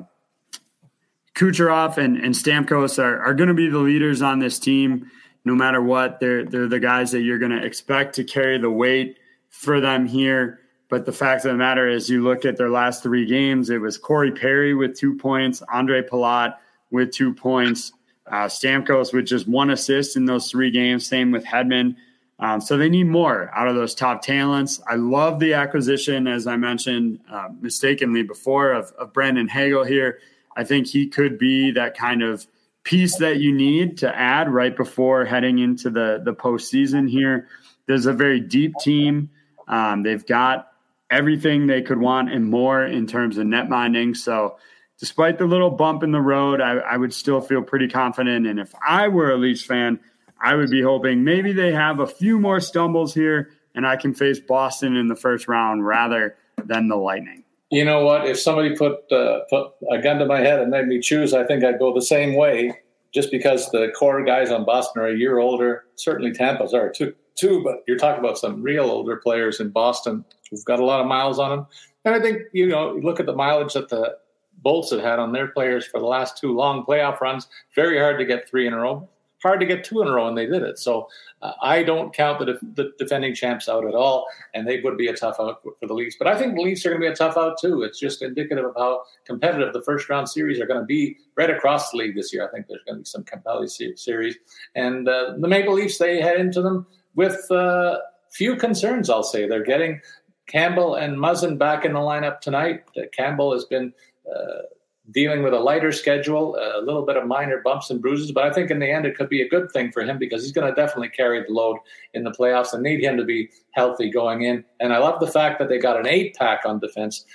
[1.35, 5.09] Kucherov and, and Stamkos are, are going to be the leaders on this team
[5.49, 6.19] no matter what.
[6.19, 9.17] They're they're the guys that you're going to expect to carry the weight
[9.49, 10.59] for them here.
[10.89, 13.71] But the fact of the matter is, you look at their last three games.
[13.71, 16.55] It was Corey Perry with two points, Andre Palat
[16.91, 17.91] with two points,
[18.27, 21.05] uh, Stamkos with just one assist in those three games.
[21.07, 21.95] Same with Hedman.
[22.37, 24.79] Um, so they need more out of those top talents.
[24.87, 30.19] I love the acquisition, as I mentioned uh, mistakenly before, of, of Brandon Hagel here.
[30.55, 32.47] I think he could be that kind of
[32.83, 37.47] piece that you need to add right before heading into the the postseason here.
[37.87, 39.29] There's a very deep team.
[39.67, 40.67] Um, they've got
[41.09, 44.13] everything they could want and more in terms of net minding.
[44.13, 44.57] So,
[44.99, 48.47] despite the little bump in the road, I, I would still feel pretty confident.
[48.47, 49.99] And if I were a Leafs fan,
[50.41, 54.13] I would be hoping maybe they have a few more stumbles here and I can
[54.13, 56.35] face Boston in the first round rather
[56.65, 57.43] than the Lightning.
[57.69, 58.27] You know what?
[58.27, 61.45] If somebody put uh, put a gun to my head and made me choose, I
[61.45, 62.73] think I'd go the same way.
[63.11, 67.13] Just because the core guys on Boston are a year older, certainly Tampa's are too.
[67.35, 70.99] Too, but you're talking about some real older players in Boston who've got a lot
[70.99, 71.67] of miles on them.
[72.03, 74.17] And I think you know, look at the mileage that the
[74.61, 77.47] Bolts have had on their players for the last two long playoff runs.
[77.75, 79.07] Very hard to get three in a row
[79.41, 80.79] hard to get two in a row, and they did it.
[80.79, 81.07] So
[81.41, 84.97] uh, I don't count the, de- the, defending champs out at all, and they would
[84.97, 86.15] be a tough out for the Leafs.
[86.17, 87.83] But I think the Leafs are going to be a tough out too.
[87.83, 91.49] It's just indicative of how competitive the first round series are going to be right
[91.49, 92.47] across the league this year.
[92.47, 94.37] I think there's going to be some compelling series,
[94.75, 96.85] and uh, the Maple Leafs they head into them
[97.15, 97.99] with uh,
[98.29, 99.09] few concerns.
[99.09, 100.01] I'll say they're getting
[100.47, 102.83] Campbell and Muzzin back in the lineup tonight.
[103.15, 103.93] Campbell has been
[104.29, 104.63] uh,
[105.11, 108.31] dealing with a lighter schedule, a little bit of minor bumps and bruises.
[108.31, 110.43] But I think in the end, it could be a good thing for him because
[110.43, 111.77] he's going to definitely carry the load
[112.13, 114.63] in the playoffs and need him to be healthy going in.
[114.79, 117.25] And I love the fact that they got an eight pack on defense.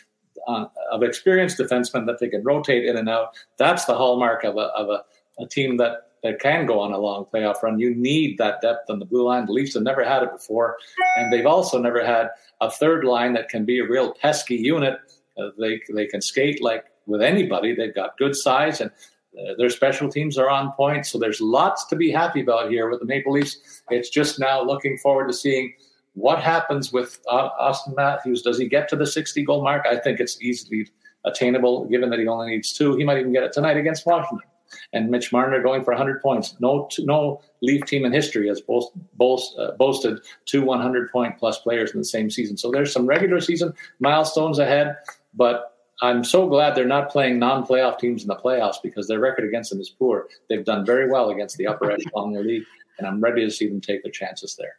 [0.47, 3.29] Uh, of experienced defensemen that they can rotate in and out.
[3.57, 6.99] That's the hallmark of a, of a, a team that that can go on a
[6.99, 7.79] long playoff run.
[7.79, 9.47] You need that depth on the blue line.
[9.47, 10.77] The Leafs have never had it before,
[11.17, 12.31] and they've also never had
[12.61, 14.99] a third line that can be a real pesky unit.
[15.39, 17.75] Uh, they they can skate like with anybody.
[17.75, 18.91] They've got good size and
[19.39, 21.07] uh, their special teams are on point.
[21.07, 23.83] So there's lots to be happy about here with the Maple Leafs.
[23.91, 25.75] It's just now looking forward to seeing
[26.15, 28.43] what happens with uh, Auston Matthews.
[28.43, 29.87] Does he get to the 60 goal mark?
[29.91, 30.89] I think it's easily
[31.25, 32.97] attainable given that he only needs two.
[32.97, 34.47] He might even get it tonight against Washington.
[34.93, 36.57] And Mitch Marner going for 100 points.
[36.61, 41.59] No, no Leaf team in history has boast, boast, uh, boasted two 100 point plus
[41.59, 42.57] players in the same season.
[42.57, 44.97] So there's some regular season milestones ahead,
[45.35, 49.47] but I'm so glad they're not playing non-playoff teams in the playoffs because their record
[49.47, 50.29] against them is poor.
[50.49, 52.65] They've done very well against the upper echelon of the league,
[52.99, 54.77] and I'm ready to see them take their chances there.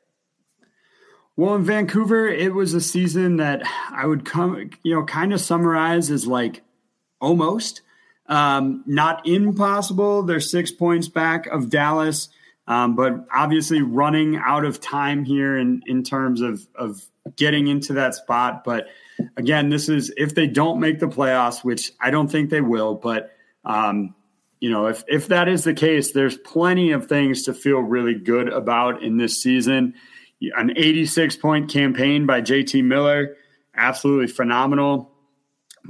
[1.38, 3.62] Well, in Vancouver, it was a season that
[3.92, 6.64] I would come, you know, kind of summarize as like
[7.20, 7.82] almost
[8.28, 10.24] um, not impossible.
[10.24, 12.30] They're six points back of Dallas,
[12.68, 17.06] um, but obviously running out of time here in in terms of of
[17.36, 18.64] getting into that spot.
[18.64, 18.88] But
[19.38, 22.96] again, this is if they don't make the playoffs, which I don't think they will,
[22.96, 23.32] but
[23.64, 24.16] um,
[24.60, 28.16] you know, if if that is the case, there's plenty of things to feel really
[28.16, 29.94] good about in this season.
[30.42, 33.36] An 86 point campaign by JT Miller,
[33.76, 35.12] absolutely phenomenal.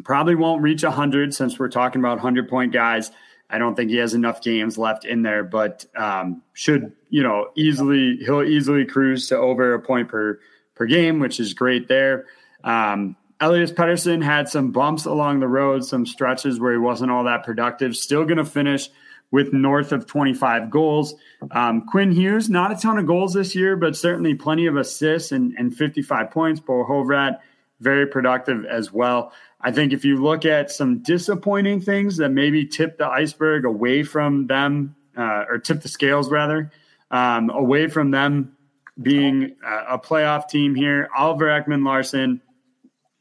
[0.03, 3.11] Probably won't reach 100 since we're talking about 100 point guys.
[3.49, 7.49] I don't think he has enough games left in there, but um, should you know
[7.55, 10.39] easily he'll easily cruise to over a point per
[10.73, 12.25] per game, which is great there.
[12.65, 17.25] Um, Elias Pettersson had some bumps along the road, some stretches where he wasn't all
[17.25, 17.95] that productive.
[17.95, 18.89] Still going to finish
[19.31, 21.15] with north of 25 goals.
[21.51, 25.31] Um, Quinn Hughes, not a ton of goals this year, but certainly plenty of assists
[25.31, 26.59] and, and 55 points.
[26.59, 27.39] Bo Horvat,
[27.81, 29.33] very productive as well.
[29.59, 34.03] I think if you look at some disappointing things that maybe tip the iceberg away
[34.03, 36.71] from them, uh, or tip the scales rather,
[37.11, 38.55] um, away from them
[39.01, 39.55] being
[39.89, 42.41] a playoff team here, Oliver Ekman-Larsson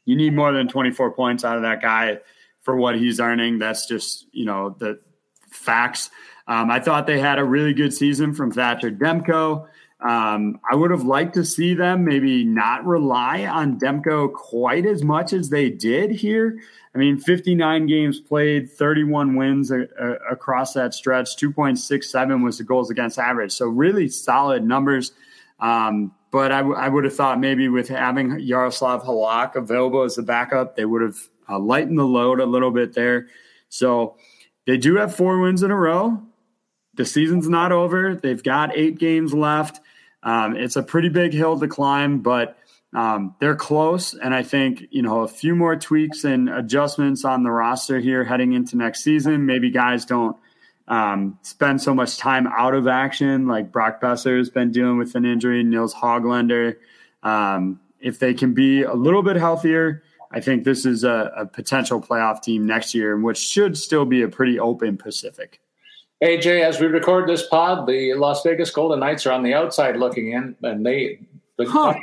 [0.05, 2.19] you need more than 24 points out of that guy
[2.61, 3.59] for what he's earning.
[3.59, 4.99] That's just, you know, the
[5.49, 6.09] facts.
[6.47, 9.67] Um, I thought they had a really good season from Thatcher Demko.
[10.01, 15.03] Um, I would have liked to see them maybe not rely on Demko quite as
[15.03, 16.59] much as they did here.
[16.93, 22.63] I mean, 59 games played, 31 wins a, a, across that stretch, 2.67 was the
[22.63, 23.51] goals against average.
[23.51, 25.11] So, really solid numbers.
[25.59, 30.15] Um, but I, w- I would have thought maybe with having Yaroslav Halak available as
[30.15, 31.15] the backup, they would have
[31.47, 33.29] uh, lightened the load a little bit there.
[33.69, 34.17] So
[34.67, 36.21] they do have four wins in a row.
[36.95, 38.15] The season's not over.
[38.15, 39.79] They've got eight games left.
[40.23, 42.57] Um, it's a pretty big hill to climb, but
[42.93, 44.13] um, they're close.
[44.13, 48.25] And I think, you know, a few more tweaks and adjustments on the roster here
[48.25, 49.45] heading into next season.
[49.45, 50.35] Maybe guys don't
[50.87, 55.15] um, spend so much time out of action, like Brock Boeser has been dealing with
[55.15, 56.75] an injury, Nils Hoglander.
[57.23, 61.45] Um, if they can be a little bit healthier, I think this is a, a,
[61.45, 65.59] potential playoff team next year, which should still be a pretty open Pacific.
[66.23, 69.97] AJ, as we record this pod, the Las Vegas Golden Knights are on the outside
[69.97, 71.19] looking in, and they,
[71.57, 71.93] the, huh.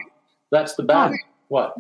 [0.51, 1.11] that's the bad.
[1.11, 1.17] Huh.
[1.49, 1.75] What?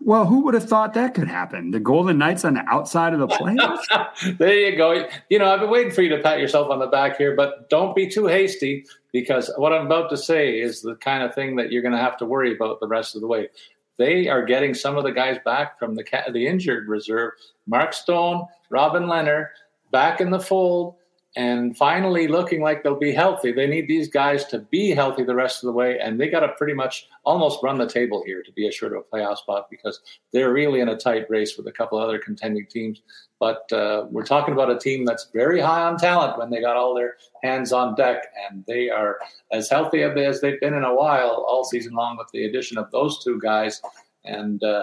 [0.00, 1.72] Well, who would have thought that could happen?
[1.72, 4.38] The Golden Knights on the outside of the playoffs.
[4.38, 5.08] there you go.
[5.28, 7.68] You know, I've been waiting for you to pat yourself on the back here, but
[7.68, 11.56] don't be too hasty because what I'm about to say is the kind of thing
[11.56, 13.48] that you're going to have to worry about the rest of the way.
[13.96, 17.32] They are getting some of the guys back from the the injured reserve.
[17.66, 19.48] Mark Stone, Robin Lehner,
[19.90, 20.94] back in the fold.
[21.38, 23.52] And finally looking like they'll be healthy.
[23.52, 26.40] They need these guys to be healthy the rest of the way, and they got
[26.40, 29.68] to pretty much almost run the table here to be assured of a playoff spot
[29.70, 30.00] because
[30.32, 33.02] they're really in a tight race with a couple other contending teams.
[33.38, 36.76] But uh, we're talking about a team that's very high on talent when they got
[36.76, 39.20] all their hands on deck, and they are
[39.52, 42.90] as healthy as they've been in a while all season long with the addition of
[42.90, 43.80] those two guys.
[44.24, 44.82] And uh,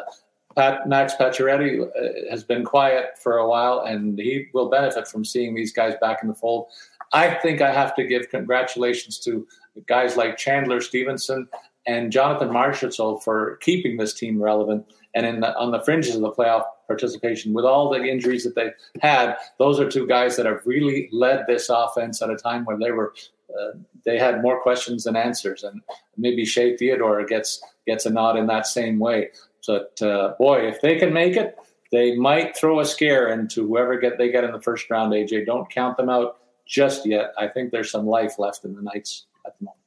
[0.56, 5.26] Pat, Max Pacioretty uh, has been quiet for a while, and he will benefit from
[5.26, 6.68] seeing these guys back in the fold.
[7.14, 9.48] I think I have to give congratulations to
[9.88, 11.48] guys like Chandler Stephenson
[11.86, 16.22] and Jonathan Marchessault for keeping this team relevant and in the, on the fringes of
[16.22, 19.36] the playoff participation with all the injuries that they've had.
[19.60, 22.91] Those are two guys that have really led this offense at a time where they
[22.91, 23.14] were
[23.60, 25.82] uh, they had more questions than answers, and
[26.18, 29.30] maybe Shea Theodore gets gets a nod in that same way.
[29.68, 31.58] But uh, boy, if they can make it,
[31.92, 35.14] they might throw a scare into whoever get they get in the first round.
[35.14, 37.34] AJ, don't count them out just yet.
[37.38, 39.82] I think there's some life left in the Knights at the moment.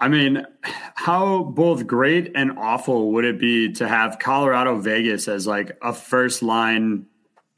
[0.00, 5.46] I mean, how both great and awful would it be to have Colorado Vegas as
[5.46, 7.06] like a first line,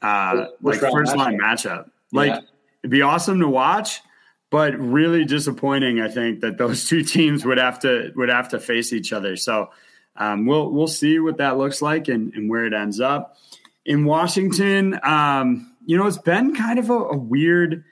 [0.01, 1.91] uh, like first line matchup?
[2.11, 2.39] Like yeah.
[2.81, 4.01] it'd be awesome to watch,
[4.49, 6.01] but really disappointing.
[6.01, 9.35] I think that those two teams would have to would have to face each other.
[9.35, 9.69] So
[10.15, 13.37] um, we'll we'll see what that looks like and, and where it ends up.
[13.85, 17.83] In Washington, um, you know, it's been kind of a, a weird,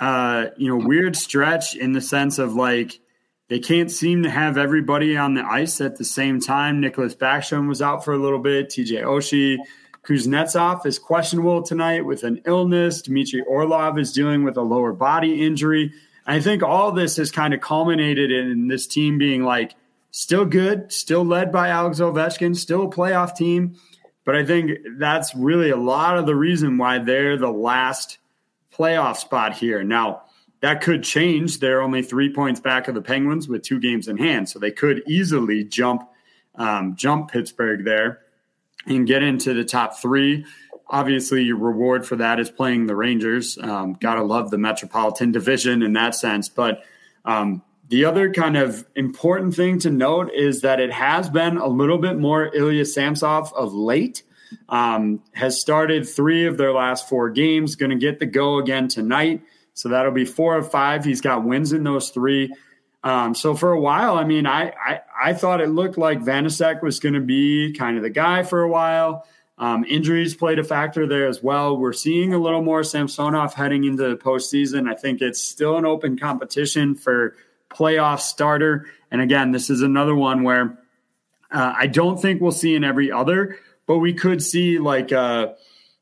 [0.00, 3.00] uh, you know, weird stretch in the sense of like
[3.48, 6.80] they can't seem to have everybody on the ice at the same time.
[6.80, 8.68] Nicklas Backstrom was out for a little bit.
[8.68, 9.58] TJ Oshie.
[10.04, 13.02] Kuznetsov is questionable tonight with an illness.
[13.02, 15.92] Dmitry Orlov is dealing with a lower body injury.
[16.24, 19.74] I think all this has kind of culminated in this team being like–
[20.16, 23.76] still good, still led by Alex Ovechkin, still a playoff team.
[24.24, 28.16] But I think that's really a lot of the reason why they're the last
[28.72, 29.84] playoff spot here.
[29.84, 30.22] Now,
[30.60, 31.60] that could change.
[31.60, 34.70] They're only three points back of the Penguins with two games in hand, so they
[34.70, 36.08] could easily jump
[36.54, 38.20] um, jump Pittsburgh there
[38.86, 40.46] and get into the top three.
[40.88, 43.58] Obviously, your reward for that is playing the Rangers.
[43.58, 46.84] Um, gotta love the Metropolitan Division in that sense, but
[47.26, 51.68] um, the other kind of important thing to note is that it has been a
[51.68, 54.22] little bit more Ilya Samsonov of late.
[54.68, 58.88] Um, has started three of their last four games, going to get the go again
[58.88, 59.42] tonight.
[59.74, 61.04] So that'll be four of five.
[61.04, 62.54] He's got wins in those three.
[63.04, 66.82] Um, so for a while, I mean, I, I, I thought it looked like Vanecek
[66.82, 69.26] was going to be kind of the guy for a while.
[69.58, 71.76] Um, injuries played a factor there as well.
[71.76, 74.90] We're seeing a little more Samsonov heading into the postseason.
[74.90, 77.36] I think it's still an open competition for
[77.70, 78.86] playoff starter.
[79.10, 80.78] And again, this is another one where
[81.50, 85.54] uh, I don't think we'll see in every other, but we could see like, uh,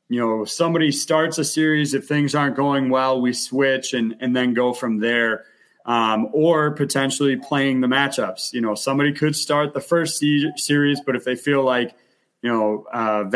[0.09, 1.93] you know, somebody starts a series.
[1.93, 5.45] If things aren't going well, we switch and, and then go from there.
[5.87, 8.53] Um, or potentially playing the matchups.
[8.53, 10.17] You know, somebody could start the first
[10.55, 11.95] series, but if they feel like,
[12.41, 13.29] you know, uh,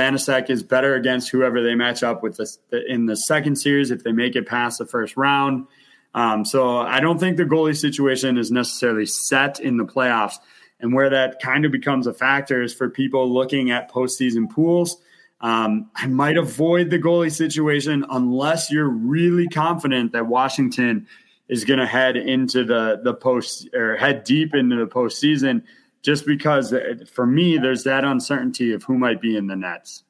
[0.49, 2.57] is better against whoever they match up with this,
[2.87, 5.67] in the second series, if they make it past the first round,
[6.13, 10.35] um, so I don't think the goalie situation is necessarily set in the playoffs.
[10.79, 14.97] And where that kind of becomes a factor is for people looking at postseason pools.
[15.41, 21.07] Um, I might avoid the goalie situation unless you're really confident that Washington
[21.47, 25.63] is going to head into the the post or head deep into the postseason.
[26.01, 26.73] Just because
[27.11, 30.03] for me, there's that uncertainty of who might be in the nets.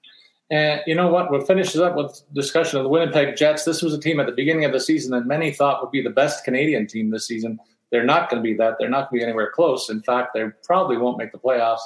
[0.52, 1.30] And you know what?
[1.30, 3.66] We'll finish up with discussion of the Winnipeg Jets.
[3.66, 6.02] This was a team at the beginning of the season that many thought would be
[6.02, 7.60] the best Canadian team this season.
[7.92, 8.76] They're not going to be that.
[8.80, 9.90] They're not going to be anywhere close.
[9.90, 11.82] In fact, they probably won't make the playoffs.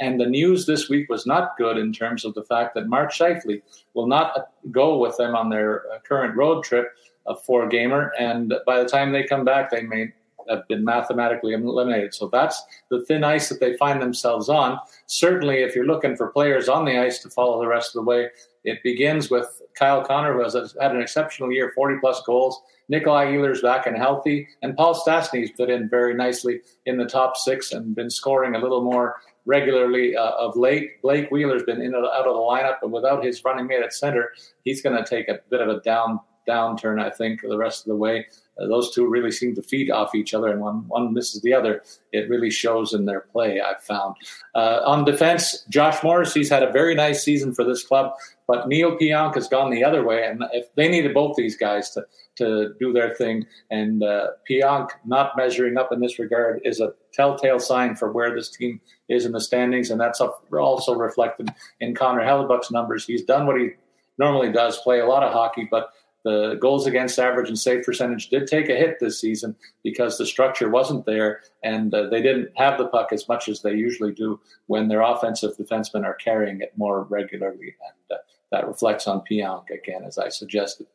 [0.00, 3.12] And the news this week was not good in terms of the fact that Mark
[3.12, 3.62] Scheifele
[3.94, 6.88] will not go with them on their uh, current road trip,
[7.26, 8.12] a four gamer.
[8.18, 10.12] And by the time they come back, they may
[10.48, 12.14] have been mathematically eliminated.
[12.14, 14.78] So that's the thin ice that they find themselves on.
[15.06, 18.08] Certainly, if you're looking for players on the ice to follow the rest of the
[18.08, 18.28] way,
[18.64, 22.60] it begins with Kyle Connor, who has had an exceptional year, 40 plus goals.
[22.88, 27.36] Nikolai Ehlers back and healthy, and Paul Stastny's fit in very nicely in the top
[27.36, 31.02] six and been scoring a little more regularly uh, of late.
[31.02, 33.92] Blake Wheeler's been in and out of the lineup, but without his running mate at
[33.92, 34.30] center,
[34.64, 37.90] he's going to take a bit of a down downturn, I think, the rest of
[37.90, 38.26] the way.
[38.58, 41.52] Uh, those two really seem to feed off each other, and when one misses the
[41.52, 41.82] other,
[42.12, 43.60] it really shows in their play.
[43.60, 44.16] I've found
[44.54, 46.40] uh, on defense, Josh Morrissey.
[46.40, 48.12] He's had a very nice season for this club,
[48.46, 51.90] but Neal Pionk has gone the other way, and if they needed both these guys
[51.90, 52.06] to
[52.36, 56.92] to do their thing, and uh, Pionk not measuring up in this regard is a
[57.12, 61.48] telltale sign for where this team is in the standings, and that's also reflected
[61.80, 63.06] in Connor Hellebuyck's numbers.
[63.06, 63.70] He's done what he
[64.18, 65.90] normally does, play a lot of hockey, but
[66.26, 69.54] the goals against average and save percentage did take a hit this season
[69.84, 73.62] because the structure wasn't there and uh, they didn't have the puck as much as
[73.62, 77.76] they usually do when their offensive defensemen are carrying it more regularly.
[77.86, 80.88] And uh, that reflects on Pionk again, as I suggested.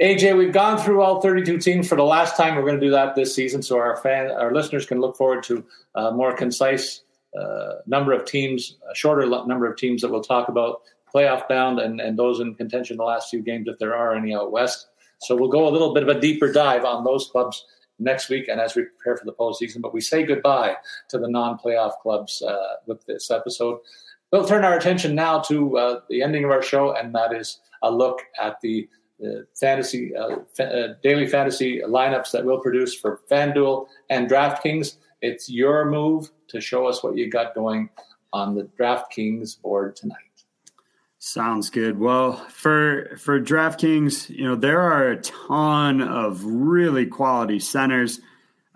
[0.00, 2.56] AJ, we've gone through all 32 teams for the last time.
[2.56, 5.42] We're going to do that this season, so our fan, our listeners can look forward
[5.42, 5.62] to
[5.94, 7.02] a more concise
[7.38, 10.80] uh, number of teams, a shorter number of teams that we'll talk about
[11.14, 14.34] playoff bound and, and those in contention the last few games, if there are any
[14.34, 14.88] out west.
[15.18, 17.64] So we'll go a little bit of a deeper dive on those clubs
[17.98, 19.80] next week and as we prepare for the postseason.
[19.80, 20.76] But we say goodbye
[21.08, 23.80] to the non playoff clubs uh, with this episode.
[24.30, 27.60] We'll turn our attention now to uh, the ending of our show, and that is
[27.82, 28.88] a look at the
[29.24, 34.96] uh, fantasy uh, fa- uh, daily fantasy lineups that we'll produce for FanDuel and DraftKings.
[35.22, 37.88] It's your move to show us what you got going
[38.32, 40.27] on the DraftKings board tonight.
[41.20, 41.98] Sounds good.
[41.98, 48.20] Well, for for DraftKings, you know there are a ton of really quality centers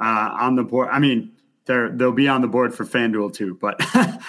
[0.01, 0.89] uh, on the board.
[0.91, 1.31] I mean,
[1.67, 3.57] they're they'll be on the board for FanDuel too.
[3.61, 3.81] But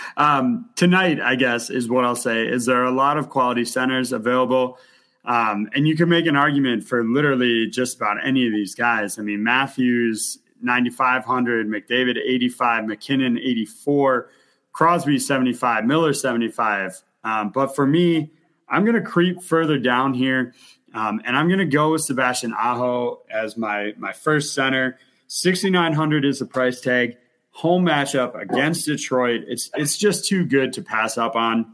[0.17, 2.47] um, tonight, I guess, is what I'll say.
[2.47, 4.77] Is there are a lot of quality centers available,
[5.25, 9.17] um, and you can make an argument for literally just about any of these guys.
[9.17, 14.29] I mean, Matthews ninety five hundred, McDavid eighty five, MacKinnon eighty four,
[14.71, 17.01] Crosby seventy five, Miller seventy five.
[17.23, 18.31] Um, but for me,
[18.69, 20.53] I'm going to creep further down here,
[20.93, 24.97] um, and I'm going to go with Sebastian Aho as my my first center.
[25.27, 27.17] 6,900 is the price tag.
[27.51, 29.41] Home matchup against Detroit.
[29.47, 31.73] It's it's just too good to pass up on.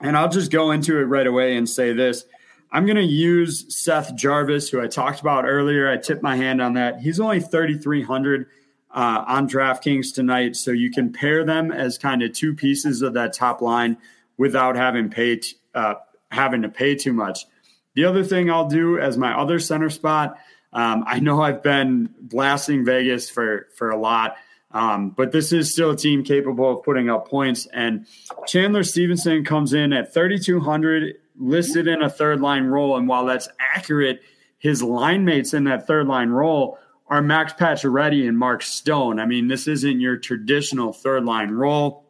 [0.00, 2.24] And I'll just go into it right away and say this.
[2.72, 5.88] I'm going to use Seth Jarvis, who I talked about earlier.
[5.88, 6.98] I tipped my hand on that.
[6.98, 8.46] He's only 3,300
[8.90, 10.56] uh, on DraftKings tonight.
[10.56, 13.96] So you can pair them as kind of two pieces of that top line
[14.36, 15.44] without having paid
[15.74, 15.94] uh,
[16.30, 17.46] having to pay too much.
[17.94, 20.36] The other thing I'll do as my other center spot,
[20.72, 24.36] um, I know I've been blasting Vegas for for a lot,
[24.72, 27.66] um, but this is still a team capable of putting up points.
[27.72, 28.06] And
[28.46, 32.96] Chandler Stephenson comes in at 3,200, listed in a third line role.
[32.96, 34.20] And while that's accurate,
[34.58, 39.20] his line mates in that third line role are Max Pacioretty and Mark Stone.
[39.20, 42.04] I mean, this isn't your traditional third line role.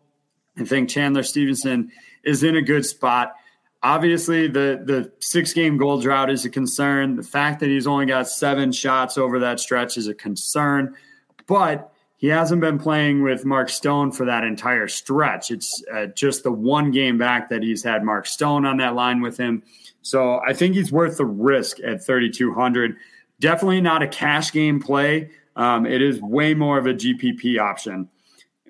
[0.56, 1.90] I think Chandler Stephenson
[2.24, 3.34] is in a good spot.
[3.82, 7.16] Obviously, the the six game goal drought is a concern.
[7.16, 10.96] The fact that he's only got seven shots over that stretch is a concern,
[11.46, 15.50] but he hasn't been playing with Mark Stone for that entire stretch.
[15.50, 19.20] It's uh, just the one game back that he's had Mark Stone on that line
[19.20, 19.62] with him.
[20.00, 22.96] So I think he's worth the risk at 3,200.
[23.40, 25.32] Definitely not a cash game play.
[25.56, 28.08] Um, it is way more of a GPP option.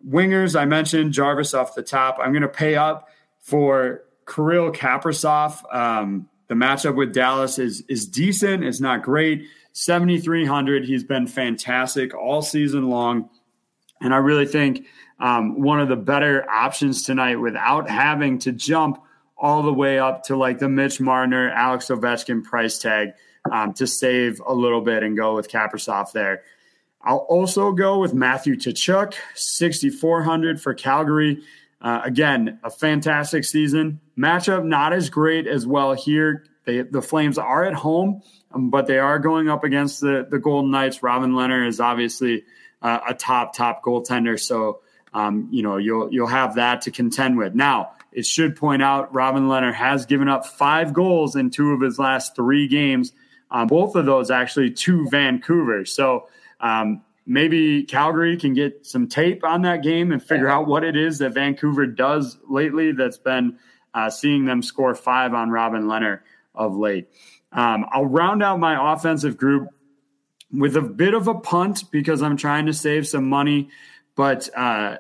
[0.05, 2.19] Wingers, I mentioned Jarvis off the top.
[2.21, 3.09] I'm going to pay up
[3.45, 8.65] for Kirill Kaprizov, um, the matchup with Dallas is is decent.
[8.65, 9.47] It's not great.
[9.73, 10.85] 7,300.
[10.85, 13.29] He's been fantastic all season long.
[14.01, 14.87] And I really think
[15.19, 19.03] um, one of the better options tonight without having to jump
[19.37, 23.11] all the way up to like the Mitch Marner, Alex Ovechkin price tag
[23.51, 26.43] um, to save a little bit and go with Kaprizov there.
[27.03, 31.43] I'll also go with Matthew Tkachuk, 6,400 for Calgary.
[31.85, 34.01] Uh, again, a fantastic season.
[34.17, 36.47] Matchup not as great as well here.
[36.65, 40.39] They, the Flames are at home, um, but they are going up against the, the
[40.39, 41.03] Golden Knights.
[41.03, 42.45] Robin Lehner is obviously
[42.81, 44.81] uh, a top top goaltender, so
[45.13, 47.55] um, you know you'll you'll have that to contend with.
[47.55, 51.83] Now, it should point out Robin Lehner has given up five goals in two of
[51.83, 53.13] his last three games.
[53.51, 55.85] Um, both of those actually to Vancouver.
[55.85, 56.29] So
[56.61, 60.97] um, maybe Calgary can get some tape on that game and figure out what it
[60.97, 63.59] is that Vancouver does lately that's been
[63.95, 66.21] uh, seeing them score five on Robin Lehner
[66.55, 67.09] of late.
[67.53, 69.69] Um, I'll round out my offensive group
[70.53, 73.71] with a bit of a punt because I'm trying to save some money,
[74.17, 74.99] but uh,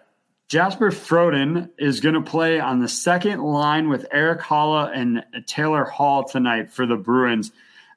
[0.49, 5.85] Jesper Froden is going to play on the second line with Erik Haula and Taylor
[5.85, 7.51] Hall tonight for the Bruins.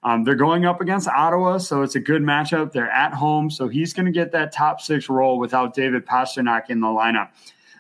[0.07, 2.71] Um, they're going up against Ottawa, so it's a good matchup.
[2.71, 6.69] They're at home, so he's going to get that top six role without David Pastrnak
[6.69, 7.31] in the lineup.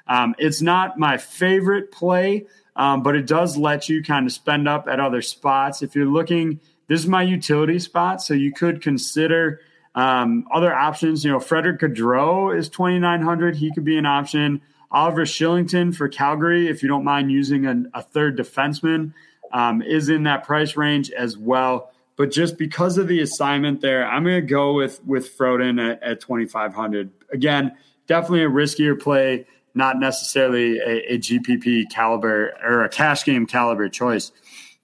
[0.07, 2.45] Um, it's not my favorite play,
[2.75, 5.81] um, but it does let you kind of spend up at other spots.
[5.81, 9.61] If you're looking, this is my utility spot, so you could consider
[9.95, 11.23] um, other options.
[11.23, 13.55] You know, Frederick Gaudreau is 2,900.
[13.55, 14.61] He could be an option.
[14.91, 19.13] Oliver Kylington for Calgary, if you don't mind using a, a third defenseman,
[19.53, 21.89] um, is in that price range as well.
[22.17, 26.03] But just because of the assignment there, I'm going to go with with Froden at,
[26.03, 27.11] at 2,500.
[27.31, 27.71] Again,
[28.07, 33.87] definitely a riskier play, not necessarily a, a, GPP caliber or a cash game caliber
[33.87, 34.31] choice.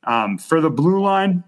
[0.03, 1.43] Um, for the blue line,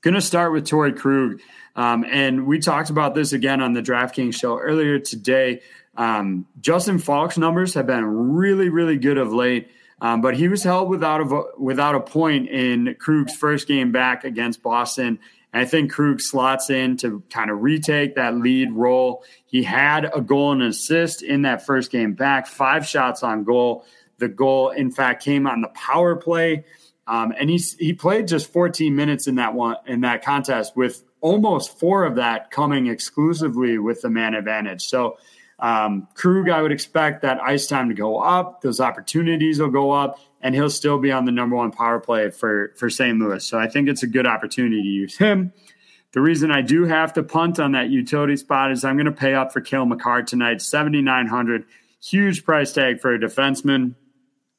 [0.00, 1.40] Going to start with Torey Krug.
[1.74, 5.60] Um, and we talked about this again on the DraftKings show earlier today.
[5.96, 9.68] Um, Justin Faulk's numbers have been really, really good of late.
[10.00, 14.24] Um, but he was held without a without a point in Krug's first game back
[14.24, 15.18] against Boston.
[15.52, 19.24] And I think Krug slots in to kind of retake that lead role.
[19.46, 23.84] He had a goal and assist in that first game back, five shots on goal.
[24.18, 26.64] The goal, in fact, came on the power play,
[27.06, 31.02] um, and he he played just 14 minutes in that one in that contest, with
[31.20, 34.86] almost four of that coming exclusively with the man advantage.
[34.86, 35.18] So
[35.60, 38.62] um, Krug, I would expect that ice time to go up.
[38.62, 42.30] Those opportunities will go up, and he'll still be on the number one power play
[42.30, 43.18] for for St.
[43.18, 43.44] Louis.
[43.44, 45.52] So I think it's a good opportunity to use him.
[46.12, 49.12] The reason I do have to punt on that utility spot is I'm going to
[49.12, 51.64] pay up for Cale Makar tonight, 7,900.
[52.02, 53.94] Huge price tag for a defenseman,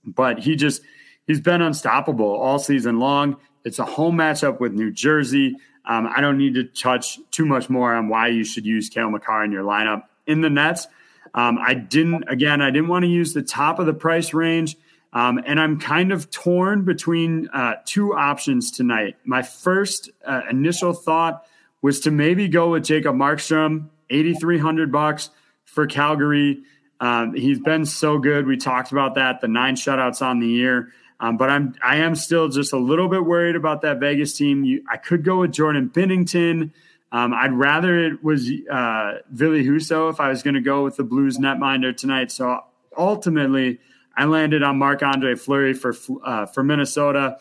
[0.05, 0.81] but he just
[1.25, 3.37] he's been unstoppable all season long.
[3.63, 5.55] It's a home matchup with New Jersey.
[5.85, 9.09] Um, I don't need to touch too much more on why you should use Cale
[9.09, 10.87] Makar in your lineup in the Nets.
[11.33, 14.77] Um, I didn't, again, I didn't want to use the top of the price range.
[15.11, 19.17] Um, and I'm kind of torn between uh, two options tonight.
[19.25, 21.45] My first uh, initial thought
[21.81, 25.29] was to maybe go with Jacob Markstrom, 8,300 bucks
[25.65, 26.61] for Calgary.
[26.99, 28.45] Um, he's been so good.
[28.45, 30.91] We talked about that, the nine shutouts on the year.
[31.19, 34.63] Um, but I'm I am still just a little bit worried about that Vegas team.
[34.63, 36.71] You, I could go with Jordan Binnington.
[37.11, 40.95] Um, I'd rather it was uh, Ville Husso if I was going to go with
[40.95, 42.31] the Blues netminder tonight.
[42.31, 42.59] So
[42.95, 43.79] ultimately,
[44.15, 47.37] I landed on Marc Andre Fleury for uh, for Minnesota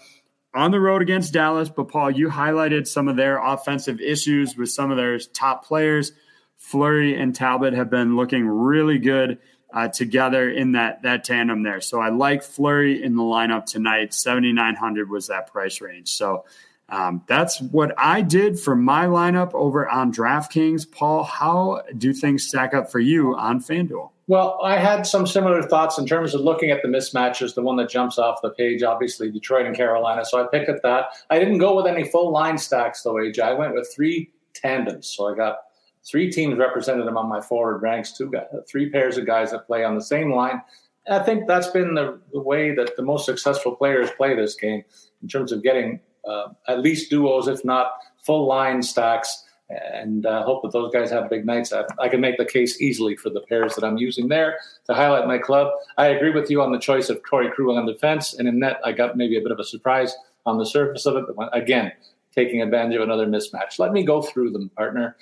[0.55, 1.69] on the road against Dallas.
[1.69, 6.13] But Paul, you highlighted some of their offensive issues with some of their top players.
[6.57, 9.39] Fleury and Talbot have been looking really good
[9.73, 11.81] uh, together in that that tandem there.
[11.81, 14.15] So I like Fleury in the lineup tonight.
[14.15, 16.09] Seventy nine hundred was that price range.
[16.09, 16.47] So
[16.91, 20.91] um, that's what I did for my lineup over on DraftKings.
[20.91, 24.11] Paul, how do things stack up for you on FanDuel?
[24.27, 27.55] Well, I had some similar thoughts in terms of looking at the mismatches.
[27.55, 30.25] The one that jumps off the page, obviously, Detroit and Carolina.
[30.25, 31.07] So I picked at that.
[31.31, 33.41] I didn't go with any full line stacks, though, AJ.
[33.41, 35.09] I went with three tandems.
[35.09, 35.59] So I got
[36.07, 39.85] three teams represented among my forward ranks, two guys, three pairs of guys that play
[39.85, 40.61] on the same line.
[41.07, 44.55] And I think that's been the, the way that the most successful players play this
[44.55, 44.85] game
[45.23, 50.43] in terms of getting uh, at least duos, if not full line stacks, and uh,
[50.45, 51.73] hope that those guys have big nights.
[51.73, 54.95] I, I, can make the case easily for the pairs that I'm using there to
[54.95, 55.71] highlight my club.
[55.99, 58.81] I agree with you on the choice of Torey Krug on defense, and in net,
[58.85, 60.15] I got maybe a bit of a surprise
[60.47, 61.25] on the surface of it.
[61.37, 61.93] But again,
[62.35, 63.79] taking advantage of another mismatch.
[63.79, 65.17] Let me go through them, partner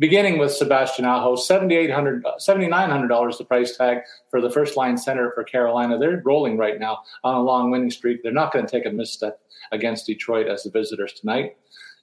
[0.00, 3.98] beginning with Sebastian Aho, $7,800, $7,900 the price tag
[4.30, 5.98] for the first line center for Carolina.
[5.98, 8.22] They're rolling right now on a long winning streak.
[8.22, 9.40] They're not going to take a misstep
[9.70, 11.56] against Detroit as the visitors tonight.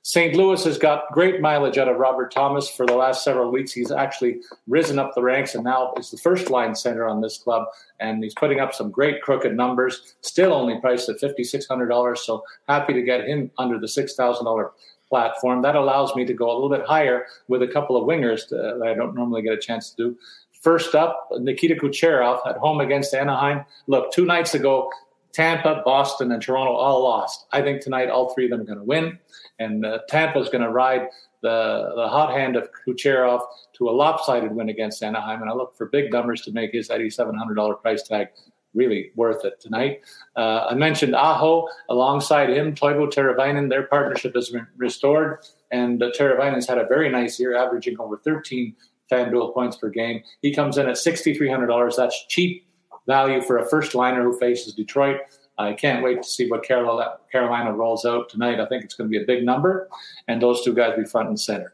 [0.03, 0.35] St.
[0.35, 3.73] Louis has got great mileage out of Robert Thomas for the last several weeks.
[3.73, 7.37] He's actually risen up the ranks and now is the first line center on this
[7.37, 7.67] club.
[7.99, 12.17] And he's putting up some great crooked numbers, still only priced at $5,600.
[12.19, 14.69] So happy to get him under the $6,000
[15.09, 15.61] platform.
[15.61, 18.81] That allows me to go a little bit higher with a couple of wingers that
[18.85, 20.17] I don't normally get a chance to do.
[20.61, 23.63] First up, Nikita Kucherov at home against Anaheim.
[23.87, 24.89] Look, two nights ago,
[25.31, 27.45] Tampa, Boston, and Toronto all lost.
[27.51, 29.19] I think tonight all three of them are going to win,
[29.59, 31.09] and uh, Tampa is going to ride
[31.41, 33.41] the the hot hand of Kucherov
[33.73, 35.41] to a lopsided win against Anaheim.
[35.41, 38.29] And I look for big numbers to make his eighty seven hundred dollar price tag
[38.77, 40.01] really worth it tonight.
[40.35, 43.69] Uh, I mentioned Aho alongside him, Teuvo Teravainen.
[43.69, 45.39] Their partnership has been restored,
[45.71, 48.75] and uh, Teravainen's had a very nice year, averaging over 13
[49.11, 50.21] FanDuel points per game.
[50.41, 51.95] He comes in at $6,300.
[51.95, 52.65] That's cheap
[53.07, 55.21] value for a first liner who faces Detroit.
[55.57, 58.59] I can't wait to see what Carolina rolls out tonight.
[58.59, 59.89] I think it's going to be a big number,
[60.27, 61.73] and those two guys be front and center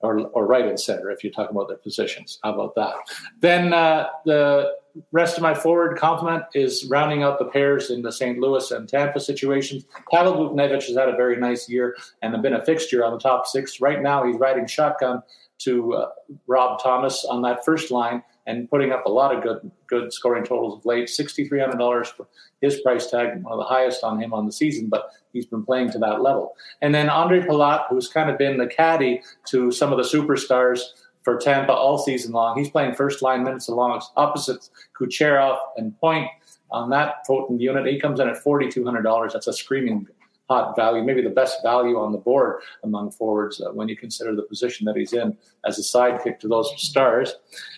[0.00, 2.38] or, or right and center if you're talking about their positions.
[2.42, 2.94] How about that?
[3.40, 4.72] Then uh, the
[5.12, 8.38] rest of my forward complement is rounding out the pairs in the St.
[8.38, 9.84] Louis and Tampa situations.
[10.12, 13.46] Pavel Buchnevich has had a very nice year and been a fixture on the top
[13.46, 13.80] six.
[13.80, 15.22] Right now, he's riding shotgun
[15.58, 16.08] to uh,
[16.46, 20.42] Rob Thomas on that first line and putting up a lot of good good scoring
[20.42, 21.08] totals of late.
[21.08, 22.26] Sixty three hundred dollars for
[22.60, 25.64] his price tag, one of the highest on him on the season, but he's been
[25.64, 26.56] playing to that level.
[26.82, 30.80] And then Ondrej Palat, who's kind of been the caddy to some of the superstars
[31.22, 32.58] for Tampa all season long.
[32.58, 36.28] He's playing first line minutes along opposite Kucherov and Point
[36.70, 37.86] on that potent unit.
[37.86, 39.34] He comes in at forty two hundred dollars.
[39.34, 40.06] That's a screaming
[40.48, 44.34] hot value, maybe the best value on the board among forwards uh, when you consider
[44.34, 47.34] the position that he's in as a sidekick to those stars.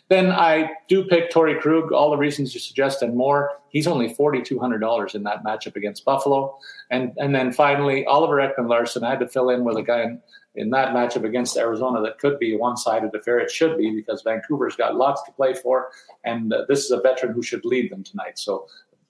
[0.09, 3.51] Then I do pick Torey Krug, all the reasons you suggest and more.
[3.69, 6.59] He's only $4,200 in that matchup against Buffalo.
[6.91, 9.05] And, and then finally, Oliver Ekman Larsson.
[9.05, 10.21] I had to fill in with a guy in,
[10.57, 13.39] in that matchup against Arizona that could be a one sided affair.
[13.39, 15.91] It should be because Vancouver's got lots to play for.
[16.25, 18.39] And uh, this is a veteran who should lead them tonight.
[18.39, 18.67] So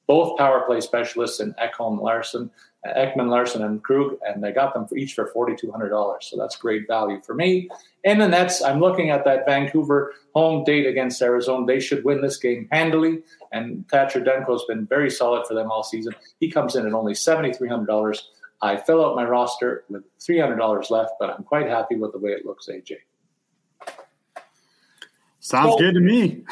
[0.07, 2.51] both power play specialists in Ekholm Larsson
[2.87, 6.29] Ekman Larsson and Krug, and they got them for each for forty two hundred dollars.
[6.31, 7.69] So that's great value for me.
[8.05, 11.67] And the Nets, I'm looking at that Vancouver home date against Arizona.
[11.67, 13.23] They should win this game handily.
[13.53, 16.15] And Thatcher Demko's been very solid for them all season.
[16.39, 18.31] He comes in at only seventy three hundred dollars.
[18.63, 22.13] I fill out my roster with three hundred dollars left, but I'm quite happy with
[22.13, 22.97] the way it looks, AJ.
[25.51, 26.45] Sounds good to me.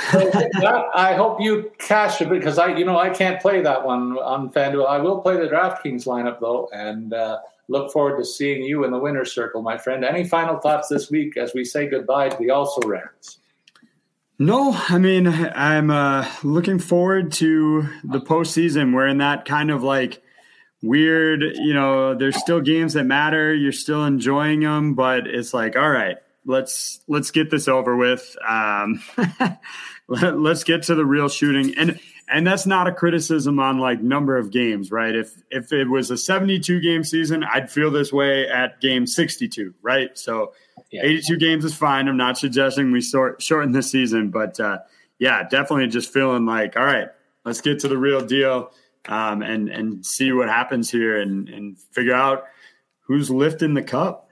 [0.93, 4.51] I hope you cash it because I, you know, I can't play that one on
[4.51, 4.89] FanDuel.
[4.89, 7.39] I will play the DraftKings lineup though, and uh,
[7.69, 10.05] look forward to seeing you in the winner's circle, my friend.
[10.05, 13.39] Any final thoughts this week as we say goodbye to the also rans?
[14.41, 18.93] No, I mean I'm uh, looking forward to the postseason.
[18.93, 20.21] We're in that kind of like
[20.83, 22.17] weird, you know.
[22.17, 23.55] There's still games that matter.
[23.55, 26.17] You're still enjoying them, but it's like, all right,
[26.49, 28.37] let's let's get this over with.
[28.47, 29.01] Um,
[30.09, 34.03] let, us get to the real shooting, and and that's not a criticism on like
[34.03, 35.15] number of games, right?
[35.15, 39.75] If if it was a 72 game season, I'd feel this way at game 62,
[39.83, 40.17] right?
[40.19, 40.55] So
[40.91, 41.03] yeah.
[41.05, 42.09] 82 games is fine.
[42.09, 44.79] I'm not suggesting we sort, shorten the season, but uh,
[45.19, 47.09] yeah, definitely just feeling like, all right,
[47.45, 48.73] let's get to the real deal
[49.07, 52.45] um, and and see what happens here and and figure out
[53.01, 54.28] who's lifting the cup.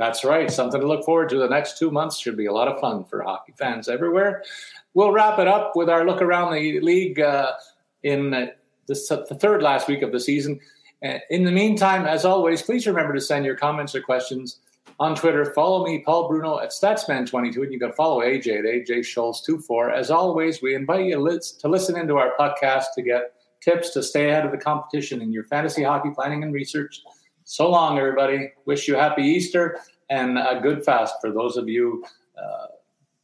[0.00, 0.50] That's right.
[0.50, 1.36] Something to look forward to.
[1.36, 4.42] The next two months should be a lot of fun for hockey fans everywhere.
[4.94, 7.52] We'll wrap it up with our look around the league uh,
[8.02, 8.94] in the
[9.38, 10.58] third last week of the season.
[11.04, 14.60] Uh, in the meantime, as always, please remember to send your comments or questions
[15.00, 15.52] on Twitter.
[15.52, 19.92] Follow me, Paul Bruno at Statsman22, and you can follow AJ at AJ Schultz24.
[19.92, 24.30] As always, we invite you to listen into our podcast to get tips to stay
[24.30, 27.02] ahead of the competition in your fantasy hockey planning and research.
[27.50, 28.52] So long, everybody.
[28.64, 32.04] Wish you happy Easter and a good fast for those of you
[32.40, 32.66] uh,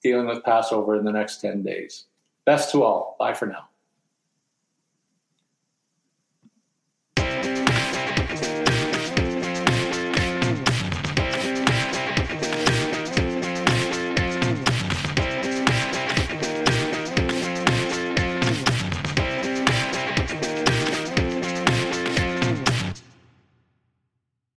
[0.03, 2.07] dealing with Passover in the next 10 days.
[2.45, 3.15] Best to all.
[3.21, 3.66] Bye for now.